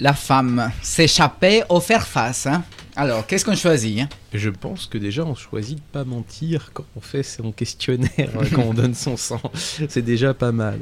la 0.00 0.12
femme, 0.12 0.70
s'échapper 0.82 1.62
ou 1.70 1.80
faire 1.80 2.06
face. 2.06 2.46
hein 2.46 2.64
Alors, 2.96 3.26
qu'est-ce 3.26 3.44
qu'on 3.44 3.54
choisit 3.56 4.00
hein? 4.00 4.08
Je 4.34 4.50
pense 4.50 4.86
que 4.86 4.98
déjà 4.98 5.24
on 5.24 5.34
choisit 5.34 5.76
de 5.76 5.82
pas 5.92 6.04
mentir 6.04 6.70
quand 6.74 6.84
on 6.96 7.00
fait 7.00 7.22
son 7.22 7.52
questionnaire, 7.52 8.30
quand 8.54 8.62
on 8.62 8.74
donne 8.74 8.94
son 8.94 9.16
sang. 9.16 9.40
C'est 9.54 10.02
déjà 10.02 10.34
pas 10.34 10.52
mal. 10.52 10.80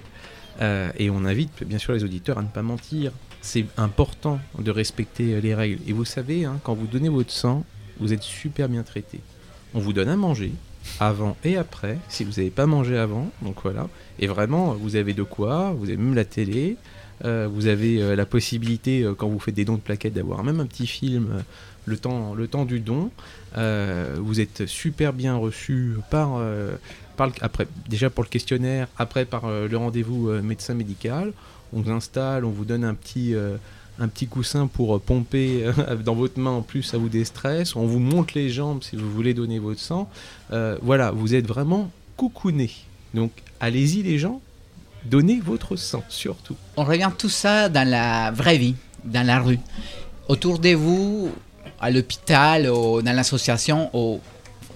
Euh, 0.61 0.91
et 0.99 1.11
on 1.11 1.25
invite 1.25 1.65
bien 1.65 1.79
sûr 1.79 1.93
les 1.93 2.03
auditeurs 2.03 2.39
à 2.39 2.43
ne 2.43 2.49
pas 2.49 2.63
mentir. 2.63 3.13
C'est 3.41 3.67
important 3.77 4.41
de 4.59 4.71
respecter 4.71 5.35
euh, 5.35 5.41
les 5.41 5.55
règles. 5.55 5.79
Et 5.87 5.93
vous 5.93 6.05
savez, 6.05 6.45
hein, 6.45 6.59
quand 6.65 6.75
vous 6.75 6.87
donnez 6.87 7.09
votre 7.09 7.31
sang, 7.31 7.65
vous 8.01 8.13
êtes 8.13 8.23
super 8.23 8.69
bien 8.69 8.83
traité. 8.83 9.21
On 9.77 9.79
vous 9.79 9.93
donne 9.93 10.09
à 10.09 10.17
manger 10.17 10.53
avant 11.01 11.37
et 11.45 11.57
après, 11.57 11.99
si 12.09 12.25
vous 12.25 12.33
n'avez 12.39 12.51
pas 12.51 12.67
mangé 12.67 12.97
avant. 12.97 13.31
Donc 13.43 13.57
voilà. 13.63 13.89
Et 14.19 14.27
vraiment, 14.27 14.73
vous 14.75 14.97
avez 14.97 15.13
de 15.15 15.23
quoi, 15.23 15.75
vous 15.77 15.85
avez 15.85 15.97
même 15.99 16.15
la 16.15 16.25
télé. 16.25 16.77
euh, 17.25 17.49
vous 17.51 17.67
avez 17.67 18.03
euh, 18.03 18.15
la 18.17 18.27
possibilité, 18.27 19.03
euh, 19.03 19.15
quand 19.15 19.27
vous 19.29 19.39
faites 19.39 19.55
des 19.55 19.65
dons 19.65 19.75
de 19.77 19.81
plaquettes, 19.81 20.15
d'avoir 20.15 20.43
même 20.45 20.61
un 20.61 20.67
petit 20.67 20.87
film 20.87 21.43
le, 21.87 21.97
temps, 21.99 22.35
du 22.65 22.81
don. 22.81 23.11
Vous 23.55 24.41
êtes 24.41 24.67
super 24.67 25.13
bien 25.13 25.37
reçu 25.37 25.97
par, 26.11 26.41
par 27.17 27.27
le- 27.29 27.33
après, 27.43 27.67
déjà 27.89 28.11
pour 28.11 28.25
le 28.25 28.29
questionnaire, 28.29 28.89
après 28.99 29.25
par 29.25 29.49
le 29.49 29.77
rendez-vous 29.77 30.31
médecin 30.43 30.75
médical. 30.75 31.33
On 31.73 31.81
vous 31.81 31.91
installe, 31.91 32.45
on 32.45 32.51
vous 32.51 32.65
donne 32.65 32.85
un 32.85 32.95
petit, 32.95 33.35
un 33.99 34.09
petit 34.09 34.27
coussin 34.27 34.67
pour 34.67 34.97
euh, 34.97 34.99
pomper 34.99 35.65
euh, 35.65 35.97
dans 36.05 36.15
votre 36.15 36.39
main 36.39 36.51
en 36.51 36.63
plus, 36.63 36.83
ça 36.83 36.99
vous 36.99 37.09
déstresse. 37.09 37.77
On 37.77 37.87
vous 37.87 37.99
monte 37.99 38.35
les 38.35 38.51
jambes 38.51 38.83
si 38.83 38.97
vous 38.97 39.11
voulez 39.11 39.35
donner 39.35 39.59
votre 39.59 39.81
sang. 39.81 40.09
Euh, 40.53 40.79
voilà, 40.83 41.11
vous 41.11 41.35
êtes 41.35 41.47
vraiment 41.47 41.91
coucouné. 42.17 42.71
Donc 43.15 43.33
allez-y 43.61 44.03
les 44.03 44.19
gens, 44.19 44.41
donnez 45.05 45.41
votre 45.41 45.77
sang 45.77 46.05
surtout. 46.09 46.57
On 46.77 46.85
revient 46.85 47.11
tout 47.17 47.29
ça 47.29 47.69
dans 47.69 47.89
la 47.89 48.31
vraie 48.31 48.59
vie, 48.59 48.75
dans 49.05 49.27
la 49.27 49.41
rue. 49.41 49.59
Autour 50.29 50.59
de 50.59 50.75
vous, 50.75 51.31
à 51.81 51.91
l'hôpital, 51.91 52.69
ou 52.69 53.01
dans 53.01 53.15
l'association, 53.15 53.91
ou 53.95 54.21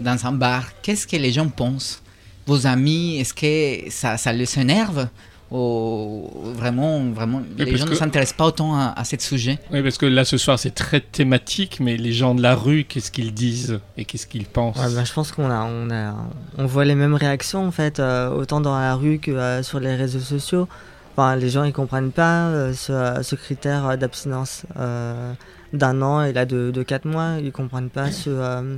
dans 0.00 0.26
un 0.26 0.32
bar, 0.32 0.64
qu'est-ce 0.82 1.06
que 1.06 1.16
les 1.16 1.32
gens 1.32 1.48
pensent? 1.48 2.02
Vos 2.46 2.66
amis, 2.66 3.18
est-ce 3.18 3.34
que 3.34 3.90
ça, 3.90 4.16
ça 4.16 4.32
les 4.32 4.58
énerve? 4.58 5.08
Ou 5.50 6.28
vraiment, 6.54 7.00
vraiment, 7.10 7.42
les 7.58 7.64
parce 7.66 7.76
gens 7.78 7.84
ne 7.86 7.90
que- 7.90 7.96
s'intéressent 7.96 8.36
pas 8.36 8.46
autant 8.46 8.74
à, 8.76 8.92
à 8.96 9.04
ce 9.04 9.16
sujet 9.18 9.58
Oui, 9.72 9.82
parce 9.82 9.98
que 9.98 10.06
là, 10.06 10.24
ce 10.24 10.38
soir, 10.38 10.58
c'est 10.58 10.74
très 10.74 11.00
thématique, 11.00 11.78
mais 11.80 11.96
les 11.96 12.12
gens 12.12 12.34
de 12.34 12.42
la 12.42 12.54
rue, 12.54 12.84
qu'est-ce 12.84 13.10
qu'ils 13.10 13.34
disent 13.34 13.80
et 13.96 14.04
qu'est-ce 14.04 14.26
qu'ils 14.28 14.46
pensent 14.46 14.76
Ouais, 14.76 14.94
bah, 14.94 15.04
je 15.04 15.12
pense 15.12 15.32
qu'on 15.32 15.50
a, 15.50 15.64
on 15.64 15.90
a, 15.90 16.14
on 16.58 16.66
voit 16.66 16.84
les 16.84 16.94
mêmes 16.94 17.14
réactions 17.14 17.66
en 17.66 17.70
fait, 17.72 17.98
euh, 17.98 18.30
autant 18.30 18.60
dans 18.60 18.78
la 18.78 18.94
rue 18.94 19.18
que 19.18 19.32
euh, 19.32 19.62
sur 19.62 19.80
les 19.80 19.94
réseaux 19.96 20.20
sociaux. 20.20 20.68
Enfin, 21.16 21.34
les 21.36 21.50
gens 21.50 21.64
ils 21.64 21.72
comprennent 21.72 22.12
pas 22.12 22.46
euh, 22.46 22.72
ce, 22.72 23.20
ce 23.22 23.34
critère 23.34 23.86
euh, 23.88 23.96
d'abstinence 23.96 24.62
euh, 24.78 25.32
d'un 25.72 26.00
an 26.00 26.22
et 26.22 26.32
là 26.32 26.46
de, 26.46 26.70
de 26.70 26.82
quatre 26.84 27.04
mois. 27.06 27.34
Ils 27.42 27.50
comprennent 27.52 27.90
pas 27.90 28.10
ce, 28.12 28.30
euh, 28.30 28.76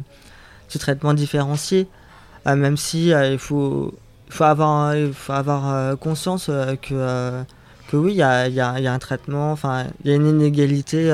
ce 0.69 0.79
traitement 0.79 1.13
différencié, 1.15 1.87
Euh, 2.49 2.57
même 2.57 2.77
si 2.77 3.13
euh, 3.13 3.33
il 3.35 3.39
faut, 3.39 3.95
faut 4.33 4.45
avoir, 4.45 4.95
il 4.97 5.13
faut 5.13 5.33
avoir 5.33 5.69
euh, 5.75 5.97
conscience 5.97 6.49
euh, 6.49 6.75
que, 6.77 6.95
euh, 6.95 7.43
que 7.89 7.97
oui, 7.97 8.13
il 8.13 8.17
y 8.17 8.23
a, 8.23 8.49
y 8.49 8.61
a- 8.61 8.81
y 8.81 8.87
a 8.87 8.93
un 8.93 8.99
traitement. 8.99 9.53
Enfin, 9.53 9.85
il 10.05 10.11
y 10.11 10.13
a 10.13 10.17
une 10.17 10.27
inégalité. 10.27 11.11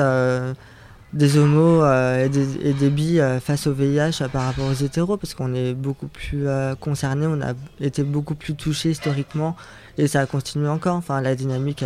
des 1.11 1.37
homos 1.39 1.83
et, 1.83 2.29
des, 2.29 2.67
et 2.69 2.73
des 2.73 2.89
bi 2.91 3.19
euh, 3.19 3.39
face 3.39 3.65
au 3.65 3.73
VIH 3.73 4.27
par 4.31 4.43
rapport 4.43 4.67
aux 4.67 4.73
hétéros 4.73 5.17
parce 5.17 5.33
qu'on 5.33 5.55
est 5.55 5.73
beaucoup 5.73 6.05
plus 6.07 6.45
concernés, 6.79 7.25
on 7.25 7.41
a 7.41 7.53
été 7.81 8.03
beaucoup 8.03 8.35
plus 8.35 8.53
touchés 8.53 8.91
historiquement 8.91 9.55
et 9.97 10.07
ça 10.07 10.25
continue 10.27 10.67
encore. 10.69 10.95
Enfin, 10.95 11.19
la 11.21 11.33
dynamique, 11.35 11.83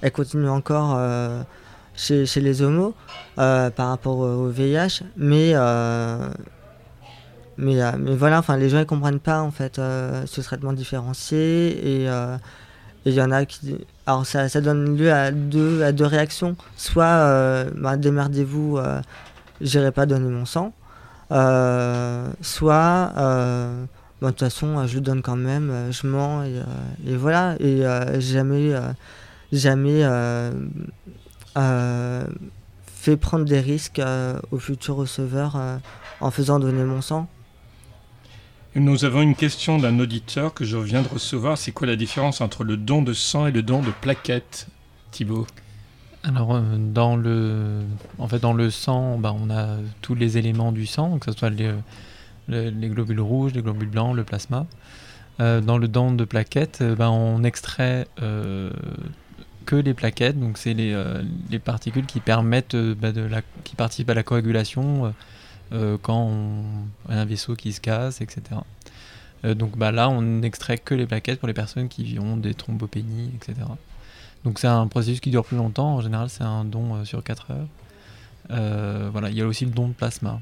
elle, 0.00 0.12
continue 0.12 0.48
encore 0.48 0.96
chez, 1.96 2.24
chez 2.24 2.40
les 2.40 2.62
homos 2.62 2.94
par 3.34 3.88
rapport 3.88 4.18
au, 4.18 4.46
au 4.46 4.48
VIH, 4.48 5.02
mais 5.16 5.54
mais, 7.58 7.82
euh, 7.82 7.92
mais 7.98 8.14
voilà, 8.14 8.38
enfin, 8.38 8.56
les 8.56 8.68
gens 8.68 8.78
ils 8.80 8.86
comprennent 8.86 9.20
pas 9.20 9.42
en 9.42 9.50
fait 9.50 9.78
euh, 9.78 10.24
ce 10.26 10.40
traitement 10.40 10.72
différencié 10.72 12.02
et 12.02 12.08
euh, 12.08 12.36
il 13.04 13.14
y 13.14 13.22
en 13.22 13.30
a 13.30 13.44
qui. 13.44 13.76
Alors 14.06 14.26
ça, 14.26 14.48
ça 14.48 14.60
donne 14.60 14.96
lieu 14.96 15.12
à 15.12 15.30
deux, 15.30 15.82
à 15.82 15.92
deux 15.92 16.06
réactions. 16.06 16.56
Soit 16.76 17.04
euh, 17.04 17.70
bah, 17.76 17.96
démerdez-vous, 17.96 18.78
euh, 18.78 19.00
j'irai 19.60 19.92
pas 19.92 20.06
donner 20.06 20.28
mon 20.28 20.44
sang. 20.44 20.72
Euh, 21.30 22.28
soit 22.42 23.12
euh, 23.16 23.84
bah, 24.20 24.28
de 24.28 24.32
toute 24.32 24.40
façon 24.40 24.78
euh, 24.78 24.86
je 24.86 24.96
le 24.96 25.00
donne 25.00 25.22
quand 25.22 25.36
même, 25.36 25.70
euh, 25.70 25.92
je 25.92 26.06
mens 26.06 26.42
et, 26.42 26.58
euh, 26.58 27.16
voilà. 27.16 27.56
Et 27.60 27.84
euh, 27.84 28.20
jamais, 28.20 28.72
euh, 28.72 28.80
jamais 29.52 30.04
euh, 30.04 30.52
euh, 31.56 32.24
fait 32.86 33.16
prendre 33.16 33.44
des 33.44 33.60
risques 33.60 33.98
euh, 33.98 34.38
aux 34.52 34.58
futurs 34.58 34.96
receveurs 34.96 35.56
euh, 35.56 35.76
en 36.20 36.30
faisant 36.30 36.58
donner 36.58 36.84
mon 36.84 37.02
sang. 37.02 37.28
Nous 38.74 39.04
avons 39.04 39.20
une 39.20 39.34
question 39.34 39.78
d'un 39.78 39.98
auditeur 39.98 40.54
que 40.54 40.64
je 40.64 40.78
viens 40.78 41.02
de 41.02 41.08
recevoir. 41.08 41.58
C'est 41.58 41.72
quoi 41.72 41.86
la 41.86 41.96
différence 41.96 42.40
entre 42.40 42.64
le 42.64 42.78
don 42.78 43.02
de 43.02 43.12
sang 43.12 43.46
et 43.46 43.50
le 43.52 43.62
don 43.62 43.82
de 43.82 43.90
plaquettes, 43.90 44.66
Thibaut? 45.10 45.46
Alors, 46.24 46.54
euh, 46.54 46.62
dans 46.78 47.16
le, 47.16 47.82
en 48.18 48.28
fait, 48.28 48.38
dans 48.38 48.54
le 48.54 48.70
sang, 48.70 49.18
bah, 49.18 49.34
on 49.38 49.50
a 49.50 49.76
tous 50.00 50.14
les 50.14 50.38
éléments 50.38 50.72
du 50.72 50.86
sang, 50.86 51.18
que 51.18 51.30
ce 51.30 51.36
soit 51.38 51.50
les, 51.50 51.70
les, 52.48 52.70
les 52.70 52.88
globules 52.88 53.20
rouges, 53.20 53.52
les 53.52 53.60
globules 53.60 53.90
blancs, 53.90 54.16
le 54.16 54.24
plasma. 54.24 54.66
Euh, 55.40 55.60
dans 55.60 55.76
le 55.76 55.86
don 55.86 56.12
de 56.12 56.24
plaquettes, 56.24 56.78
euh, 56.80 56.94
bah, 56.94 57.10
on 57.10 57.44
extrait 57.44 58.06
que 59.66 59.76
les 59.76 59.92
plaquettes, 59.92 60.40
donc 60.40 60.56
c'est 60.56 60.72
les, 60.72 60.96
les 61.50 61.58
particules 61.58 62.06
qui 62.06 62.20
permettent, 62.20 62.74
bah, 62.74 63.12
de 63.12 63.20
la, 63.20 63.42
qui 63.64 63.76
participent 63.76 64.10
à 64.10 64.14
la 64.14 64.22
coagulation 64.22 65.14
quand 66.02 66.30
on 66.30 66.64
a 67.08 67.16
un 67.16 67.24
vaisseau 67.24 67.54
qui 67.54 67.72
se 67.72 67.80
casse, 67.80 68.20
etc. 68.20 68.42
Euh, 69.44 69.54
donc 69.54 69.76
bah, 69.76 69.92
là, 69.92 70.08
on 70.08 70.42
extrait 70.42 70.78
que 70.78 70.94
les 70.94 71.06
plaquettes 71.06 71.38
pour 71.38 71.48
les 71.48 71.54
personnes 71.54 71.88
qui 71.88 72.18
ont 72.20 72.36
des 72.36 72.54
thrombopénies, 72.54 73.30
etc. 73.34 73.66
Donc 74.44 74.58
c'est 74.58 74.68
un 74.68 74.86
processus 74.86 75.20
qui 75.20 75.30
dure 75.30 75.44
plus 75.44 75.56
longtemps. 75.56 75.96
En 75.96 76.00
général, 76.00 76.28
c'est 76.28 76.44
un 76.44 76.64
don 76.64 76.96
euh, 76.96 77.04
sur 77.04 77.22
4 77.22 77.50
heures. 77.50 77.68
Euh, 78.50 79.08
voilà, 79.12 79.30
il 79.30 79.36
y 79.36 79.42
a 79.42 79.46
aussi 79.46 79.64
le 79.64 79.70
don 79.70 79.88
de 79.88 79.92
plasma. 79.92 80.40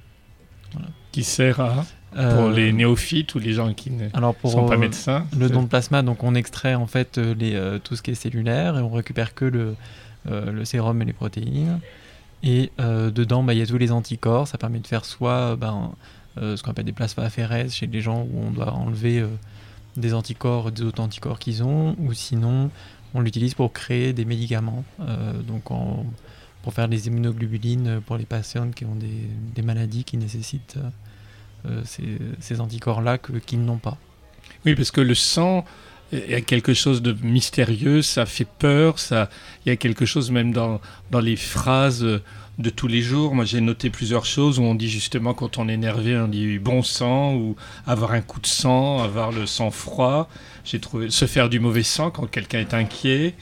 Qui 1.10 1.24
sert 1.24 1.60
à 1.60 1.84
Pour 2.12 2.20
Euh, 2.20 2.52
les 2.52 2.72
néophytes 2.72 3.34
ou 3.34 3.38
les 3.40 3.52
gens 3.52 3.72
qui 3.74 3.90
ne 3.90 4.08
alors 4.12 4.34
pour 4.36 4.52
sont 4.52 4.66
pas 4.66 4.74
euh, 4.74 4.78
médecins 4.78 5.26
le 5.36 5.48
don 5.48 5.62
de 5.62 5.68
plasma, 5.68 6.02
donc 6.02 6.22
on 6.24 6.34
extrait 6.34 6.74
en 6.74 6.86
fait 6.86 7.18
euh, 7.18 7.34
les, 7.34 7.54
euh, 7.54 7.78
tout 7.78 7.94
ce 7.94 8.02
qui 8.02 8.12
est 8.12 8.14
cellulaire 8.14 8.76
et 8.78 8.80
on 8.80 8.90
récupère 8.90 9.34
que 9.34 9.44
le, 9.44 9.74
euh, 10.28 10.50
le 10.50 10.64
sérum 10.64 11.02
et 11.02 11.04
les 11.04 11.12
protéines. 11.12 11.80
Et 12.42 12.70
euh, 12.80 13.10
dedans, 13.10 13.42
bah, 13.42 13.54
il 13.54 13.58
y 13.58 13.62
a 13.62 13.66
tous 13.66 13.78
les 13.78 13.92
anticorps. 13.92 14.48
Ça 14.48 14.58
permet 14.58 14.78
de 14.78 14.86
faire 14.86 15.04
soit 15.04 15.56
ben, 15.56 15.92
euh, 16.38 16.56
ce 16.56 16.62
qu'on 16.62 16.70
appelle 16.70 16.84
des 16.84 16.92
plasmaphérèses 16.92 17.74
chez 17.74 17.86
les 17.86 18.00
gens 18.00 18.22
où 18.22 18.42
on 18.42 18.50
doit 18.50 18.72
enlever 18.72 19.20
euh, 19.20 19.28
des 19.96 20.14
anticorps, 20.14 20.72
des 20.72 20.82
autres 20.82 21.02
anticorps 21.02 21.38
qu'ils 21.38 21.62
ont, 21.62 21.96
ou 21.98 22.12
sinon 22.12 22.70
on 23.12 23.20
l'utilise 23.20 23.54
pour 23.54 23.72
créer 23.72 24.12
des 24.12 24.24
médicaments. 24.24 24.84
donc 25.48 25.64
pour 26.62 26.72
faire 26.72 26.88
des 26.88 27.08
immunoglobulines 27.08 28.00
pour 28.06 28.16
les 28.16 28.24
patients 28.24 28.70
qui 28.70 28.84
ont 28.84 28.94
des, 28.94 29.62
maladies 29.62 30.04
qui 30.04 30.16
nécessitent 30.16 30.78
ces, 31.82 32.60
anticorps-là 32.60 33.18
qu'ils 33.18 33.64
n'ont 33.64 33.78
pas. 33.78 33.98
Oui, 34.64 34.76
parce 34.76 34.92
que 34.92 35.00
le 35.00 35.16
sang, 35.16 35.64
il 36.12 36.30
y 36.30 36.34
a 36.34 36.40
quelque 36.40 36.74
chose 36.74 37.02
de 37.02 37.16
mystérieux, 37.22 38.02
ça 38.02 38.26
fait 38.26 38.46
peur, 38.58 38.98
ça, 38.98 39.30
il 39.64 39.68
y 39.68 39.72
a 39.72 39.76
quelque 39.76 40.06
chose 40.06 40.30
même 40.30 40.52
dans, 40.52 40.80
dans 41.10 41.20
les 41.20 41.36
phrases 41.36 42.04
de 42.60 42.70
tous 42.70 42.88
les 42.88 43.00
jours. 43.00 43.34
Moi, 43.34 43.44
j'ai 43.44 43.60
noté 43.60 43.90
plusieurs 43.90 44.26
choses 44.26 44.58
où 44.58 44.62
on 44.62 44.74
dit 44.74 44.88
justement 44.88 45.34
quand 45.34 45.58
on 45.58 45.68
est 45.68 45.74
énervé, 45.74 46.16
on 46.16 46.28
dit 46.28 46.58
bon 46.58 46.82
sang 46.82 47.34
ou 47.34 47.56
avoir 47.86 48.12
un 48.12 48.20
coup 48.20 48.40
de 48.40 48.46
sang, 48.46 49.02
avoir 49.02 49.32
le 49.32 49.46
sang 49.46 49.70
froid. 49.70 50.28
J'ai 50.64 50.78
trouvé 50.78 51.10
se 51.10 51.24
faire 51.24 51.48
du 51.48 51.60
mauvais 51.60 51.82
sang 51.82 52.10
quand 52.10 52.26
quelqu'un 52.26 52.60
est 52.60 52.74
inquiet 52.74 53.34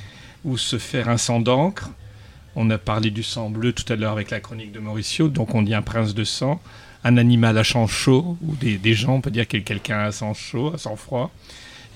ou 0.44 0.56
se 0.56 0.78
faire 0.78 1.08
un 1.08 1.16
sang 1.18 1.40
d'encre. 1.40 1.90
On 2.54 2.70
a 2.70 2.78
parlé 2.78 3.10
du 3.10 3.22
sang 3.22 3.50
bleu 3.50 3.72
tout 3.72 3.90
à 3.92 3.96
l'heure 3.96 4.12
avec 4.12 4.30
la 4.30 4.40
chronique 4.40 4.72
de 4.72 4.80
Mauricio, 4.80 5.28
donc 5.28 5.54
on 5.54 5.62
dit 5.62 5.74
un 5.74 5.82
prince 5.82 6.14
de 6.14 6.24
sang, 6.24 6.60
un 7.04 7.16
animal 7.16 7.56
à 7.58 7.64
sang 7.64 7.86
chaud, 7.86 8.36
ou 8.42 8.56
des, 8.56 8.78
des 8.78 8.94
gens, 8.94 9.14
on 9.14 9.20
peut 9.20 9.30
dire 9.30 9.46
que 9.46 9.58
quelqu'un 9.58 10.00
a 10.00 10.12
sang 10.12 10.34
chaud, 10.34 10.72
un 10.74 10.78
sang 10.78 10.96
froid. 10.96 11.30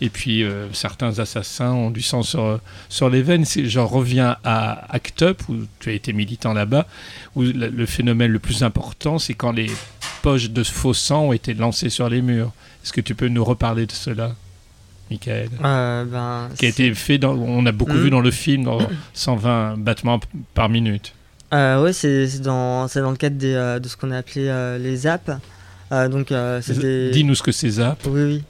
Et 0.05 0.09
puis 0.11 0.43
euh, 0.43 0.67
certains 0.73 1.21
assassins 1.21 1.71
ont 1.71 1.91
du 1.91 2.03
sang 2.03 2.25
sur, 2.25 2.59
sur 2.89 3.09
les 3.09 3.23
veines. 3.23 3.45
J'en 3.47 3.87
reviens 3.87 4.37
à 4.43 4.93
Act 4.93 5.23
Up, 5.23 5.41
où 5.49 5.55
tu 5.79 5.91
as 5.91 5.93
été 5.93 6.13
militant 6.13 6.53
là-bas, 6.53 6.89
où 7.37 7.43
le, 7.43 7.87
phénomène 7.87 8.33
le 8.33 8.41
plus 8.41 8.65
important, 8.65 9.21
c'est 9.21 9.35
quand 9.35 9.53
les 9.53 9.71
poches 10.23 10.51
de 10.51 10.65
faux 10.65 10.93
sang 10.93 11.27
ont 11.27 11.33
été 11.33 11.55
lancées 11.55 11.89
sur 11.89 12.09
les 12.09 12.21
murs. 12.21 12.51
Est-ce 12.83 12.93
que 12.93 13.01
tu 13.01 13.15
peux 13.15 13.29
nous 13.29 13.45
reparler 13.45 13.87
de 13.87 13.93
cela, 13.93 14.35
Michael 15.09 15.51
Euh, 15.65 16.05
ben, 16.05 16.49
Qui 16.59 16.67
a 16.67 16.69
été 16.71 16.93
fait, 16.95 17.19
dans, 17.19 17.35
on 17.37 17.65
a 17.67 17.71
beaucoup 17.73 17.93
Mm. 17.93 18.03
vu 18.03 18.11
dans 18.11 18.21
le 18.21 18.33
film, 18.33 18.65
dans 18.65 18.81
120 19.15 19.77
battements 19.79 20.19
par 20.55 20.69
minute. 20.69 21.15
Euh, 21.55 21.85
oui, 21.85 21.95
c'est 21.95 22.41
dans, 22.41 22.87
dans 22.93 23.11
le 23.13 23.17
cadre 23.17 23.37
des, 23.37 23.55
euh, 23.55 23.79
de 23.79 23.87
ce 23.87 23.97
qu'on 23.97 24.11
a 24.11 24.17
appelé 24.19 24.49
euh, 24.49 24.79
les 24.79 25.07
apps. 25.07 25.31
Donc. 25.93 26.33
Dis-nous 26.33 27.35
ce 27.37 27.43
que 27.43 27.53
c'est 27.53 27.69
ZAP. 27.71 27.99
Oui, 28.07 28.23
oui. 28.25 28.43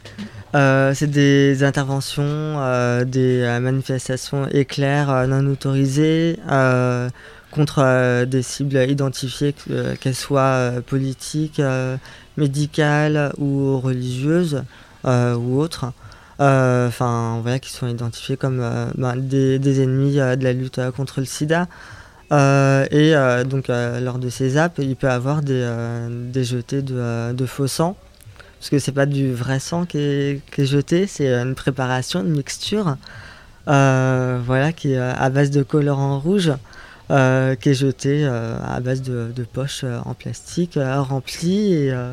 Euh, 0.55 0.93
c'est 0.95 1.07
des 1.07 1.65
interventions, 1.65 2.25
euh, 2.27 3.05
des 3.05 3.41
euh, 3.41 3.59
manifestations 3.59 4.47
éclairs 4.49 5.27
non 5.27 5.47
autorisées 5.51 6.39
contre 7.51 8.25
des 8.25 8.43
cibles 8.43 8.79
identifiées, 8.89 9.53
que- 9.53 9.95
qu'elles 9.97 10.15
soient 10.15 10.73
politiques, 10.87 11.61
médicales 12.37 13.33
ou 13.39 13.79
religieuses 13.79 14.63
ou 15.05 15.61
autres. 15.61 15.93
Enfin, 16.39 17.43
qui 17.61 17.71
sont 17.71 17.87
identifiées 17.87 18.37
comme 18.37 18.59
ben, 18.97 19.17
des, 19.17 19.83
ennemis 19.83 20.15
de 20.15 20.43
la 20.43 20.53
lutte 20.55 20.81
contre 20.97 21.21
le 21.21 21.27
sida. 21.27 21.69
Et 22.31 23.15
donc, 23.45 23.69
lors 23.69 24.19
de 24.19 24.29
ces 24.31 24.57
apps, 24.57 24.79
il 24.79 24.97
peut 24.97 25.09
y 25.09 25.11
avoir 25.11 25.43
des, 25.43 26.45
jetés 26.45 26.81
de 26.81 27.47
faux 27.47 27.67
sang 27.67 27.97
parce 28.63 28.71
que 28.71 28.79
c'est 28.79 28.93
pas 28.93 29.07
du 29.07 29.33
vrai 29.35 29.59
sang 29.59 29.87
qui 29.87 29.99
est, 29.99 30.41
qui 30.55 30.61
est 30.61 30.67
jeté, 30.67 31.09
c'est 31.09 31.27
une 31.35 31.57
préparation, 31.57 32.21
une 32.21 32.29
mixture, 32.31 32.97
euh, 33.67 34.39
voilà, 34.47 34.73
qui 34.73 34.93
est 34.93 34.99
euh, 34.99 35.13
à 35.17 35.31
base 35.31 35.51
de 35.51 35.65
colorant 35.65 36.21
rouge, 36.21 36.53
euh, 37.11 37.57
qui 37.57 37.71
est 37.71 37.75
jetée 37.75 38.23
euh, 38.25 38.57
à 38.65 38.79
base 38.79 39.03
de, 39.03 39.33
de 39.35 39.43
poches 39.43 39.81
euh, 39.83 39.99
en 40.05 40.15
plastique 40.15 40.77
euh, 40.77 41.01
remplies 41.03 41.75
et, 41.75 41.91
euh, 41.91 42.13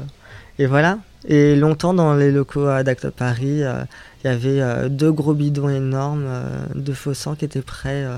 et 0.58 0.66
voilà. 0.66 0.98
Et 1.28 1.56
longtemps 1.56 1.94
dans 1.94 2.16
les 2.16 2.32
locaux 2.32 2.68
euh, 2.68 2.82
d'Acte 2.82 3.12
Paris, 3.12 3.62
euh, 3.62 3.84
il 4.24 4.28
y 4.32 4.34
avait 4.34 4.60
euh, 4.60 4.90
deux 4.90 5.12
gros 5.12 5.36
bidons 5.36 5.70
énormes 5.70 6.26
euh, 6.26 6.44
de 6.74 6.94
faux 6.94 7.14
sang 7.14 7.36
qui 7.36 7.46
étaient 7.46 7.62
prêts 7.62 8.06
euh, 8.06 8.18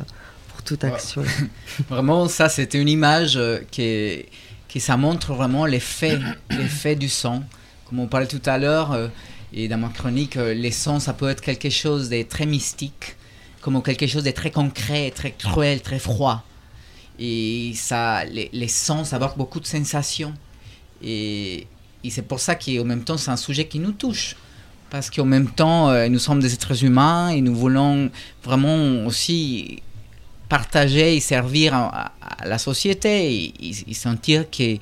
pour 0.54 0.64
toute 0.64 0.86
action. 0.86 1.22
Vraiment, 1.90 2.30
ça, 2.30 2.48
c'était 2.48 2.80
une 2.80 2.88
image 2.88 3.36
euh, 3.36 3.58
qui, 3.72 3.82
est- 3.82 4.30
qui 4.70 4.80
ça 4.80 4.96
montre 4.96 5.34
vraiment 5.34 5.66
l'effet, 5.66 6.18
l'effet 6.50 6.96
du 6.96 7.10
sang. 7.10 7.44
Comme 7.92 8.00
on 8.00 8.08
parlait 8.08 8.26
tout 8.28 8.42
à 8.46 8.58
l'heure, 8.58 8.94
euh, 8.94 9.10
et 9.54 9.68
dans 9.68 9.78
ma 9.78 9.90
chronique, 9.90 10.38
euh, 10.38 10.54
les 10.54 10.72
sons, 10.72 11.00
ça 11.02 11.12
peut 11.14 11.30
être 11.30 11.42
quelque 11.42 11.70
chose 11.70 12.08
de 12.10 12.24
très 12.24 12.46
mystique, 12.46 13.18
comme 13.60 13.84
quelque 13.84 14.08
chose 14.08 14.24
de 14.24 14.32
très 14.32 14.50
concret, 14.50 15.12
très 15.12 15.32
cruel, 15.34 15.82
très 15.82 16.00
froid. 16.00 16.44
Et 17.20 17.74
ça, 17.76 18.24
les, 18.26 18.50
les 18.54 18.68
sons, 18.70 19.04
ça 19.04 19.18
apporte 19.18 19.38
beaucoup 19.38 19.60
de 19.60 19.68
sensations. 19.68 20.34
Et, 21.04 21.68
et 22.04 22.10
c'est 22.10 22.22
pour 22.22 22.40
ça 22.40 22.56
qu'en 22.56 22.86
même 22.86 23.04
temps, 23.04 23.18
c'est 23.18 23.30
un 23.30 23.36
sujet 23.38 23.66
qui 23.68 23.80
nous 23.80 23.92
touche. 23.92 24.38
Parce 24.90 25.10
qu'en 25.10 25.26
même 25.26 25.50
temps, 25.52 25.90
euh, 25.90 26.08
nous 26.08 26.20
sommes 26.20 26.40
des 26.40 26.54
êtres 26.54 26.84
humains 26.84 27.30
et 27.30 27.42
nous 27.42 27.54
voulons 27.56 28.10
vraiment 28.44 29.06
aussi 29.06 29.82
partager 30.50 31.16
et 31.18 31.20
servir 31.20 31.74
à, 31.74 32.14
à 32.22 32.48
la 32.48 32.58
société 32.58 33.34
et, 33.34 33.54
et- 33.70 33.76
et 33.90 33.94
sentir 33.94 34.50
que, 34.50 34.78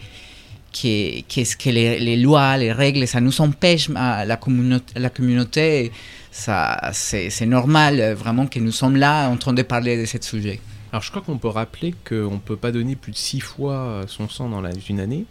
que, 0.73 1.21
que, 1.21 1.57
que 1.57 1.69
les, 1.69 1.99
les 1.99 2.17
lois, 2.17 2.57
les 2.57 2.71
règles, 2.71 3.07
ça 3.07 3.19
nous 3.21 3.39
empêche 3.41 3.89
à 3.95 4.25
la 4.25 4.37
communauté, 4.37 4.93
la 4.99 5.09
communauté 5.09 5.91
ça, 6.31 6.79
c'est, 6.93 7.29
c'est 7.29 7.45
normal 7.45 7.99
euh, 7.99 8.15
vraiment 8.15 8.45
que 8.47 8.59
nous 8.59 8.71
sommes 8.71 8.95
là 8.95 9.27
en 9.29 9.37
train 9.37 9.53
de 9.53 9.63
parler 9.63 9.99
de 9.99 10.05
ce 10.05 10.17
sujet. 10.21 10.59
Alors 10.91 11.01
je 11.03 11.09
crois 11.11 11.21
qu'on 11.21 11.37
peut 11.37 11.47
rappeler 11.49 11.93
qu'on 12.07 12.31
ne 12.33 12.37
peut 12.37 12.55
pas 12.55 12.71
donner 12.71 12.95
plus 12.95 13.11
de 13.11 13.17
6 13.17 13.39
fois 13.41 13.73
euh, 13.73 14.03
son 14.07 14.29
sang 14.29 14.47
dans 14.49 14.61
la, 14.61 14.69
une 14.89 14.99
année 14.99 15.25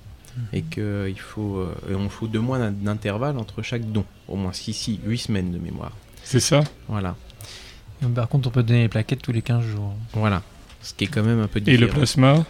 et 0.53 0.63
qu'il 0.63 1.19
faut, 1.19 1.57
euh, 1.59 1.75
et 1.91 1.95
on 1.95 2.09
faut 2.09 2.29
deux 2.29 2.39
mois 2.41 2.59
d'in- 2.59 2.71
d'intervalle 2.71 3.39
entre 3.39 3.63
chaque 3.63 3.83
don, 3.91 4.05
au 4.29 4.37
moins 4.37 4.53
6, 4.53 5.01
8 5.05 5.19
semaines 5.19 5.51
de 5.53 5.59
mémoire. 5.59 5.93
C'est 6.23 6.39
ça 6.41 6.63
Voilà, 6.89 7.17
Et 8.03 8.07
Par 8.07 8.29
contre, 8.29 8.49
on 8.49 8.51
peut 8.53 8.63
donner 8.63 8.83
les 8.83 8.89
plaquettes 8.89 9.23
tous 9.23 9.33
les 9.33 9.43
15 9.43 9.65
jours. 9.65 9.95
voilà. 10.13 10.43
Ce 10.81 10.95
qui 10.95 11.05
est 11.05 11.09
quand 11.09 11.25
même 11.25 11.41
un 11.41 11.49
peu 11.49 11.59
Et 11.59 11.63
différent. 11.63 11.87
le 11.87 11.93
plasma? 11.93 12.45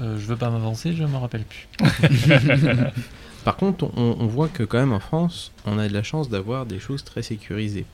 Euh, 0.00 0.18
je 0.18 0.26
veux 0.26 0.36
pas 0.36 0.50
m'avancer, 0.50 0.92
je 0.94 1.04
me 1.04 1.16
rappelle 1.16 1.44
plus. 1.44 1.68
Par 3.44 3.56
contre, 3.56 3.90
on, 3.96 4.16
on 4.20 4.26
voit 4.26 4.48
que 4.48 4.62
quand 4.62 4.78
même 4.78 4.92
en 4.92 5.00
France, 5.00 5.52
on 5.64 5.78
a 5.78 5.88
de 5.88 5.92
la 5.92 6.02
chance 6.02 6.28
d'avoir 6.28 6.66
des 6.66 6.78
choses 6.80 7.04
très 7.04 7.22
sécurisées. 7.22 7.86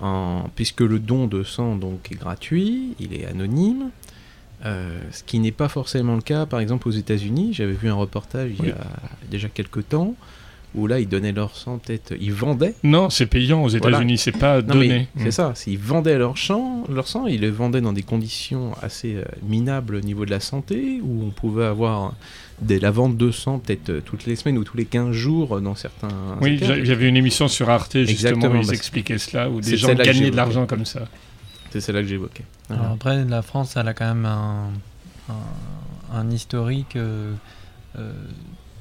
En- 0.00 0.44
puisque 0.56 0.80
le 0.80 0.98
don 0.98 1.26
de 1.26 1.42
sang 1.44 1.76
donc 1.76 2.10
est 2.10 2.16
gratuit, 2.16 2.94
il 2.98 3.14
est 3.14 3.26
anonyme, 3.26 3.90
euh, 4.64 4.98
ce 5.12 5.22
qui 5.22 5.38
n'est 5.38 5.52
pas 5.52 5.68
forcément 5.68 6.14
le 6.16 6.22
cas 6.22 6.46
par 6.46 6.60
exemple 6.60 6.88
aux 6.88 6.92
États-Unis. 6.92 7.52
J'avais 7.54 7.72
vu 7.72 7.88
un 7.88 7.94
reportage 7.94 8.50
il 8.58 8.66
y 8.66 8.70
a 8.70 8.76
déjà 9.30 9.48
quelques 9.48 9.88
temps 9.88 10.14
où 10.74 10.86
là 10.86 11.00
ils 11.00 11.08
donnaient 11.08 11.32
leur 11.32 11.56
sang 11.56 11.78
peut-être, 11.78 12.14
ils 12.20 12.32
vendaient. 12.32 12.74
Non, 12.82 13.10
c'est 13.10 13.26
payant 13.26 13.62
aux 13.62 13.68
Voilà. 13.68 13.98
États-Unis, 13.98 14.18
c'est 14.18 14.32
pas 14.32 14.62
Non, 14.62 14.74
mais 14.74 14.88
donné. 14.88 15.08
C'est 15.18 15.30
ça, 15.30 15.52
s'ils 15.54 15.78
vendaient 15.78 16.18
leur, 16.18 16.36
champ, 16.36 16.84
leur 16.88 17.06
sang, 17.08 17.26
ils 17.26 17.40
le 17.40 17.50
vendaient 17.50 17.80
dans 17.80 17.92
des 17.92 18.02
conditions 18.02 18.72
assez 18.82 19.16
euh, 19.16 19.24
minables 19.46 19.96
au 19.96 20.00
niveau 20.00 20.24
de 20.24 20.30
la 20.30 20.40
santé, 20.40 21.00
où 21.02 21.24
on 21.26 21.30
pouvait 21.30 21.64
avoir 21.66 22.14
des, 22.60 22.78
la 22.78 22.90
vente 22.90 23.16
de 23.16 23.30
sang 23.30 23.58
peut-être 23.58 23.90
euh, 23.90 24.00
toutes 24.04 24.24
les 24.26 24.36
semaines 24.36 24.56
ou 24.58 24.64
tous 24.64 24.76
les 24.76 24.84
15 24.84 25.12
jours 25.12 25.56
euh, 25.56 25.60
dans 25.60 25.74
certains 25.74 26.08
Oui, 26.40 26.58
il 26.60 26.86
y 26.86 26.92
avait 26.92 27.08
une 27.08 27.16
émission 27.16 27.48
sur 27.48 27.68
Arte 27.70 27.98
justement 27.98 28.10
Exactement, 28.10 28.54
où 28.60 28.62
ils 28.62 28.72
expliquaient 28.72 29.18
cela, 29.18 29.50
où 29.50 29.60
des 29.60 29.76
gens 29.76 29.94
gagnaient 29.94 30.30
de 30.30 30.36
l'argent 30.36 30.66
comme 30.66 30.84
ça. 30.84 31.08
C'est 31.70 31.80
celle-là 31.80 32.02
que 32.02 32.08
j'évoquais. 32.08 32.44
Voilà. 32.68 32.90
Après, 32.90 33.24
la 33.24 33.40
France, 33.42 33.76
elle 33.76 33.88
a 33.88 33.94
quand 33.94 34.06
même 34.14 34.26
un, 34.26 34.68
un, 35.30 36.18
un 36.18 36.30
historique, 36.30 36.96
euh, 36.96 37.32
euh, 37.98 38.12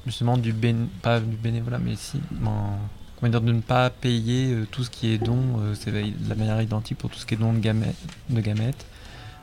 justement, 0.05 0.37
du 0.37 0.53
bén 0.53 0.87
pas 1.01 1.19
du 1.19 1.35
bénévolat, 1.35 1.79
mais 1.79 1.95
si, 1.95 2.19
en- 2.45 2.77
comment 3.19 3.31
dire, 3.31 3.41
de 3.41 3.51
ne 3.51 3.61
pas 3.61 3.89
payer 3.89 4.53
euh, 4.53 4.65
tout 4.71 4.83
ce 4.83 4.89
qui 4.89 5.11
est 5.13 5.17
don. 5.17 5.37
euh, 5.59 5.75
c'est 5.75 5.91
de 5.91 6.29
la 6.29 6.35
manière 6.35 6.61
identique 6.61 6.97
pour 6.97 7.09
tout 7.09 7.19
ce 7.19 7.25
qui 7.25 7.35
est 7.35 7.37
don 7.37 7.53
de 7.53 7.59
gamètes. 7.59 7.95
De 8.29 8.41
gamètes. 8.41 8.85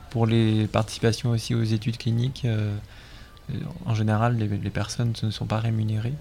Pour 0.09 0.25
les 0.25 0.67
participations 0.67 1.29
aussi 1.31 1.53
aux 1.55 1.63
études 1.63 1.97
cliniques, 1.97 2.43
euh, 2.45 2.75
en 3.85 3.95
général, 3.95 4.37
les, 4.37 4.47
les 4.47 4.69
personnes 4.69 5.13
ne 5.23 5.31
sont 5.31 5.45
pas 5.45 5.59
rémunérées. 5.59 6.13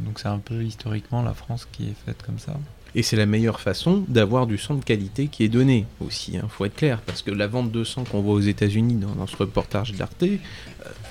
Donc 0.00 0.18
c'est 0.18 0.26
un 0.28 0.38
peu 0.40 0.64
historiquement 0.64 1.22
la 1.22 1.32
France 1.34 1.68
qui 1.70 1.84
est 1.90 1.94
faite 2.04 2.20
comme 2.26 2.40
ça. 2.40 2.54
Et 2.98 3.02
c'est 3.02 3.16
la 3.16 3.26
meilleure 3.26 3.60
façon 3.60 4.04
d'avoir 4.08 4.46
du 4.46 4.56
sang 4.56 4.74
de 4.74 4.82
qualité 4.82 5.26
qui 5.28 5.44
est 5.44 5.48
donné 5.50 5.84
aussi, 6.00 6.32
il 6.32 6.42
faut 6.48 6.64
être 6.64 6.74
clair, 6.76 7.02
parce 7.04 7.20
que 7.20 7.30
la 7.30 7.46
vente 7.46 7.70
de 7.70 7.84
sang 7.84 8.04
qu'on 8.04 8.22
voit 8.22 8.32
aux 8.32 8.40
États-Unis 8.40 8.94
dans, 8.94 9.14
dans 9.14 9.26
ce 9.26 9.36
reportage 9.36 9.92
d'Arte, 9.92 10.22
euh, 10.22 10.38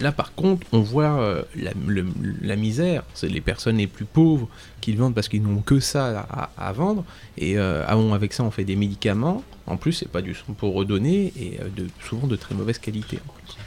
là 0.01 0.11
par 0.11 0.33
contre, 0.33 0.65
on 0.71 0.79
voit 0.79 1.19
euh, 1.21 1.43
la, 1.55 1.71
le- 1.86 2.07
la 2.41 2.55
misère, 2.55 3.03
c'est 3.13 3.27
les 3.29 3.39
personnes 3.39 3.77
les 3.77 3.86
plus 3.86 4.05
pauvres 4.05 4.47
qui 4.81 4.93
le 4.93 4.97
vendent 4.97 5.13
parce 5.13 5.29
qu'ils 5.29 5.43
n'ont 5.43 5.61
que 5.61 5.79
ça 5.79 6.25
à, 6.27 6.49
à 6.57 6.71
vendre, 6.73 7.05
et 7.38 7.55
euh, 7.59 7.83
ah 7.88 7.95
bon, 7.95 8.13
avec 8.15 8.33
ça 8.33 8.43
on 8.43 8.49
fait 8.49 8.65
des 8.65 8.75
médicaments, 8.75 9.43
en 9.67 9.77
plus 9.77 9.93
c'est 9.93 10.09
pas 10.09 10.23
du 10.23 10.33
sang 10.33 10.53
pour 10.57 10.73
redonner, 10.73 11.31
et 11.39 11.59
euh, 11.61 11.67
de, 11.77 11.86
souvent 12.09 12.25
de 12.25 12.36
très 12.36 12.55
mauvaise 12.55 12.79
qualité. 12.79 13.19
en 13.29 13.31
plus. 13.33 13.57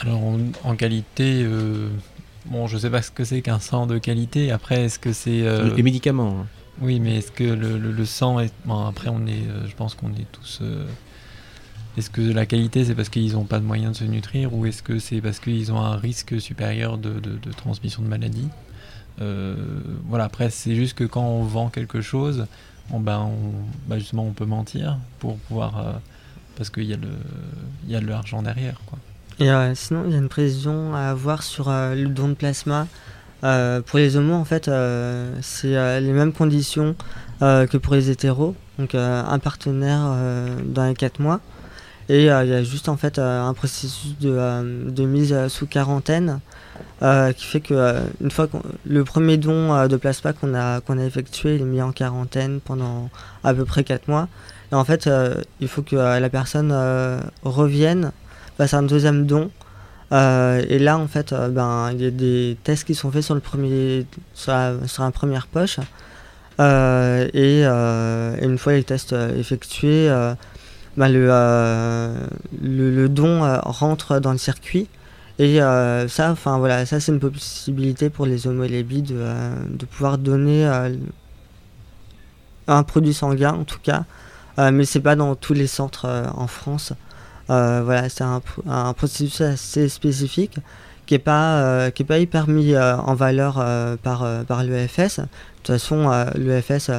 Alors 0.00 0.22
en, 0.24 0.38
en 0.64 0.74
qualité, 0.74 1.42
euh, 1.44 1.90
bon, 2.46 2.66
je 2.66 2.78
sais 2.78 2.88
pas 2.88 3.02
ce 3.02 3.10
que 3.10 3.24
c'est 3.24 3.42
qu'un 3.42 3.58
sang 3.60 3.86
de 3.86 3.98
qualité. 3.98 4.52
Après, 4.52 4.84
est-ce 4.84 4.98
que 4.98 5.12
c'est 5.12 5.44
Les 5.76 5.82
médicaments, 5.82 6.38
hein. 6.40 6.46
Oui, 6.80 7.00
mais 7.00 7.16
est-ce 7.18 7.32
que 7.32 7.44
le, 7.44 8.04
sang 8.04 8.38
est 8.38 8.52
bon, 8.64 8.86
Après, 8.86 9.08
on 9.08 9.26
est, 9.26 9.32
euh, 9.48 9.66
je 9.66 9.74
pense 9.74 9.94
qu'on 9.94 10.10
est 10.10 10.30
tous. 10.30 10.60
euh, 10.62 10.86
Est-ce 11.96 12.08
que 12.10 12.20
la 12.20 12.46
qualité, 12.46 12.84
c'est 12.84 12.94
parce 12.94 13.08
qu'ils 13.08 13.32
n'ont 13.32 13.44
pas 13.44 13.58
de 13.58 13.64
moyens 13.64 13.92
de 13.92 13.96
se 13.98 14.04
nutrir, 14.04 14.54
ou 14.54 14.64
est-ce 14.66 14.82
que 14.82 14.98
c'est 15.00 15.20
parce 15.20 15.40
qu'ils 15.40 15.72
ont 15.72 15.80
un 15.80 15.96
risque 15.96 16.40
supérieur 16.40 16.96
de, 16.98 17.20
transmission 17.56 18.02
de 18.02 18.08
maladie? 18.08 18.48
Euh, 19.20 19.56
Voilà. 20.08 20.24
Après, 20.24 20.50
c'est 20.50 20.76
juste 20.76 20.96
que 20.96 21.04
quand 21.04 21.24
on 21.24 21.42
vend 21.42 21.68
quelque 21.68 22.00
chose, 22.00 22.46
on, 22.92 23.00
ben, 23.00 23.28
bah, 23.88 23.98
justement, 23.98 24.24
on 24.24 24.32
peut 24.32 24.46
mentir 24.46 24.98
pour 25.18 25.36
pouvoir, 25.38 25.78
euh, 25.78 25.92
parce 26.56 26.70
qu'il 26.70 26.84
y 26.84 26.94
a 26.94 26.96
le, 26.96 27.08
y 27.88 27.96
a 27.96 28.00
de 28.00 28.06
l'argent 28.06 28.42
derrière. 28.42 28.80
Et 29.40 29.50
sinon, 29.74 30.04
il 30.06 30.12
y 30.12 30.14
a 30.14 30.18
une 30.18 30.28
précision 30.28 30.94
à 30.94 31.10
avoir 31.10 31.42
sur 31.42 31.70
le 31.70 32.06
don 32.06 32.28
de 32.28 32.34
plasma. 32.34 32.86
Euh, 33.44 33.80
pour 33.82 33.98
les 33.98 34.16
homos, 34.16 34.34
en 34.34 34.44
fait, 34.44 34.68
euh, 34.68 35.32
c'est 35.42 35.76
euh, 35.76 36.00
les 36.00 36.12
mêmes 36.12 36.32
conditions 36.32 36.96
que 37.40 37.76
pour 37.76 37.94
les 37.94 38.10
hétéros. 38.10 38.56
Donc, 38.80 38.96
un 38.96 39.38
partenaire 39.38 40.12
dans 40.64 40.86
les 40.86 40.94
4 40.94 41.20
mois. 41.20 41.40
Et 42.08 42.22
il 42.22 42.24
y 42.24 42.30
a 42.30 42.62
juste 42.64 42.88
en 42.88 42.96
fait 42.96 43.20
un 43.20 43.54
processus 43.54 44.18
de, 44.18 45.04
mise 45.04 45.36
sous 45.46 45.66
quarantaine 45.66 46.40
qui 47.00 47.44
fait 47.44 47.60
que 47.60 48.00
une 48.20 48.32
fois 48.32 48.48
le 48.84 49.04
premier 49.04 49.36
don 49.36 49.86
de 49.86 49.96
plasma 49.96 50.32
qu'on 50.32 50.52
a, 50.54 50.80
a 50.80 51.04
effectué, 51.04 51.56
il 51.56 51.62
est 51.62 51.64
mis 51.64 51.80
en 51.80 51.92
quarantaine 51.92 52.58
pendant 52.58 53.08
à 53.44 53.54
peu 53.54 53.64
près 53.64 53.84
4 53.84 54.08
mois. 54.08 54.26
Et 54.72 54.74
en 54.74 54.84
fait, 54.84 55.08
il 55.60 55.68
faut 55.68 55.82
que 55.82 55.94
la 55.94 56.28
personne 56.28 56.72
revienne, 57.44 58.10
fasse 58.56 58.74
un 58.74 58.82
deuxième 58.82 59.26
don. 59.26 59.48
Euh, 60.12 60.64
et 60.68 60.78
là, 60.78 60.98
en 60.98 61.06
fait, 61.06 61.32
euh, 61.32 61.48
ben, 61.48 61.90
il 61.92 62.00
y 62.02 62.06
a 62.06 62.10
des 62.10 62.56
tests 62.64 62.84
qui 62.84 62.94
sont 62.94 63.10
faits 63.10 63.22
sur, 63.22 63.34
le 63.34 63.40
premier, 63.40 64.06
sur, 64.34 64.52
la, 64.52 64.74
sur 64.86 65.02
la 65.02 65.10
première 65.10 65.46
poche. 65.46 65.78
Euh, 66.60 67.28
et, 67.34 67.64
une 68.44 68.58
fois 68.58 68.72
les 68.72 68.84
tests 68.84 69.12
effectués, 69.12 70.08
ben, 70.96 71.08
le, 71.08 73.06
don 73.08 73.60
rentre 73.62 74.18
dans 74.20 74.32
le 74.32 74.38
circuit. 74.38 74.88
Et 75.38 75.58
ça, 75.58 76.30
enfin 76.32 76.58
voilà, 76.58 76.84
ça 76.86 76.98
c'est 77.00 77.12
une 77.12 77.20
possibilité 77.20 78.10
pour 78.10 78.26
les 78.26 78.38
les 78.68 78.82
bi 78.82 79.02
de, 79.02 79.24
de 79.70 79.86
pouvoir 79.86 80.18
donner 80.18 80.68
un 82.66 82.82
produit 82.82 83.14
sanguin 83.14 83.52
en 83.52 83.64
tout 83.64 83.78
cas, 83.80 84.04
mais 84.58 84.84
c'est 84.84 85.00
pas 85.00 85.14
dans 85.14 85.36
tous 85.36 85.54
les 85.54 85.68
centres 85.68 86.06
en 86.34 86.48
France. 86.48 86.92
Euh, 87.50 87.82
voilà, 87.84 88.08
c'est 88.08 88.24
un, 88.24 88.40
pro- 88.40 88.62
un 88.68 88.92
processus 88.92 89.40
assez 89.40 89.88
spécifique 89.88 90.58
qui 91.06 91.14
n'est 91.14 91.18
pas, 91.18 91.60
euh, 91.60 91.86
est 91.88 92.04
pas 92.04 92.18
hyper 92.18 92.48
mis 92.48 92.74
euh, 92.74 92.96
en 92.96 93.14
valeur 93.14 93.54
par, 94.02 94.26
par 94.46 94.62
l'EFS. 94.64 95.20
De 95.20 95.24
toute 95.62 95.66
façon, 95.66 96.10
l'EFS 96.34 96.90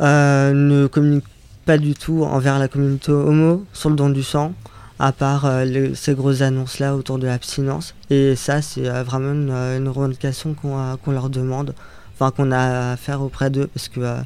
ne 0.00 0.86
communique 0.86 1.24
pas 1.66 1.78
du 1.78 1.94
tout 1.94 2.24
envers 2.24 2.58
la 2.58 2.68
communauté 2.68 3.12
homo 3.12 3.64
sur 3.72 3.90
le 3.90 3.96
don 3.96 4.08
du 4.10 4.22
sang, 4.22 4.52
à 4.98 5.12
part 5.12 5.64
les- 5.64 5.94
ces 5.94 6.14
grosses 6.14 6.40
annonces-là 6.40 6.94
autour 6.96 7.18
de 7.18 7.26
l'abstinence. 7.26 7.94
Et 8.08 8.34
ça, 8.36 8.62
c'est 8.62 8.88
vraiment 9.02 9.32
une, 9.32 9.88
revendication 9.88 10.54
qu'on 10.54 10.96
qu'on 11.04 11.12
leur 11.12 11.28
demande, 11.28 11.74
enfin 12.14 12.30
qu'on 12.30 12.50
a 12.50 12.92
à 12.92 12.96
faire 12.96 13.20
auprès 13.22 13.50
d'eux, 13.50 13.68
parce 13.74 13.88
euh, 14.00 14.20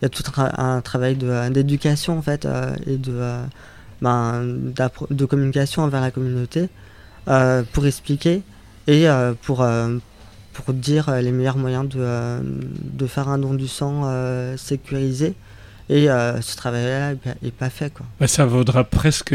il 0.00 0.04
y 0.04 0.06
a 0.06 0.08
tout 0.08 0.24
un, 0.36 0.76
un 0.76 0.80
travail 0.80 1.16
d'éducation 1.50 2.18
en 2.18 2.22
fait 2.22 2.46
et 2.86 2.96
de, 2.96 3.12
ben, 4.02 4.42
de 5.10 5.24
communication 5.24 5.82
envers 5.82 6.00
la 6.00 6.10
communauté 6.10 6.68
euh, 7.28 7.62
pour 7.72 7.86
expliquer 7.86 8.42
et 8.86 9.08
euh, 9.08 9.34
pour, 9.42 9.60
euh, 9.60 9.98
pour 10.54 10.72
dire 10.72 11.14
les 11.20 11.32
meilleurs 11.32 11.58
moyens 11.58 11.86
de, 11.86 12.40
de 12.42 13.06
faire 13.06 13.28
un 13.28 13.38
don 13.38 13.54
du 13.54 13.68
sang 13.68 14.10
sécurisé. 14.56 15.34
Et 15.88 16.06
ce 16.06 16.56
travail-là 16.56 17.14
n'est 17.42 17.50
pas 17.50 17.68
fait. 17.68 17.92
Quoi. 17.92 18.06
Bah, 18.20 18.28
ça 18.28 18.46
vaudra 18.46 18.84
presque 18.84 19.34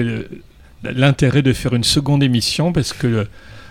l'intérêt 0.84 1.42
de 1.42 1.54
faire 1.54 1.74
une 1.74 1.84
seconde 1.84 2.24
émission 2.24 2.72
parce 2.72 2.94
que 2.94 3.28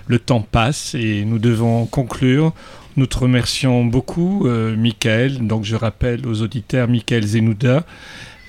le, 0.06 0.18
temps 0.18 0.42
passe 0.42 0.94
et 0.94 1.24
nous 1.24 1.38
devons 1.38 1.86
conclure. 1.86 2.52
Nous 2.96 3.06
te 3.06 3.18
remercions 3.18 3.84
beaucoup, 3.84 4.46
Michael. 4.46 5.46
Donc, 5.46 5.64
je 5.64 5.76
rappelle 5.76 6.26
aux 6.26 6.42
auditeurs 6.42 6.88
Michael 6.88 7.26
Zenouda 7.26 7.84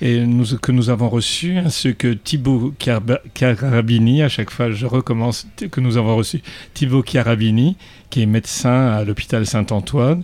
et 0.00 0.26
nous, 0.26 0.58
que 0.58 0.72
nous 0.72 0.90
avons 0.90 1.08
reçu, 1.08 1.56
ainsi 1.56 1.94
que 1.94 2.12
Thibaut 2.12 2.74
Carabini. 2.78 4.22
À 4.22 4.28
chaque 4.28 4.50
fois, 4.50 4.70
je 4.70 4.86
recommence 4.86 5.46
que 5.70 5.80
nous 5.80 5.96
avons 5.96 6.16
reçu 6.16 6.42
Thibaut 6.74 7.02
Carabini, 7.02 7.76
qui 8.10 8.22
est 8.22 8.26
médecin 8.26 8.88
à 8.88 9.04
l'hôpital 9.04 9.46
Saint-Antoine. 9.46 10.22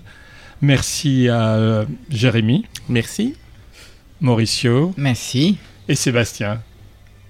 Merci 0.60 1.28
à 1.28 1.54
euh, 1.54 1.84
Jérémy. 2.10 2.66
Merci. 2.88 3.34
Mauricio. 4.20 4.94
Merci. 4.96 5.56
Et 5.88 5.94
Sébastien. 5.94 6.60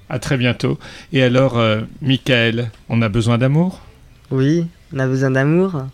À 0.09 0.19
très 0.19 0.37
bientôt. 0.37 0.79
Et 1.13 1.23
alors, 1.23 1.59
euh, 1.59 1.83
Michael, 2.03 2.71
on 2.89 3.01
a 3.01 3.09
besoin 3.09 3.39
d'amour? 3.39 3.81
Oui, 4.31 4.67
on 4.93 4.99
a 4.99 5.07
besoin 5.07 5.31
d'amour. 5.31 5.87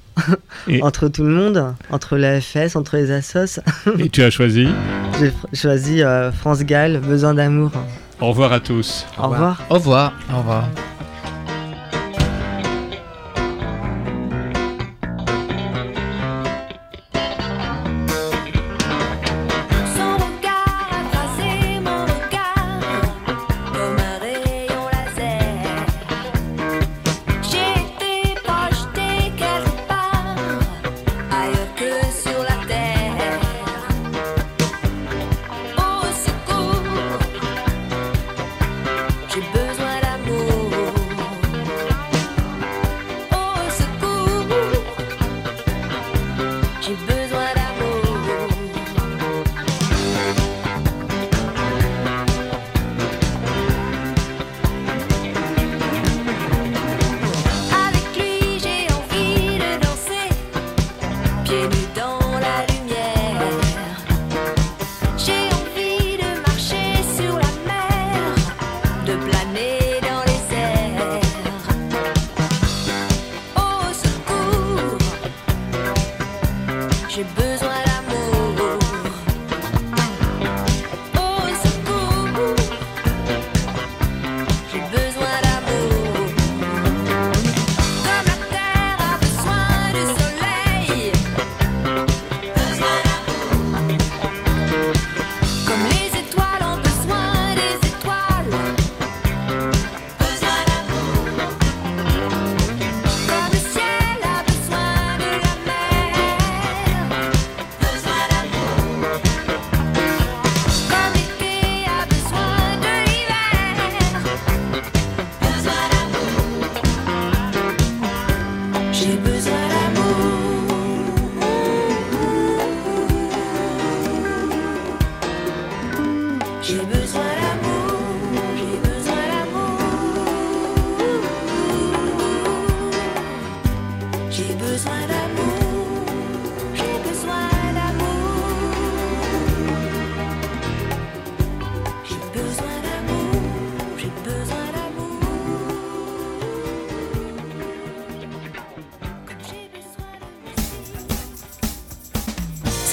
Et- 0.69 0.83
entre 0.83 1.09
tout 1.09 1.23
le 1.25 1.31
monde, 1.31 1.75
entre 1.91 2.17
l'AFS, 2.17 2.77
entre 2.77 2.97
les 2.97 3.11
assos. 3.11 3.61
Et 3.99 4.09
tu 4.09 4.23
as 4.23 4.31
choisi 4.31 4.69
J'ai 5.21 5.33
choisi 5.57 6.03
euh, 6.03 6.31
France 6.33 6.61
Gall, 6.65 6.99
besoin 6.99 7.35
d'amour. 7.35 7.71
Au 8.21 8.29
revoir 8.29 8.53
à 8.53 8.61
tous. 8.61 9.07
Au 9.19 9.29
revoir. 9.29 9.63
Au 9.71 9.75
revoir. 9.75 10.13
Au 10.33 10.39
revoir. 10.39 10.69